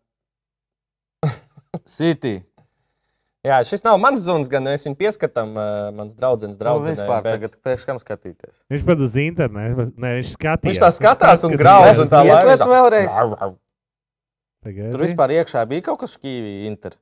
City. 1.84 2.38
Jā, 3.48 3.58
šis 3.64 3.80
nav 3.86 3.96
mans 4.02 4.20
zuns, 4.20 4.48
gan 4.52 4.66
es 4.68 4.82
viņu 4.84 4.98
pieskatām. 4.98 5.54
Uh, 5.56 5.88
mans 5.96 6.12
draugs, 6.18 6.44
Nu, 6.44 6.52
draugs. 6.58 6.88
vispār 6.90 7.22
tagad 7.24 7.54
priekš 7.64 7.86
kam 7.88 8.00
skatīties. 8.02 8.58
Viņš 8.68 8.84
pat 8.88 9.04
uz 9.06 9.14
internetu. 9.22 9.88
Ne, 9.96 10.10
viņš 10.18 10.34
skatījās. 10.36 10.68
Viņš 10.68 10.80
tā 10.84 10.90
skatās 10.98 11.44
un 11.48 11.56
grauž, 11.56 12.02
un 12.04 12.10
tā 12.12 12.20
laiva- 12.26 12.58
vēlreiz. 12.74 13.56
Pagaidi. 14.64 14.90
Tur 14.92 15.04
vispār 15.06 15.32
iekšā 15.38 15.62
bija 15.70 15.86
kaut 15.86 16.00
kas 16.02 16.16
šķīvi. 16.18 16.52
Inter. 16.68 16.96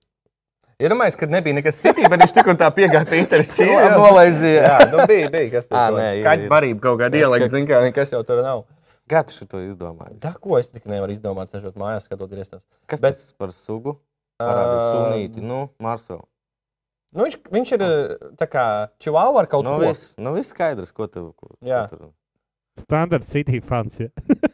Iedomājieties, 0.76 1.16
ka 1.16 1.26
nebija 1.32 1.56
nekas 1.56 1.78
citī, 1.80 2.04
bet 2.04 2.20
viņš 2.20 2.34
tik 2.36 2.48
un 2.52 2.58
tā 2.60 2.66
piegāja 2.76 3.06
pie 3.08 3.22
interesu 3.22 3.64
Jā, 3.64 3.86
nolaizīja. 3.96 4.60
Jā, 4.66 4.74
nu 4.92 5.06
bija, 5.08 5.30
bija. 5.32 5.50
Kas 5.54 5.70
bija? 5.72 5.86
nē, 5.96 6.08
Kaķa 6.26 6.50
barība 6.52 6.82
kaut 6.84 7.00
kāda 7.00 7.16
ielikt, 7.22 7.48
zin 7.54 7.64
kā, 7.70 7.80
nekas 7.86 8.12
jau 8.12 8.20
tur 8.28 8.42
nav. 8.44 8.66
Tu 9.08 9.32
šo 9.32 9.62
izdomāji? 9.62 10.18
Tā, 10.20 10.34
ko 10.42 10.58
es 10.60 10.68
tik 10.68 10.84
nevaru 10.90 11.14
izdomāt, 11.16 11.48
sēžot 11.48 11.78
mājās, 11.80 12.04
skatoties 12.10 12.34
griestos. 12.36 12.62
Kas 12.90 13.00
Bet- 13.00 13.14
tas 13.16 13.32
par 13.38 13.54
sugu? 13.56 13.96
Parādīja 14.36 14.80
Ā, 14.82 14.88
sunīti. 14.92 15.40
Nu, 15.40 15.70
Marso. 15.80 16.26
Nu, 17.16 17.24
viņš, 17.24 17.36
viņš 17.56 17.70
ir 17.78 17.82
uh, 17.86 18.30
tā 18.36 18.46
kā 18.52 18.64
čivāva 19.00 19.40
ar 19.42 19.48
kaut 19.48 19.64
Nu, 19.64 19.78
ko. 19.80 19.86
viss, 19.88 20.10
nu, 20.20 20.34
viss 20.36 20.52
skaidrs, 20.52 20.92
ko 20.92 21.06
tev. 21.08 21.30
Ko, 21.40 21.54
Jā. 21.64 21.86
ko 21.88 21.96
tur. 21.96 22.12
Standarts 22.76 23.32
City 23.32 23.62
fans. 23.64 23.98
Ja. 24.04 24.12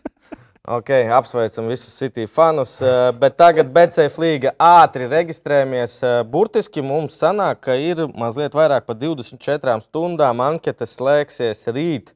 Ok, 0.63 0.93
apsveicam 1.11 1.67
visus 1.67 1.91
City 1.99 2.23
fanus. 2.31 2.77
eh, 2.87 3.11
Bet 3.19 3.35
tagad 3.35 3.73
BCF 3.75 4.15
līga 4.23 4.53
ātri 4.63 5.09
reģistrējamies. 5.11 5.97
Eh, 6.07 6.21
Burtiski 6.31 6.85
mums 6.87 7.17
sanāk, 7.19 7.59
ka 7.67 7.75
ir 7.75 8.05
mazliet 8.15 8.55
vairāk 8.55 8.87
par 8.87 8.95
24 8.95 9.83
stundām. 9.83 10.39
Ankete 10.39 10.87
slēgsies 10.87 11.65
rīt. 11.75 12.13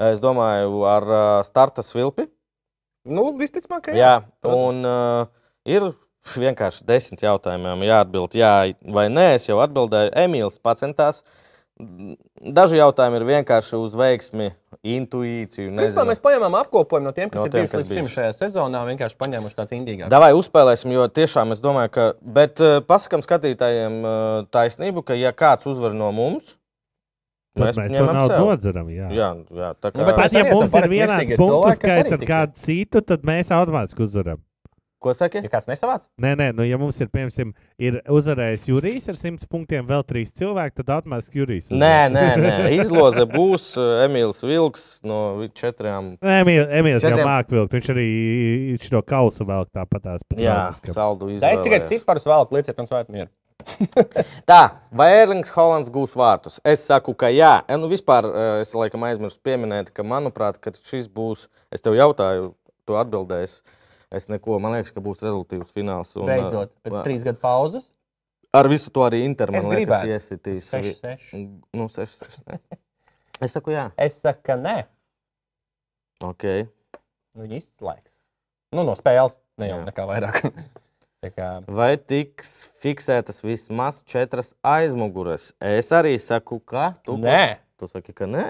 Es 0.00 0.18
domāju, 0.24 0.80
ar 0.88 1.02
eh, 1.12 1.42
starta 1.44 1.84
svilpi. 1.84 2.24
Nu, 3.04 3.26
visticamāk, 3.36 3.84
ka 3.90 3.92
Jā, 3.92 4.14
un 4.48 4.80
uh, 4.88 5.26
ir 5.68 5.90
vienkārši 6.32 6.84
desmit 6.88 7.24
jautājumiem 7.24 7.86
jāatbild, 7.88 8.36
jā 8.38 8.54
vai 8.96 9.08
nē. 9.12 9.34
Es 9.38 9.48
jau 9.48 9.60
atbildēju, 9.64 10.14
Emīls 10.24 10.60
pacentās. 10.62 11.22
Daži 12.54 12.78
jautājumi 12.78 13.18
ir 13.18 13.24
vienkārši 13.26 13.78
uz 13.82 13.94
veiksmi, 13.98 14.52
intuīciju. 14.86 15.72
Principā 15.74 16.04
mēs 16.06 16.20
paņēmām 16.22 16.54
apkopojumu 16.60 17.08
no 17.08 17.12
tiem, 17.16 17.32
kas 17.32 17.40
No 17.40 17.46
no 17.46 17.50
ir 17.50 17.54
tiem, 17.54 17.64
bijuši 17.64 17.80
līdz 17.80 17.94
šim 17.98 18.10
šajā 18.12 18.34
sezonā. 18.36 18.84
Vienkārši 18.92 19.18
paņēmuši 19.18 19.58
tāds 19.58 19.74
indīgāks. 19.74 20.12
Davai 20.12 20.30
uzspēlēsim, 20.38 20.94
jo 20.94 21.08
tiešām 21.10 21.56
es 21.56 21.64
domāju, 21.64 21.90
ka. 21.96 22.06
Bet 22.36 22.62
uh, 22.62 22.76
pasakām 22.86 23.26
skatītājiem 23.26 23.98
uh, 24.04 24.18
taisnību, 24.54 25.02
ka, 25.08 25.18
ja 25.18 25.34
kāds 25.34 25.66
uzvar 25.70 25.96
no 25.98 26.12
mums, 26.14 26.54
Tad 27.54 27.68
mēs, 27.68 27.76
mēs 27.78 27.92
to 27.94 28.06
naudu 28.10 28.38
nodzeram. 28.40 28.88
Jā. 28.90 29.08
Jā, 29.14 29.28
jā, 29.54 29.68
tā 29.78 29.92
kā. 29.92 30.00
Nu, 30.00 30.06
bet 30.08 30.16
Mēs 30.18 30.32
ja 30.34 30.46
mums 30.48 30.72
ir 30.74 30.88
vienāds 30.90 31.36
punktu 31.38 31.74
skaits 31.78 32.16
ar 32.16 32.24
kādu 32.26 32.58
citu, 32.58 33.02
tad 33.06 33.26
mēs 33.26 33.52
automātiski 33.54 34.02
uzvaram. 34.02 34.40
Ko 35.04 35.12
saki? 35.12 35.42
Ja 35.44 35.50
kāds 35.52 35.66
nesavāc, 35.68 36.06
Nē, 36.16 36.30
nē, 36.40 36.46
nu, 36.56 36.64
ja 36.64 36.78
mums 36.80 36.96
ir, 37.04 37.10
piemēram, 37.12 37.50
ir 37.76 37.98
uzvarējis 38.08 38.62
Jurijs 38.70 39.08
ar 39.12 39.18
100 39.20 39.44
punktiem, 39.52 39.84
vēl 39.84 40.00
3 40.08 40.32
cilvēki, 40.40 40.78
tad 40.80 40.92
automātiski 40.96 41.42
Jurijs. 41.42 41.68
Nē, 41.68 42.08
nē, 42.14 42.24
nē. 42.40 42.54
Izloze 42.78 43.26
būs 43.28 43.66
Emīls 44.06 44.40
Vilks 44.48 44.86
no 45.04 45.18
vi- 45.42 45.50
četrām. 45.52 46.14
Nē, 46.24 46.38
Emīl- 46.46 46.64
Emīls 46.80 47.04
jau 47.04 47.12
Četriem- 47.12 47.28
māca 47.28 47.52
vilkt. 47.52 47.76
Viņš 47.76 47.92
arī 47.92 48.08
šo 48.80 49.02
kausu 49.04 49.44
velk 49.44 49.68
tāpatās. 49.76 50.24
pat 50.24 50.38
Jā, 50.40 50.56
draudziskam. 50.72 50.94
saldu 50.96 51.28
tā 51.40 51.52
es 51.52 51.60
tikai 51.60 51.82
ciparus 51.84 52.24
vēl 52.24 52.48
lieciet 52.50 52.76
man 52.80 52.86
svētu 52.88 53.10
mieru. 53.12 53.28
Tā, 54.48 54.62
vai 54.92 55.10
Erlings 55.20 55.50
Hollands 55.54 55.90
gūs 55.92 56.16
vārtus? 56.18 56.58
Es 56.64 56.82
saku, 56.84 57.14
ka 57.14 57.26
jā. 57.32 57.62
E, 57.68 57.76
Nu, 57.76 57.88
vispār 57.88 58.24
eh, 58.28 58.60
es 58.64 58.72
laikam 58.76 59.04
aizmirsu 59.06 59.38
pieminēt, 59.44 59.92
ka, 59.94 60.02
manuprāt, 60.02 60.58
ka 60.60 60.72
šis 60.72 61.08
būs. 61.08 61.48
Es 61.72 61.80
tev 61.84 61.92
jautāju, 61.96 62.54
tu 62.86 62.92
atbildēsi. 63.00 63.62
Es 64.14 64.28
neko, 64.30 64.60
man 64.62 64.76
liekas, 64.76 64.92
ka 64.94 65.02
būs 65.04 65.22
rezultāts 65.24 65.74
fināls. 65.74 66.12
Un, 66.18 66.28
Beidzot, 66.30 66.72
pēc 66.86 67.00
trīs 67.06 67.24
gadu 67.26 67.40
pauzes. 67.42 67.88
Ar 68.54 68.68
visu 68.70 68.92
to 68.94 69.02
arī 69.02 69.24
Inter, 69.26 69.50
man 69.50 69.66
liekas, 69.72 70.04
iesitīs. 70.06 70.68
6, 70.70 71.00
6. 71.02 71.32
Nu, 71.74 71.88
6, 71.90 72.20
6. 72.22 72.44
Ne. 72.46 72.60
Es 73.42 73.56
saku, 73.56 73.74
jā. 73.74 73.88
Es 73.98 74.20
saku, 74.22 74.44
ka 74.46 74.54
nē, 74.60 74.76
Ok. 76.22 76.44
nu, 77.34 77.42
viņi 77.42 77.58
izslēgs. 77.58 78.14
Nu, 78.74 78.84
no 78.86 78.94
spēles, 78.98 79.36
ne 79.58 79.68
jau 79.72 79.80
Jā. 79.82 79.88
nekā 79.90 80.06
vairāk. 80.08 80.40
Kā, 81.24 81.64
Vai 81.72 81.94
tiks 81.96 82.66
fiksētas 82.82 83.38
vismaz 83.40 84.02
četras 84.04 84.50
aizmugures? 84.60 85.54
Es 85.56 85.88
arī 85.96 86.18
saku, 86.20 86.58
ka. 86.60 86.90
Tu, 87.06 87.16
nē, 87.16 87.56
Tu 87.80 87.88
saki, 87.88 88.12
ka 88.12 88.28
nē. 88.28 88.42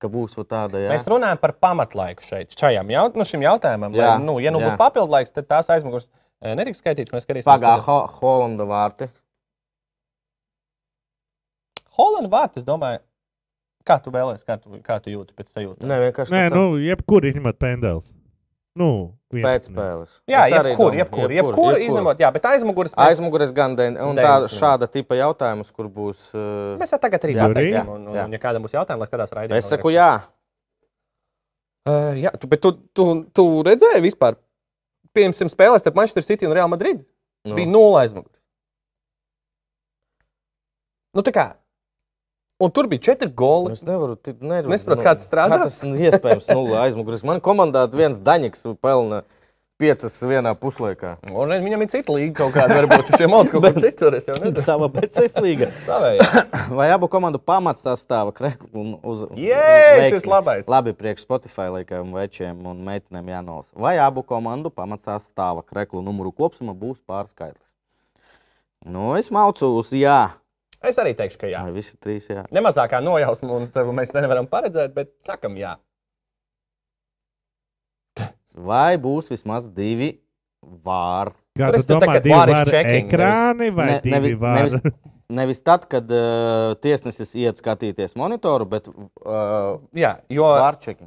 Ka 0.00 0.08
būs 0.08 0.38
tāda, 0.48 0.80
jā. 0.80 0.88
mēs 0.88 1.04
runājam 1.10 1.40
par 1.42 1.52
pamatlaiku 1.60 2.24
šeit. 2.24 2.54
Šajam 2.56 2.88
jaut, 2.88 3.18
nu, 3.20 3.26
šim 3.28 3.42
jautājumam, 3.44 3.92
Jā, 3.92 4.14
lai, 4.14 4.24
nu, 4.24 4.38
ja 4.40 4.52
nu 4.54 4.62
jā. 4.62 4.70
būs 4.70 4.80
papildu 4.80 5.12
laiks, 5.12 5.34
tad 5.36 5.44
tās 5.50 5.68
aizmugures 5.74 6.06
eh, 6.40 6.54
netiks 6.56 6.80
skaitītas. 6.80 7.12
Mēs 7.12 7.26
skatīsimies, 7.26 7.50
Pagā, 7.50 7.74
Ho 7.84 7.98
Holanda 8.16 8.64
vārti. 8.70 9.10
Holanda 12.00 12.32
vārds, 12.32 12.62
es 12.62 12.64
domāju, 12.64 13.02
kā 13.84 13.98
tu 14.00 14.12
vēlēsies, 14.14 14.46
kā 14.48 14.56
tu, 14.62 14.80
kā 14.86 14.96
tu 15.04 15.12
jūti 15.12 15.36
pēc 15.36 15.52
sajūtas. 15.52 15.84
Nē, 15.84 16.00
vienkārši 16.06 16.36
Nē, 16.36 16.42
tas 16.48 16.56
nu, 16.56 16.80
jebkur 16.80 17.28
izņemot 17.28 17.60
pendels. 17.60 18.14
Nu, 18.78 19.16
pēc 19.34 19.66
11. 19.66 19.72
spēles. 19.72 20.12
Jā, 20.30 20.44
jebkur, 20.52 20.94
jebkur, 20.94 21.32
jebkur 21.34 21.78
izņemot, 21.82 22.20
jā, 22.22 22.28
bet 22.34 22.44
aizmugures 22.52 22.92
mēs, 22.94 23.08
Aizmugures 23.10 23.50
gan 23.56 23.74
dēļ, 23.78 23.96
un 24.06 24.20
tā, 24.20 24.36
90. 24.44 24.54
šāda 24.60 24.86
tipa 24.94 25.18
jautājums, 25.18 25.72
kur 25.74 25.88
būs. 25.90 26.28
Uh, 26.36 26.76
mēs 26.78 26.94
jau 26.94 27.00
tagad 27.02 27.26
arī 27.26 27.34
pateiksim. 27.40 27.88
Un, 27.90 28.04
un, 28.06 28.14
Jā. 28.14 28.28
un, 28.28 28.36
ja 28.36 28.42
kādam 28.42 28.62
būs 28.66 28.76
jautājumi, 28.76 29.02
lai 29.02 29.10
skatās 29.10 29.34
raidījumu. 29.34 29.58
es 29.58 29.70
saku, 29.74 29.90
jā. 29.94 30.10
Uh, 31.88 32.12
jā, 32.20 32.30
tu, 32.38 32.46
bet 32.46 32.62
tu, 32.62 32.70
tu, 32.94 33.08
tu 33.34 33.46
redzēji 33.66 34.04
vispār, 34.06 34.38
piemēram, 35.16 35.50
spēlēs 35.50 35.82
starp 35.82 35.98
Manchester 35.98 36.22
City 36.26 36.46
un 36.46 36.54
Real 36.54 36.70
Madrid. 36.70 37.02
Nu, 37.02 37.50
Nu. 37.50 37.56
Bija 37.56 37.70
nulle 37.72 38.02
aizmugures. 38.04 38.36
Nu, 41.16 41.24
tā 41.26 41.32
kā. 41.34 41.46
Un 42.60 42.70
tur 42.76 42.86
bija 42.92 43.00
četri 43.10 43.30
goli. 43.32 43.72
Es 43.72 43.82
nevaru, 43.88 44.18
ti- 44.20 44.34
nevaru 44.36 44.68
Nesaprotu, 44.68 45.00
kā 45.06 45.14
tas 45.16 45.28
strādā? 45.30 45.56
Kā 45.62 45.68
tas 45.70 45.80
iespējams 45.80 46.48
nulle 46.52 46.76
aizmugures. 46.82 47.22
Man 47.24 47.40
komandā 47.40 47.86
viens 47.88 48.20
Daņiks 48.20 48.66
pelna 48.84 49.22
piecas 49.80 50.18
vienā 50.20 50.52
puslaikā. 50.60 51.14
Un 51.32 51.48
redz, 51.48 51.64
viņam 51.64 51.84
ir 51.86 51.88
cita 51.88 52.12
līnija 52.12 52.34
kaut 52.36 52.52
kāda, 52.52 52.76
varbūt 52.82 53.08
šie 53.16 53.28
mākslinieki 53.32 53.54
kaut 53.64 53.78
kur 53.78 53.84
citur. 53.86 54.16
Es 54.18 54.28
jau 54.28 54.36
nezinu. 54.36 54.60
Sava. 54.68 54.90
Savējā. 55.86 56.26
Vai 56.78 56.90
abu 56.92 57.08
komandu 57.08 57.40
pamats 57.40 57.86
sastāva 57.86 58.34
kreklu 58.36 58.68
un 58.82 58.92
uz 59.00 59.24
Jē, 59.40 60.10
šis 60.12 60.28
labais. 60.28 60.68
Labi, 60.68 60.92
priekš 60.92 61.24
Spotify 61.24 61.70
laikam 61.72 62.12
večiem 62.12 62.60
un 62.68 62.84
meitenēm 62.84 63.32
jānolasa. 63.32 63.72
Vai 63.72 63.96
abu 64.04 64.20
komandu 64.26 64.68
pamats 64.68 65.08
sastāva 65.08 65.64
kreklu 65.64 66.04
numuru 66.04 66.34
kopsuma 66.36 66.76
būs 66.76 67.00
pārskaitlis? 67.08 67.72
Nu, 68.84 69.14
es 69.16 69.32
maucu 69.32 69.72
uz 69.80 69.90
jā. 69.96 70.20
Es 70.82 70.96
arī 70.96 71.12
teikšu, 71.16 71.38
ka 71.42 71.48
jā. 71.50 71.60
Vai 71.66 71.74
visi 71.76 71.96
trīs 72.00 72.28
jā? 72.30 72.46
Nemazākā 72.56 73.02
nojausma, 73.04 73.52
un 73.52 73.96
mēs 73.98 74.14
nevaram 74.16 74.46
paredzēt, 74.48 74.94
bet 74.96 75.12
sakam, 75.26 75.58
jā. 75.60 75.74
Vai 78.60 78.96
būs 79.00 79.28
vismaz 79.32 79.68
divi 79.70 80.14
vāri? 80.84 81.34
Kā 81.58 81.68
tu 81.76 81.82
domā, 81.88 82.16
divi 82.24 82.56
checking, 82.70 83.06
ekrāni 83.10 83.70
vai 83.74 83.86
Ne- 83.90 84.00
divi 84.04 84.14
nevi- 84.16 84.34
var? 84.40 84.58
nevis- 84.62 84.92
Nevis 85.30 85.60
tad, 85.62 85.84
kad 85.86 86.08
uh, 86.10 86.74
tiesnesis 86.82 87.36
iet 87.38 87.54
skatīties 87.60 88.16
monitoru, 88.18 88.64
bet 88.66 88.88
uh, 88.90 89.76
Jā, 89.94 90.16
jo, 90.28 90.42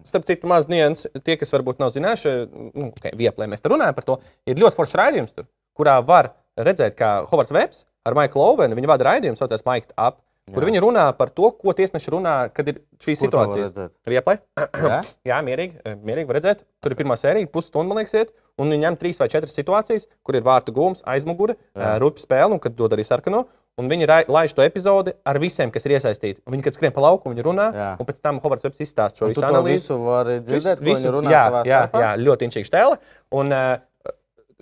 starp 0.08 0.24
citu, 0.30 0.48
maz 0.48 0.70
nianses, 0.72 1.12
tie, 1.28 1.36
kas 1.36 1.52
varbūt 1.52 1.82
nav 1.84 1.92
zinājuši, 1.92 2.32
nu, 2.72 2.86
okay, 2.94 3.12
vieplē 3.20 3.50
mēs 3.52 3.60
te 3.60 3.68
runājam 3.74 3.94
par 3.98 4.06
to, 4.08 4.16
ir 4.48 4.56
ļoti 4.56 4.80
foršs 4.80 4.96
raidījums, 4.96 5.36
tur, 5.36 5.50
kurā 5.76 5.98
var 6.08 6.32
redzēt, 6.56 6.96
kā 6.96 7.26
Hovards 7.28 7.52
Vebs 7.52 7.84
ar 8.06 8.14
Maiklu 8.18 8.42
Ovenu, 8.44 8.76
viņa 8.76 8.88
vada 8.92 9.08
raidījumu, 9.12 9.40
saucās 9.40 9.64
Mike 9.66 9.94
Up, 9.98 10.20
kur 10.52 10.60
Jā. 10.64 10.68
viņi 10.70 10.82
runā 10.84 11.06
par 11.18 11.30
to, 11.32 11.52
ko 11.56 11.72
tiesneši 11.72 12.12
runā, 12.12 12.36
kad 12.54 12.68
ir 12.68 12.82
var 12.82 13.16
situācijas. 13.16 13.72
redzēt? 13.72 13.92
Vieplē. 14.12 14.38
Jā? 14.60 15.02
Jā, 15.32 15.38
mierīgi, 15.46 15.80
eh, 15.88 15.96
mierīgi 15.96 16.28
var 16.28 16.40
redzēt. 16.42 16.66
Tur 16.84 16.92
ir 16.92 17.00
pirmā 17.00 17.16
sērija, 17.16 17.48
pusstunda, 17.48 17.88
man 17.94 18.02
liekas, 18.04 18.14
iet, 18.20 18.34
un 18.60 18.70
viņi 18.70 18.84
ņem 18.84 18.98
trīs 19.00 19.20
vai 19.24 19.30
četras 19.32 19.56
situācijas, 19.56 20.08
kur 20.24 20.36
ir 20.36 20.44
vārtu 20.44 20.76
gūms, 20.76 21.04
aizmugure, 21.08 21.56
Jā. 21.80 21.96
rupja 22.04 22.26
spēle, 22.28 22.52
un 22.52 22.60
kad 22.60 22.76
dod 22.76 22.92
arī 22.92 23.06
sarkano. 23.08 23.46
Un 23.80 23.88
viņi 23.90 24.06
laiž 24.30 24.52
to 24.54 24.62
epizodi 24.62 25.16
ar 25.26 25.40
visiem, 25.42 25.72
kas 25.74 25.88
ir 25.88 25.96
iesaistīti. 25.96 26.44
Un 26.46 26.54
Viņi, 26.54 26.64
kad 26.68 26.76
skrien 26.76 26.92
pa 26.94 27.02
lauku, 27.02 27.32
viņi 27.32 27.42
runā, 27.48 27.72
Jā. 27.74 27.88
un 27.98 28.06
pēc 28.06 28.20
tam 28.22 28.38
Hovards 28.44 28.62
Vebs 28.68 28.84
izstāsta 28.86 29.18
šo 29.24 29.32
visu 29.32 29.42
analīzi. 29.42 29.80
visu 29.88 29.98
vari 30.04 30.36
dzirdēt, 30.46 30.84
Visu- 30.86 31.10
jā, 31.26 31.64
jā, 31.66 31.80
starpā? 31.90 32.04
jā, 32.04 32.12
ļoti 32.22 32.52
inčīgs 32.52 32.70
tēle. 32.70 33.00
Un, 33.32 33.50
uh, 33.52 33.78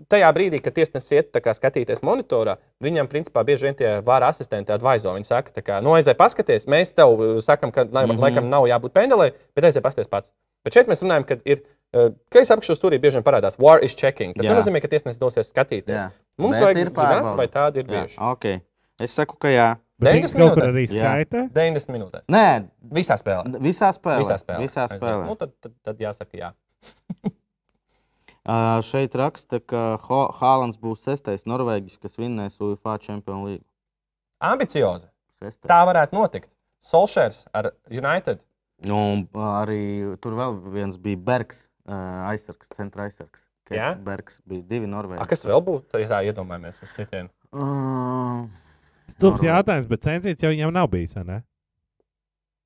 tajā 0.10 0.30
brīdī, 0.34 0.62
kad 0.64 0.74
tiesnesis 0.74 1.12
iet 1.12 1.38
kā 1.44 1.54
skatīties 1.54 2.02
monitorā, 2.02 2.58
viņam 2.82 3.08
principā 3.12 3.44
bieži 3.46 3.68
vien 3.68 3.76
tie 3.76 4.02
vāra 4.06 4.30
asistenti 4.32 4.72
advaizo. 4.74 5.14
Viņi 5.14 5.26
saka, 5.28 5.52
kā, 5.62 5.82
nu, 5.84 5.94
aizej 5.98 6.16
paskaties, 6.18 6.66
mēs 6.66 6.96
tev 6.96 7.14
uh, 7.20 7.38
sakam, 7.44 7.72
ka 7.72 7.86
lai, 7.92 8.06
mm. 8.06 8.12
-hmm. 8.12 8.20
laikam 8.22 8.50
nav 8.50 8.66
jābūt 8.70 8.94
pendelē, 8.94 9.32
bet 9.56 9.64
aizej 9.70 9.82
paskaties 9.82 10.08
pats. 10.10 10.32
Bet 10.64 10.74
šeit 10.74 10.88
mēs 10.88 11.02
runājam, 11.04 11.24
ka 11.26 11.38
ir. 11.46 11.62
uh, 11.94 12.12
Kreisā 12.32 12.56
apakšā 12.56 12.76
stūrī 12.78 13.00
bieži 13.02 13.18
vien 13.20 13.24
parādās 13.24 13.60
war 13.60 13.84
is 13.84 13.96
checking. 13.96 14.36
Tas 14.36 14.46
Jā. 14.46 14.52
nenozīmē, 14.54 14.82
ka 14.82 14.88
tiesnesis 14.88 15.20
dosies 15.20 15.50
skatīties. 15.54 15.98
Jā. 15.98 16.12
Mums 16.38 16.58
Bet 16.58 16.64
vajag 16.64 16.78
ir 16.78 16.90
zināt, 16.90 17.36
vai 17.36 17.48
tādi 17.48 17.78
ir 17.80 17.86
bijuši. 17.86 18.18
ok. 18.20 18.46
Es 19.02 19.12
saku, 19.16 19.36
ka 19.38 19.48
jā. 19.48 19.76
Bet 20.02 20.14
90 20.14 20.22
Viņš 20.22 20.32
kaut 20.34 20.54
kur 20.54 20.64
minūtēs. 20.64 20.74
arī 20.74 20.86
skaita. 20.88 21.38
90 21.54 21.94
minūtēs. 21.94 22.24
Nē, 22.30 22.64
Visā 22.94 23.18
spēlē. 23.18 23.60
visā 23.62 23.90
spēlē. 23.94 24.18
Visā 24.24 24.38
spēlē. 24.38 24.60
Visā 24.64 24.82
Aiziet. 24.88 25.02
spēlē. 25.02 25.26
Nu, 25.28 25.36
tad, 25.36 25.52
tad, 25.62 25.72
tad 25.84 25.98
jāsaka, 26.00 26.38
jā. 26.38 26.52
Šeit 28.88 29.14
raksta, 29.16 29.60
ka 29.62 30.00
Ho 30.08 30.22
Haalands 30.40 30.80
būs 30.82 31.04
sestais 31.06 31.46
norvēģis, 31.46 32.00
kas 32.02 32.18
vinnēs 32.18 32.58
UEFA 32.62 32.98
Champions 33.04 33.46
League. 33.46 33.66
Ambiciozi. 34.42 35.06
Sestais. 35.38 35.70
Tā 35.70 35.82
varētu 35.86 36.18
notikt. 36.18 36.50
Solšers 36.82 37.44
ar 37.54 37.72
United. 37.90 38.42
Nu, 38.90 38.98
un, 38.98 39.28
arī 39.54 40.16
tur 40.22 40.34
vēl 40.40 40.58
viens 40.74 40.98
bija 40.98 41.20
Bergs, 41.22 41.68
aizsargs, 41.86 42.72
centra 42.74 43.06
aizsargs. 43.06 43.44
Jā? 43.72 43.94
Bergs 44.04 44.42
bija 44.50 44.66
divi 44.68 44.90
norvēģi. 44.90 45.22
A, 45.22 45.28
kas 45.30 45.46
vēl 45.46 45.62
būtu? 45.64 45.94
Tā 45.94 46.24
iedomājamies, 46.26 46.82
uz 46.82 46.96
sitienu. 46.98 47.30
Uh, 47.54 48.50
Stulbs 49.12 49.46
jautājums, 49.46 49.88
bet 49.88 50.04
censīts 50.04 50.44
jau 50.44 50.52
viņam 50.52 50.74
nav 50.76 50.90
bijis. 50.92 51.14
Ne? 51.28 51.42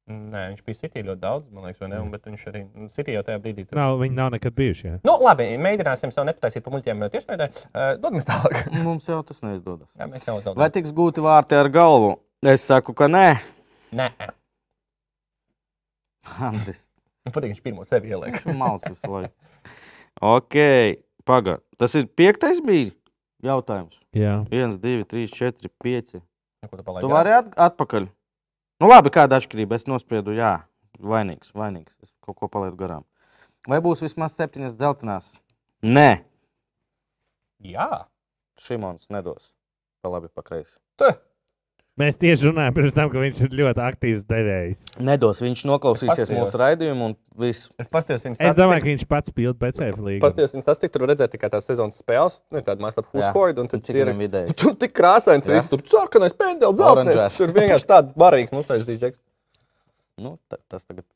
Nē, 0.05 0.41
viņš 0.51 0.61
bija 0.67 0.77
City 0.77 1.01
ļoti 1.01 1.21
daudz, 1.23 1.47
man 1.49 1.65
liekas, 1.65 1.79
vai 1.81 1.89
ne? 1.89 1.99
Un, 2.03 2.11
Bet 2.13 2.27
viņš 2.29 2.43
arī 2.51 2.59
nu, 2.67 2.91
City 2.93 3.15
jau 3.15 3.23
tajā 3.25 3.39
brīdī. 3.41 3.65
Tur... 3.65 3.79
Nav, 3.79 3.95
viņi 4.03 4.13
nav 4.19 4.29
nekad 4.35 4.53
bijuši. 4.53 4.85
Jā. 4.85 4.99
Nu, 5.07 5.15
labi, 5.25 5.47
mēģināsim 5.57 6.13
sev 6.13 6.27
nepataisīt 6.29 6.61
pa 6.65 6.73
muļķiem 6.75 7.07
tiešraidē. 7.09 7.49
Uh, 7.71 7.87
Dodamies 7.97 8.29
tālāk. 8.29 8.59
mums 8.85 9.09
jau 9.09 9.23
tas 9.25 9.41
neizdodas. 9.41 9.89
Jā, 9.97 10.05
mēs 10.11 10.27
jau 10.29 10.37
zaudējam. 10.37 10.61
Vai 10.61 10.69
tiks 10.77 10.93
gūti 10.93 11.25
vārti 11.25 11.57
ar 11.57 11.71
galvu? 11.73 12.19
Es 12.45 12.67
saku, 12.69 12.93
ka 12.93 13.09
nē. 13.09 13.27
Nē, 13.97 14.11
Andris, 16.41 16.85
nu, 17.25 17.31
patīk, 17.31 17.53
viņš 17.53 17.63
pirmo 17.65 17.85
sevi 17.87 18.13
ieliek. 18.13 18.37
viņš 18.45 18.57
malc 18.59 18.85
visu 18.89 19.11
laiku. 19.11 19.33
Ok, 20.25 20.57
pagaidi. 21.27 21.61
Tas 21.81 21.95
ir 21.99 22.07
piektais 22.17 22.61
bija 22.65 22.93
jautājums. 23.45 23.99
Jā. 24.15 24.39
1, 24.53 24.77
2, 24.81 25.05
3, 25.11 25.27
4, 25.33 25.73
5. 25.85 26.21
Nu, 26.63 26.71
ko 26.71 27.01
tu 27.01 27.11
vari 27.11 27.35
at 27.35 27.51
atpakaļ. 27.67 28.07
Nu, 28.81 28.89
labi, 28.91 29.11
kāda 29.13 29.39
atšķirība. 29.39 29.79
Es 29.79 29.87
nospriedu, 29.87 30.35
jā, 30.35 30.53
vainīgs, 30.99 31.53
vainīgs. 31.55 31.95
Es 32.03 32.11
kaut 32.25 32.39
ko 32.39 32.51
palaidu 32.51 32.79
garām. 32.79 33.05
Vai 33.69 33.79
būs 33.81 34.03
vismaz 34.05 34.35
septiņas 34.37 34.75
dzeltenās? 34.77 35.35
Nē, 35.85 36.25
Jā. 37.65 38.05
Šimons 38.61 39.09
nedos. 39.11 39.51
Pa 40.03 40.11
labi, 40.13 40.29
pa 40.29 40.43
kreisi. 40.45 40.77
Tu. 40.99 41.09
Mēs 41.95 42.17
tieši 42.19 42.49
runājam 42.49 42.73
pirms 42.75 42.95
tam, 42.95 43.07
ka 43.07 43.21
viņš 43.21 43.37
ir 43.45 43.53
ļoti 43.55 43.79
aktīvs 43.79 44.23
devējs. 44.27 44.79
Nedos, 45.07 45.37
viņš 45.39 45.61
noklausīsies 45.69 46.31
mūsu 46.35 46.59
raidījumu 46.59 47.05
un 47.07 47.13
viss. 47.39 47.69
Es 47.79 47.87
viņas 48.25 48.41
Es 48.43 48.57
domāju, 48.57 48.83
ka 48.83 48.89
viņš 48.89 49.05
pats 49.07 49.31
pild 49.31 49.55
BCF 49.61 50.01
līniju. 50.03 50.23
Paskatījos 50.25 50.57
viņas 50.57 50.67
tas, 50.67 50.81
tik 50.83 50.91
tur 50.91 51.05
redzēt 51.07 51.31
tikai 51.31 51.49
tās 51.53 51.69
sezonas 51.69 52.01
spēles. 52.03 52.41
Nu, 52.51 52.59
tāda 52.67 52.83
Jā. 53.15 53.29
Huskoidu. 53.29 53.63
Un 53.63 53.71
tad 53.71 53.87
ir 53.95 54.11
vidējs? 54.11 54.51
Tur 54.59 54.75
tik 54.81 54.91
krāsains, 54.97 55.47
viss 55.47 55.71
tur 55.71 55.85
sarkanais 55.87 56.35
pendels, 56.35 56.75
zeltains. 56.81 57.39
Tur 57.39 57.55
vienkārši 57.55 57.87
tāds 57.93 58.11
barīgs 58.19 58.51
nostājis 58.51 58.91
džeks. 58.91 59.23
Nu, 60.19 60.35
ta- 60.51 60.59
tas 60.67 60.83
tagad. 60.83 61.07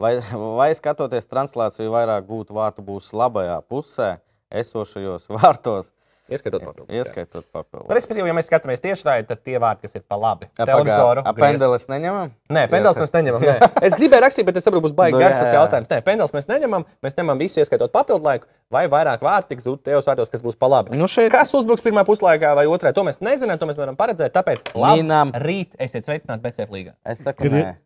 Vai, 0.00 0.16
vai 0.58 0.72
skatoties 0.74 1.30
translāciju, 1.30 1.92
vairāk 1.92 2.26
gūtu 2.26 2.56
vārtu 2.56 2.82
būs 2.82 3.12
labajā 3.14 3.60
pusē, 3.70 4.16
esošajos 4.50 5.28
vārtos, 5.38 5.92
Ieskatot 6.28 6.60
papildus. 6.60 6.92
ieskaitot 6.92 7.46
papildus? 7.52 7.88
Respektīvi, 7.96 8.28
ja 8.28 8.34
mēs 8.36 8.48
skatāmies 8.50 8.82
tieši 8.84 9.06
tādā, 9.06 9.26
tad 9.30 9.40
tie 9.46 9.56
vārti, 9.62 9.86
kas 9.86 9.96
ir 9.96 10.02
pa 10.04 10.18
labi. 10.20 10.48
A, 10.58 10.66
Televizoru. 10.68 11.22
Pendeles 11.38 11.86
neņemam? 11.88 12.32
Nē, 12.52 12.66
pendels 12.68 13.00
mēs 13.00 13.14
neņemam. 13.16 13.46
Nē. 13.48 13.54
Es 13.88 13.96
gribēju 13.96 14.24
rakstīt, 14.26 14.44
bet 14.48 14.58
es 14.60 14.66
saprotu, 14.66 14.84
būs 14.88 14.94
baigi 14.98 15.16
Nu, 15.16 15.22
garš 15.22 15.38
tas 15.40 15.54
jautājums. 15.56 15.88
Nē, 15.88 16.00
pendels 16.04 16.34
mēs 16.36 16.48
neņemam. 16.50 16.84
Mēs 17.04 17.16
ņemam 17.16 17.40
visu, 17.40 17.62
ieskaitot 17.62 17.94
papildu 17.94 18.28
laiku, 18.28 18.48
vai 18.70 18.84
vairāk 18.92 19.24
vārtu 19.24 19.54
tiks 19.54 19.64
zudis 19.64 19.86
tajos 19.88 20.08
vārtos, 20.10 20.28
kas 20.32 20.44
būs 20.44 20.58
pa 20.60 20.68
labi. 20.68 20.92
Nu, 20.98 21.08
šeit 21.08 21.32
Kas 21.32 21.54
uzbruks 21.56 21.84
pirmā 21.84 22.04
puslaikā 22.08 22.52
vai 22.58 22.66
otrajā, 22.68 22.92
to 22.96 23.06
mēs 23.08 23.22
nezinām, 23.24 23.56
to 23.60 23.68
mēs 23.70 23.80
nevaram 23.80 23.96
paredzēt. 23.96 24.34
Tāpēc 24.36 24.74
labi, 24.76 25.06
rīt 25.48 25.76
esiet 25.80 26.04
sveicināti 26.04 26.44
BCF 26.44 26.68
līgā. 26.74 26.92
es 27.08 27.24
saku, 27.24 27.48
ir- 27.48 27.56
nē. 27.56 27.76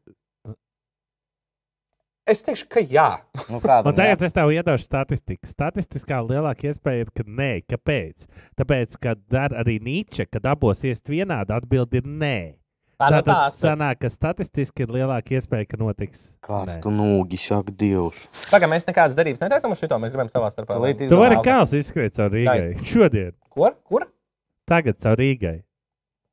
Es 2.22 2.38
teikšu, 2.46 2.68
ka 2.70 2.78
jā. 2.86 3.08
Nu, 3.50 3.58
kāda 3.58 3.90
Un 3.90 3.96
tagad 3.98 4.20
es 4.22 4.34
tev 4.36 4.52
iedošu 4.54 4.86
statistiku. 4.86 5.48
Statistiskā 5.50 6.20
lielākā 6.22 6.70
iespēja 6.70 7.02
ir, 7.02 7.10
ka 7.10 7.24
nē. 7.26 7.50
Kāpēc? 7.66 8.28
Tāpēc, 8.60 8.94
ka 9.02 9.16
dar 9.32 9.54
arī 9.58 9.80
Nīča, 9.82 10.28
kad 10.30 10.46
abos 10.52 10.84
iest 10.86 11.10
vienādi, 11.10 11.50
atbild 11.56 11.96
ir 11.98 12.06
nē. 12.06 12.36
Tā 13.02 13.08
nu 13.10 13.18
Tātad 13.18 13.32
tās. 13.32 13.56
sanāk, 13.58 13.98
ka 14.04 14.10
statistiski 14.12 14.84
ir 14.84 14.92
lielāka 14.94 15.34
iespēja, 15.34 15.66
ka 15.72 15.80
notiks. 15.80 16.22
Kāds 16.46 16.78
tu 16.84 16.92
nūgi, 16.94 17.40
saka, 17.42 17.74
Dievs. 17.74 18.22
Pagaidām, 18.52 18.76
mēs 18.76 18.86
nekādas 18.86 19.18
darbības 19.18 19.42
netaisām 19.42 19.74
uz 19.74 19.82
šo. 19.82 19.98
Mēs 19.98 20.14
gribam 20.14 20.30
savā 20.30 20.52
starpā. 20.54 20.78
Tu 21.02 21.18
vari 21.18 21.42
kāls 21.42 21.74
izskriet 21.74 22.14
caur 22.14 22.30
Rīgai. 22.30 22.76
Šodien, 22.86 23.34
Kur? 23.50 23.74
Kur? 23.82 24.06
tagad 24.70 25.02
caur 25.02 25.18
Rīgai. 25.18 25.64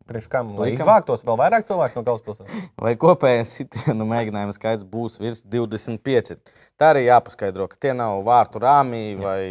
Priekš 0.09 0.27
kam? 0.31 0.47
Lai 0.57 0.71
Liekam. 0.71 0.87
izvāktos 0.87 1.21
vēl 1.27 1.37
vairāk 1.37 1.67
cilvēku 1.67 1.99
no 1.99 2.03
galvaspilsētas. 2.07 2.63
Vai 2.81 2.95
kopējais 2.97 3.51
sitienu 3.59 4.07
mēģinājuma 4.09 4.55
skaits 4.55 4.85
būs 4.89 5.19
virs 5.21 5.43
25? 5.45 6.39
Tā 6.81 6.87
arī 6.95 7.03
jāpaskaidro, 7.05 7.67
ka 7.69 7.77
tie 7.85 7.93
nav 7.93 8.23
vārtu 8.25 8.61
rāmī 8.63 9.03
vai 9.21 9.41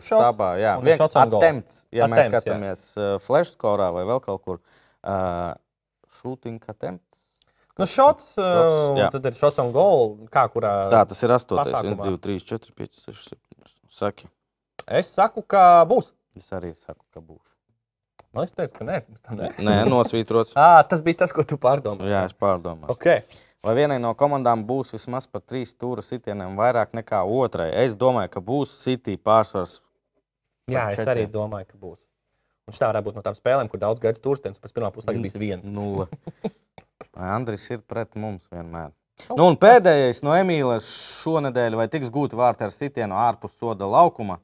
stāvā. 0.00 0.54
Jā, 0.62 0.76
vienkārši 0.80 1.20
attempts. 1.26 1.82
Ja 1.92 2.08
mēs 2.08 2.22
Attempts, 2.24 2.32
jā. 2.32 2.40
skatāmies 2.46 2.84
uh, 2.96 3.10
flash 3.26 3.52
skorā 3.56 3.90
vai 3.92 4.06
vēl 4.08 4.22
kaut 4.24 4.40
kur, 4.46 4.60
uh, 5.04 5.52
shooting 6.20 6.62
attempts. 6.72 7.22
Nu, 7.76 7.84
šots, 7.84 8.30
Šots, 8.38 8.38
uh, 8.40 8.96
jā. 8.96 9.10
tad 9.12 9.26
ir 9.28 9.34
šots 9.36 9.60
un 9.60 9.68
goal. 9.74 10.14
Kā 10.32 10.46
kurā? 10.48 10.70
Tā 10.94 11.02
tas 11.10 11.20
ir 11.26 11.34
8, 11.36 11.58
pasākumā. 11.60 12.06
1, 12.08 12.16
2, 12.16 12.22
3, 12.24 12.46
4, 12.56 12.72
5, 12.80 13.02
6, 13.10 13.34
7. 13.36 13.76
Saki, 13.96 14.30
Es 14.86 15.10
saku, 15.12 15.42
ka 15.44 15.82
būs. 15.90 16.12
es 16.38 16.48
arī 16.56 16.72
saku, 16.78 17.02
ka 17.12 17.20
būs. 17.20 17.42
Nu, 18.36 18.44
es 18.44 18.52
teicu, 18.52 18.74
ka 18.76 18.84
nē. 18.84 18.96
nē. 19.32 19.50
Nē, 19.64 19.74
nosvītrots. 19.88 20.52
À, 20.60 20.82
tas 20.90 21.00
bija 21.04 21.22
tas, 21.24 21.32
ko 21.32 21.44
tu 21.48 21.56
pārdomāji. 21.60 22.12
Jā, 22.12 22.26
es 22.28 22.36
pārdomāju. 22.36 22.92
Okay. 22.92 23.24
Vai 23.64 23.72
vienai 23.78 23.96
no 24.02 24.12
komandām 24.14 24.60
būs 24.68 24.92
vismaz 24.94 25.24
par 25.26 25.40
trīs 25.40 25.72
stūra 25.72 26.04
sitieniem 26.04 26.58
vairāk 26.58 26.92
nekā 26.94 27.22
otrai? 27.24 27.70
Es 27.80 27.96
domāju, 27.98 28.34
ka 28.36 28.42
būs 28.44 28.74
City 28.82 29.16
pārsvars. 29.16 29.80
Jā, 30.68 30.90
es 30.92 31.00
četriem. 31.00 31.14
arī 31.14 31.24
domāju, 31.32 31.70
ka 31.72 31.80
būs. 31.80 31.98
Un 32.68 32.76
štā 32.76 32.90
varētu 32.90 33.08
būt 33.08 33.16
no 33.16 33.24
tām 33.24 33.38
spēlēm, 33.38 33.72
kur 33.72 33.80
daudz 33.80 34.02
gaidas 34.02 34.22
turstenis, 34.22 34.60
pēc 34.60 34.76
pirmā 34.76 34.92
puslaika 34.92 35.24
bijis 35.24 35.40
viens. 35.40 35.66
Nulle. 35.70 36.06
Andris 37.36 37.64
ir 37.72 37.80
pret 37.88 38.12
mums 38.20 38.44
vienmēr. 38.52 38.92
Nu, 39.32 39.46
un 39.48 39.56
pēdējais 39.56 40.20
no 40.26 40.36
Emīlas 40.36 40.86
šonadēļ, 41.22 41.80
vai 41.80 41.88
tiks 41.88 42.12
gūti 42.12 42.36
vārti 42.36 42.66
ar 42.66 42.74
sitienu 42.74 43.16
ārpus 43.16 43.56
soda 43.56 43.88
laukuma, 43.88 44.42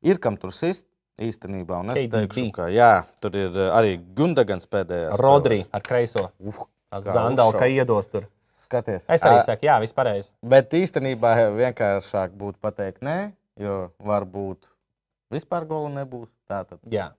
ir 0.00 0.22
kam 0.22 0.38
tur 0.40 0.54
sist 0.56 0.86
īstenībā. 1.22 1.80
Un 1.82 1.92
es 1.94 2.02
KDB. 2.02 2.12
teikšu, 2.14 2.46
ka 2.56 2.68
jā, 2.72 2.90
tur 3.22 3.36
ir 3.38 3.52
eh, 3.56 3.70
arī 3.74 3.92
Gundagans 4.16 4.68
pēdējais. 4.70 5.18
Rodri 5.20 5.62
ar 5.72 5.84
kreiso. 5.86 6.28
Uh, 6.40 6.66
Zandala, 7.02 7.50
uzšauts. 7.50 7.60
ka 7.60 7.68
iedos 7.70 8.10
tur. 8.12 8.28
Skaties. 8.66 9.02
Es 9.06 9.22
arī 9.22 9.40
saku, 9.46 9.66
jā, 9.68 9.76
pareizi. 9.94 10.30
Bet 10.42 10.74
īstenībā 10.74 11.34
vienkāršāk 11.54 12.34
būtu 12.34 12.58
pateikt 12.60 13.04
nē, 13.06 13.30
jo 13.62 13.92
varbūt 14.02 14.66
vispār 15.30 15.66
gola 15.68 15.92
nebūs. 16.00 16.28
Tātad. 16.46 16.78
Jā, 16.90 17.10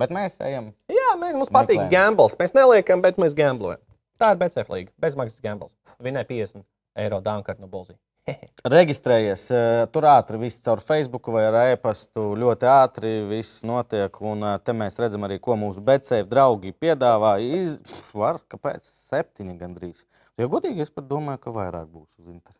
Bet 0.00 0.12
mēs 0.12 0.38
ejam. 0.40 0.72
jā 0.88 1.10
mēs, 1.20 1.34
mums 1.36 1.50
patīk 1.52 1.76
Meklējam. 1.78 1.90
gambles. 1.92 2.36
Mēs 2.40 2.54
neliekam, 2.56 3.02
bet 3.04 3.18
mēs 3.20 3.36
gamblojam. 3.36 3.80
Tā 4.20 4.32
ir 4.32 4.40
BCF 4.40 4.72
līga. 4.72 4.90
Bezmaksas 5.00 5.42
gambles. 5.44 5.74
Vinē 6.02 6.24
50 6.28 6.64
eiro 6.96 7.20
dāvana 7.20 7.58
no 7.60 7.68
Bolzī. 7.68 7.94
Reģistrējies, 8.74 9.44
eh, 9.50 9.82
tur 9.92 10.06
ātri 10.06 10.38
viss 10.38 10.60
caur 10.62 10.80
Facebook 10.84 11.26
vai 11.34 11.42
ar 11.48 11.56
e-pastu. 11.72 12.28
Ļoti 12.38 12.68
ātri 12.70 13.12
viss 13.30 13.62
notiek. 13.66 14.14
Un 14.22 14.44
eh, 14.46 14.56
te 14.62 14.74
mēs 14.76 14.98
redzam 15.02 15.26
arī, 15.26 15.40
ko 15.42 15.56
mūsu 15.58 15.82
BCF 15.84 16.28
draugi 16.30 16.74
piedāvā. 16.78 17.34
Iz... 17.42 17.78
Var, 18.14 18.38
kāpēc? 18.52 18.86
Septiņi 19.10 19.56
gandrīz. 19.60 20.04
Jo 20.40 20.48
godīgi 20.52 20.84
es 20.86 20.92
pat 20.94 21.08
domāju, 21.10 21.42
ka 21.42 21.54
vairāk 21.54 21.88
būs 21.90 22.08
uz 22.22 22.28
internetu. 22.30 22.58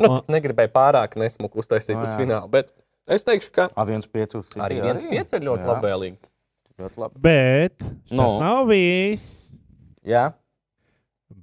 Nu, 0.00 0.08
O- 0.16 0.24
negribēju 0.32 0.72
pārāk 0.72 1.16
nesmuku 1.20 1.60
uztaisīt 1.60 1.98
O, 1.98 2.02
uz 2.02 2.08
jā. 2.08 2.16
finālu, 2.22 2.48
bet 2.50 2.70
es 3.10 3.24
teikšu, 3.26 3.50
ka 3.52 3.68
A, 3.74 3.84
viens 3.88 4.06
pieci 4.08 4.38
uz 4.38 4.52
arī 4.56 4.78
viens 4.80 5.02
pieci 5.04 5.36
ir 5.36 5.44
ļoti 5.48 5.66
labvēlīgi. 5.66 6.18
Ļoti 6.80 7.00
labi. 7.02 7.20
Bet 7.26 7.76
tas 7.82 8.14
Nu. 8.16 8.28
nav 8.40 8.62
viss. 8.70 9.50
Jā, 10.06 10.30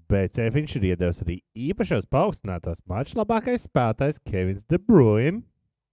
Bet 0.07 0.37
viņš 0.39 0.75
ir 0.79 0.85
iedevis 0.93 1.21
arī 1.25 1.41
īpašos 1.67 2.05
paaugstinātos 2.07 2.79
maču 2.87 3.17
labākais 3.19 3.65
spēlētājs 3.67 4.21
Kevins 4.23 4.63
De 4.69 4.77
Bruyne. 4.79 5.43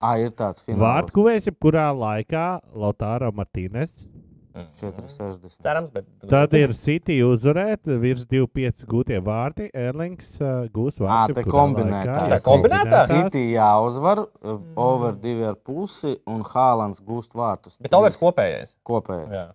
à, 0.00 0.18
ir 0.22 0.30
tāds 0.30 0.60
fināls. 0.62 0.78
Vārtkuvējs 0.84 1.48
jebkurā 1.50 1.88
laikā 1.96 2.60
Lautaro 2.74 3.32
Martīnes. 3.32 4.06
460. 4.54 5.56
Cerams, 5.62 5.90
bet 5.90 6.04
Tad 6.30 6.52
ir 6.54 6.70
City 6.78 7.16
uzvarēt, 7.26 7.88
virs 7.98 8.22
2,5 8.30 8.84
gūtie 8.86 9.18
vārti. 9.26 9.66
Erlings 9.74 10.36
uh, 10.40 10.68
gūs 10.70 11.00
Ā, 11.00 11.08
vārtus. 11.08 11.34
te 11.34 11.42
jebkurā 11.42 11.56
kombinētā. 11.58 12.14
laikā. 12.14 12.28
Tā 12.30 12.38
kombinētā? 12.44 13.00
City 13.10 13.42
jāuzvar, 13.56 14.22
eh, 14.44 14.60
over 14.78 15.16
2,5 15.24 16.14
un 16.30 16.44
Hālands 16.52 17.02
gūst 17.02 17.34
vārtus. 17.34 17.80
Bet 17.82 17.96
Overs 17.98 18.16
kopējais. 18.20 18.76
kopēji. 18.86 19.26
Jā. 19.34 19.46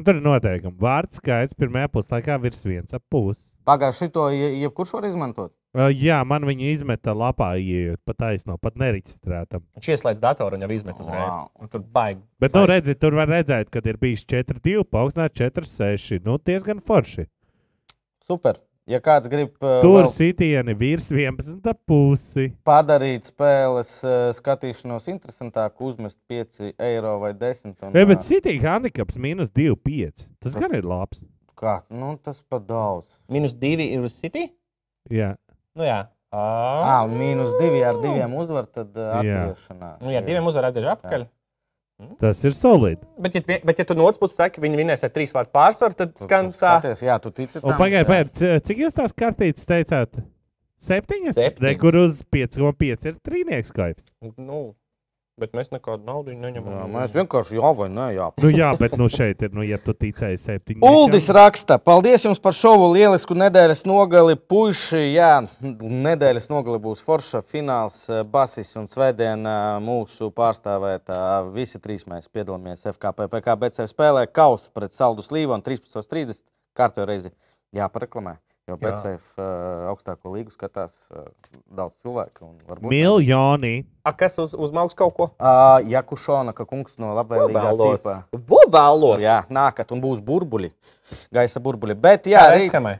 Un 0.00 0.04
Tur 0.06 0.16
ir 0.16 0.22
noteikumi. 0.24 0.78
Vārds 0.80 1.18
skaits 1.20 1.52
pirmajā 1.60 1.90
puslaikā 1.92 2.38
virs 2.40 2.62
1,5. 2.64 3.40
Pagājušajā 3.68 4.12
to 4.14 4.28
je- 4.32 4.54
jebkurš 4.62 4.92
var 4.96 5.04
izmantot. 5.04 5.52
Uh, 5.76 5.90
jā, 5.92 6.16
man 6.26 6.42
viņa 6.48 6.70
izmeta 6.72 7.12
lapā, 7.14 7.50
ienākot 7.60 8.00
pa 8.08 8.14
taisno, 8.16 8.56
pat 8.58 8.74
nereģistrētam. 8.80 9.60
Viņš 9.76 9.90
ieslēdz 9.94 10.22
datoru 10.24 10.56
un 10.56 10.64
jau 10.64 10.70
izmet 10.72 10.96
uzreiz. 11.04 11.28
Wow. 11.34 11.50
Un 11.60 11.68
Tur 11.68 11.84
baigi. 11.84 12.22
Bet, 12.40 12.56
nu, 12.56 12.64
redzi, 12.66 12.94
tur 12.98 13.14
var 13.14 13.28
redzēt, 13.28 13.68
ka 13.70 13.82
ir 13.84 13.98
bijis 14.00 14.24
4,2, 14.24 14.82
paaugstināts 14.88 15.36
4,6. 15.36 16.24
Nu, 16.24 16.38
diezgan 16.38 16.80
forši. 16.80 17.26
Super. 18.26 18.56
Ja 18.90 18.98
kāds 18.98 19.28
grib 19.30 19.52
eh, 19.62 19.76
Tur 19.84 20.08
sitieni 20.10 20.74
virs 20.74 21.10
11,5. 21.14 22.46
padarīt 22.66 23.28
spēles 23.30 23.92
eh, 24.02 24.30
skatīšanos 24.34 25.06
interesantāku, 25.12 25.92
uzmest 25.92 26.18
5 26.30 26.72
eiro 26.74 27.16
vai 27.22 27.30
10. 27.38 27.76
Un, 27.86 27.94
Ei, 27.94 28.06
bet 28.08 28.18
ā, 28.18 28.26
City 28.26 28.56
handicaps 28.62 29.18
minus 29.20 29.52
2,5. 29.54 30.26
Tas 30.42 30.58
gan 30.58 30.74
ir 30.74 30.88
labs. 30.88 31.22
kā, 31.60 31.82
nu, 31.92 32.14
tas 32.24 32.40
pat 32.48 32.64
daudz. 32.66 33.06
Minus 33.28 33.54
divi 33.54 33.90
ir 33.94 34.02
uz 34.06 34.16
City. 34.16 34.48
Jā. 35.12 35.34
Nu, 35.76 35.84
jā. 35.86 36.06
Ah, 36.30 36.86
À, 36.86 36.96
un 37.04 37.16
mīnus 37.18 37.56
2 37.58 37.80
ar 37.82 37.96
2 37.98 38.26
uzvar, 38.38 38.66
tad 38.70 38.94
uh, 38.94 39.18
Jā. 39.26 39.40
atgriešanā. 39.50 39.88
nu, 40.00 40.12
jā, 40.14 40.20
diviem 40.22 40.46
uzvarēt 40.46 40.70
atgriež 40.70 40.92
atpakaļ. 40.94 41.24
Tas 42.20 42.40
ir 42.46 42.54
solidi. 42.56 43.02
Bet, 43.20 43.36
ja, 43.36 43.60
bet, 43.64 43.80
ja 43.80 43.86
tu 43.88 43.96
no 43.98 44.06
otras 44.08 44.20
puses 44.20 44.38
saki, 44.38 44.56
ka 44.56 44.64
viņi 44.64 44.80
vinēs 44.80 45.04
ar 45.06 45.12
trīs 45.14 45.34
vārdu 45.36 45.52
pārsvaru, 45.56 45.96
tad 45.98 46.14
skan 46.20 46.50
tā. 46.56 46.76
Jā, 47.04 47.18
tu 47.22 47.32
tici 47.34 47.60
pagaidiet, 47.60 48.08
pagaid, 48.08 48.44
cik 48.66 48.84
jūs 48.86 48.96
tās 48.96 49.16
kartītes 49.16 49.68
teicāt? 49.68 50.22
Septiņas? 50.80 51.36
Septiņas. 51.36 51.80
Kur 51.80 51.98
uz 52.00 52.22
5,5 52.32 53.10
ir 53.10 53.18
trīnieks 53.20 53.74
kaivs. 53.76 54.06
Nu, 54.40 54.70
bet 55.38 55.54
mēs 55.56 55.70
nekādu 55.72 56.04
naudu 56.04 56.32
Jā, 56.34 56.38
neņemam. 56.40 56.90
mēs 56.92 57.14
vienkārši 57.14 57.56
jā 57.58 57.70
vai 57.76 57.88
nē, 57.92 58.06
jā. 58.16 58.26
Nu, 58.42 58.50
jā, 58.52 58.70
bet 58.80 58.96
nu 58.98 59.08
šeit 59.12 59.42
ir, 59.46 59.52
nu, 59.56 59.62
ja 59.66 59.78
tu 59.80 59.94
ticēji 59.94 60.40
septiņiem. 60.40 60.84
Uldis 60.84 61.28
raksta, 61.32 61.78
paldies 61.78 62.24
jums 62.26 62.40
par 62.42 62.56
šovu 62.56 62.90
lielisku 62.94 63.36
nedēļas 63.38 63.84
nogali. 63.88 64.36
Puiši, 64.36 65.00
jā, 65.14 65.30
nedēļas 65.62 66.50
nogali 66.52 66.82
būs 66.82 67.04
forša 67.06 67.42
fināls, 67.46 68.02
eh, 68.10 68.22
basis 68.26 68.74
un 68.80 68.90
svētdien 68.90 69.46
eh, 69.46 69.62
mūsu 69.84 70.30
pārstāvētā. 70.36 71.20
Visi 71.54 71.80
trīs 71.80 72.06
mēs 72.10 72.28
piedalāmies 72.32 72.86
FKP 72.92 73.30
PKBC 73.32 73.88
spēlē 73.90 74.26
kausu 74.32 74.70
pret 74.74 74.96
Saldu 74.96 75.24
Slīvonu 75.26 75.64
13.30. 75.66 76.44
Kārtoju 76.76 77.08
reizi 77.08 77.32
jāpareklamē. 77.76 78.38
Jo 78.68 78.76
BCF 78.78 79.38
uh, 79.40 79.88
augstāko 79.90 80.30
līgu 80.34 80.52
skatās 80.54 80.92
uh, 81.10 81.24
daudz 81.74 81.96
cilvēku. 82.04 82.44
un 82.46 82.58
varbūt- 82.68 82.92
Miljoni. 82.92 83.84
A, 84.06 84.12
kas 84.12 84.36
uz, 84.38 84.52
uzmaugs 84.54 84.94
kaut 84.94 85.14
ko? 85.16 85.30
Uh, 85.40 85.80
Jakušona, 85.90 86.52
ka 86.54 86.64
kungs 86.68 86.98
no 87.02 87.14
labvēlīgā 87.18 87.64
Vēlos. 88.70 89.20
Jā, 89.24 89.40
nākat 89.50 89.90
un 89.92 90.00
būs 90.04 90.20
burbuļi, 90.22 90.70
gaisa 91.34 91.60
burbuļi. 91.60 91.96
Bet, 91.98 92.28
jā, 92.30 92.44
rīt, 92.52 92.68
Vesthemai. 92.68 92.98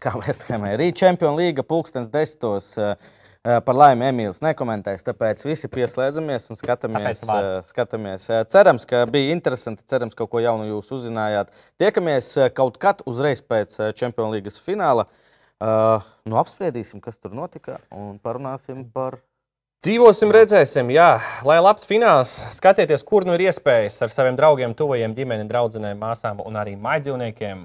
kā 0.00 0.14
Vesthemē, 0.16 0.76
rīt 0.80 0.96
Champions 0.96 1.36
League 1.36 1.62
pulkstens 1.68 2.08
desmitos. 2.08 2.72
Uh, 2.78 2.94
Par 3.40 3.72
laimi 3.72 4.04
Emīls 4.04 4.42
nekomentēs, 4.44 5.00
tāpēc 5.06 5.46
visi 5.46 5.68
pieslēdzamies 5.72 6.50
un 6.52 6.58
skatāmies. 6.60 7.22
Uh, 7.24 7.62
skatāmies. 7.64 8.26
Uh, 8.28 8.42
Cerams, 8.52 8.84
ka 8.84 9.06
bija 9.08 9.32
interesanti. 9.32 9.86
Cerams, 9.88 10.12
ka 10.12 10.26
kaut 10.26 10.34
ko 10.34 10.42
jaunu 10.44 10.66
jūs 10.68 10.90
uzzinājāt. 10.98 11.48
Tiekamies 11.80 12.28
kaut 12.52 12.76
kad 12.82 13.00
uzreiz 13.08 13.40
pēc 13.40 13.78
Champions 13.96 14.36
League 14.36 14.52
fināla. 14.60 15.08
Nu, 15.60 16.36
apspriedīsim, 16.40 17.00
kas 17.00 17.16
tur 17.16 17.32
notika 17.36 17.80
un 17.96 18.20
parunāsim 18.20 18.84
par. 18.92 19.22
Dzīvosim, 19.80 20.28
redzēsim, 20.36 20.92
jā, 20.92 21.08
lai 21.48 21.56
labs 21.64 21.88
fināls. 21.88 22.36
Skatieties, 22.52 23.00
kur 23.08 23.24
nu 23.24 23.32
ir 23.38 23.48
iespējas 23.48 24.02
ar 24.04 24.12
saviem 24.12 24.36
draugiem, 24.36 24.76
tuvajiem, 24.76 25.16
ģimeni, 25.16 25.48
draugiem, 25.48 25.94
māsām 25.96 26.44
un 26.44 26.60
arī 26.60 26.76
maidzīvniekiem. 26.76 27.64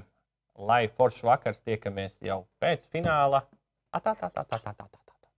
Lai 0.56 0.86
foršs 0.88 1.20
vakars 1.28 1.60
tiekamies 1.60 2.16
jau 2.24 2.46
pēc 2.64 2.88
fināla. 2.88 3.44
Atā, 3.92 4.16
tā, 4.16 4.32
tā, 4.32 4.48
tā, 4.48 4.56
tā, 4.56 4.72
tā. 4.72 5.05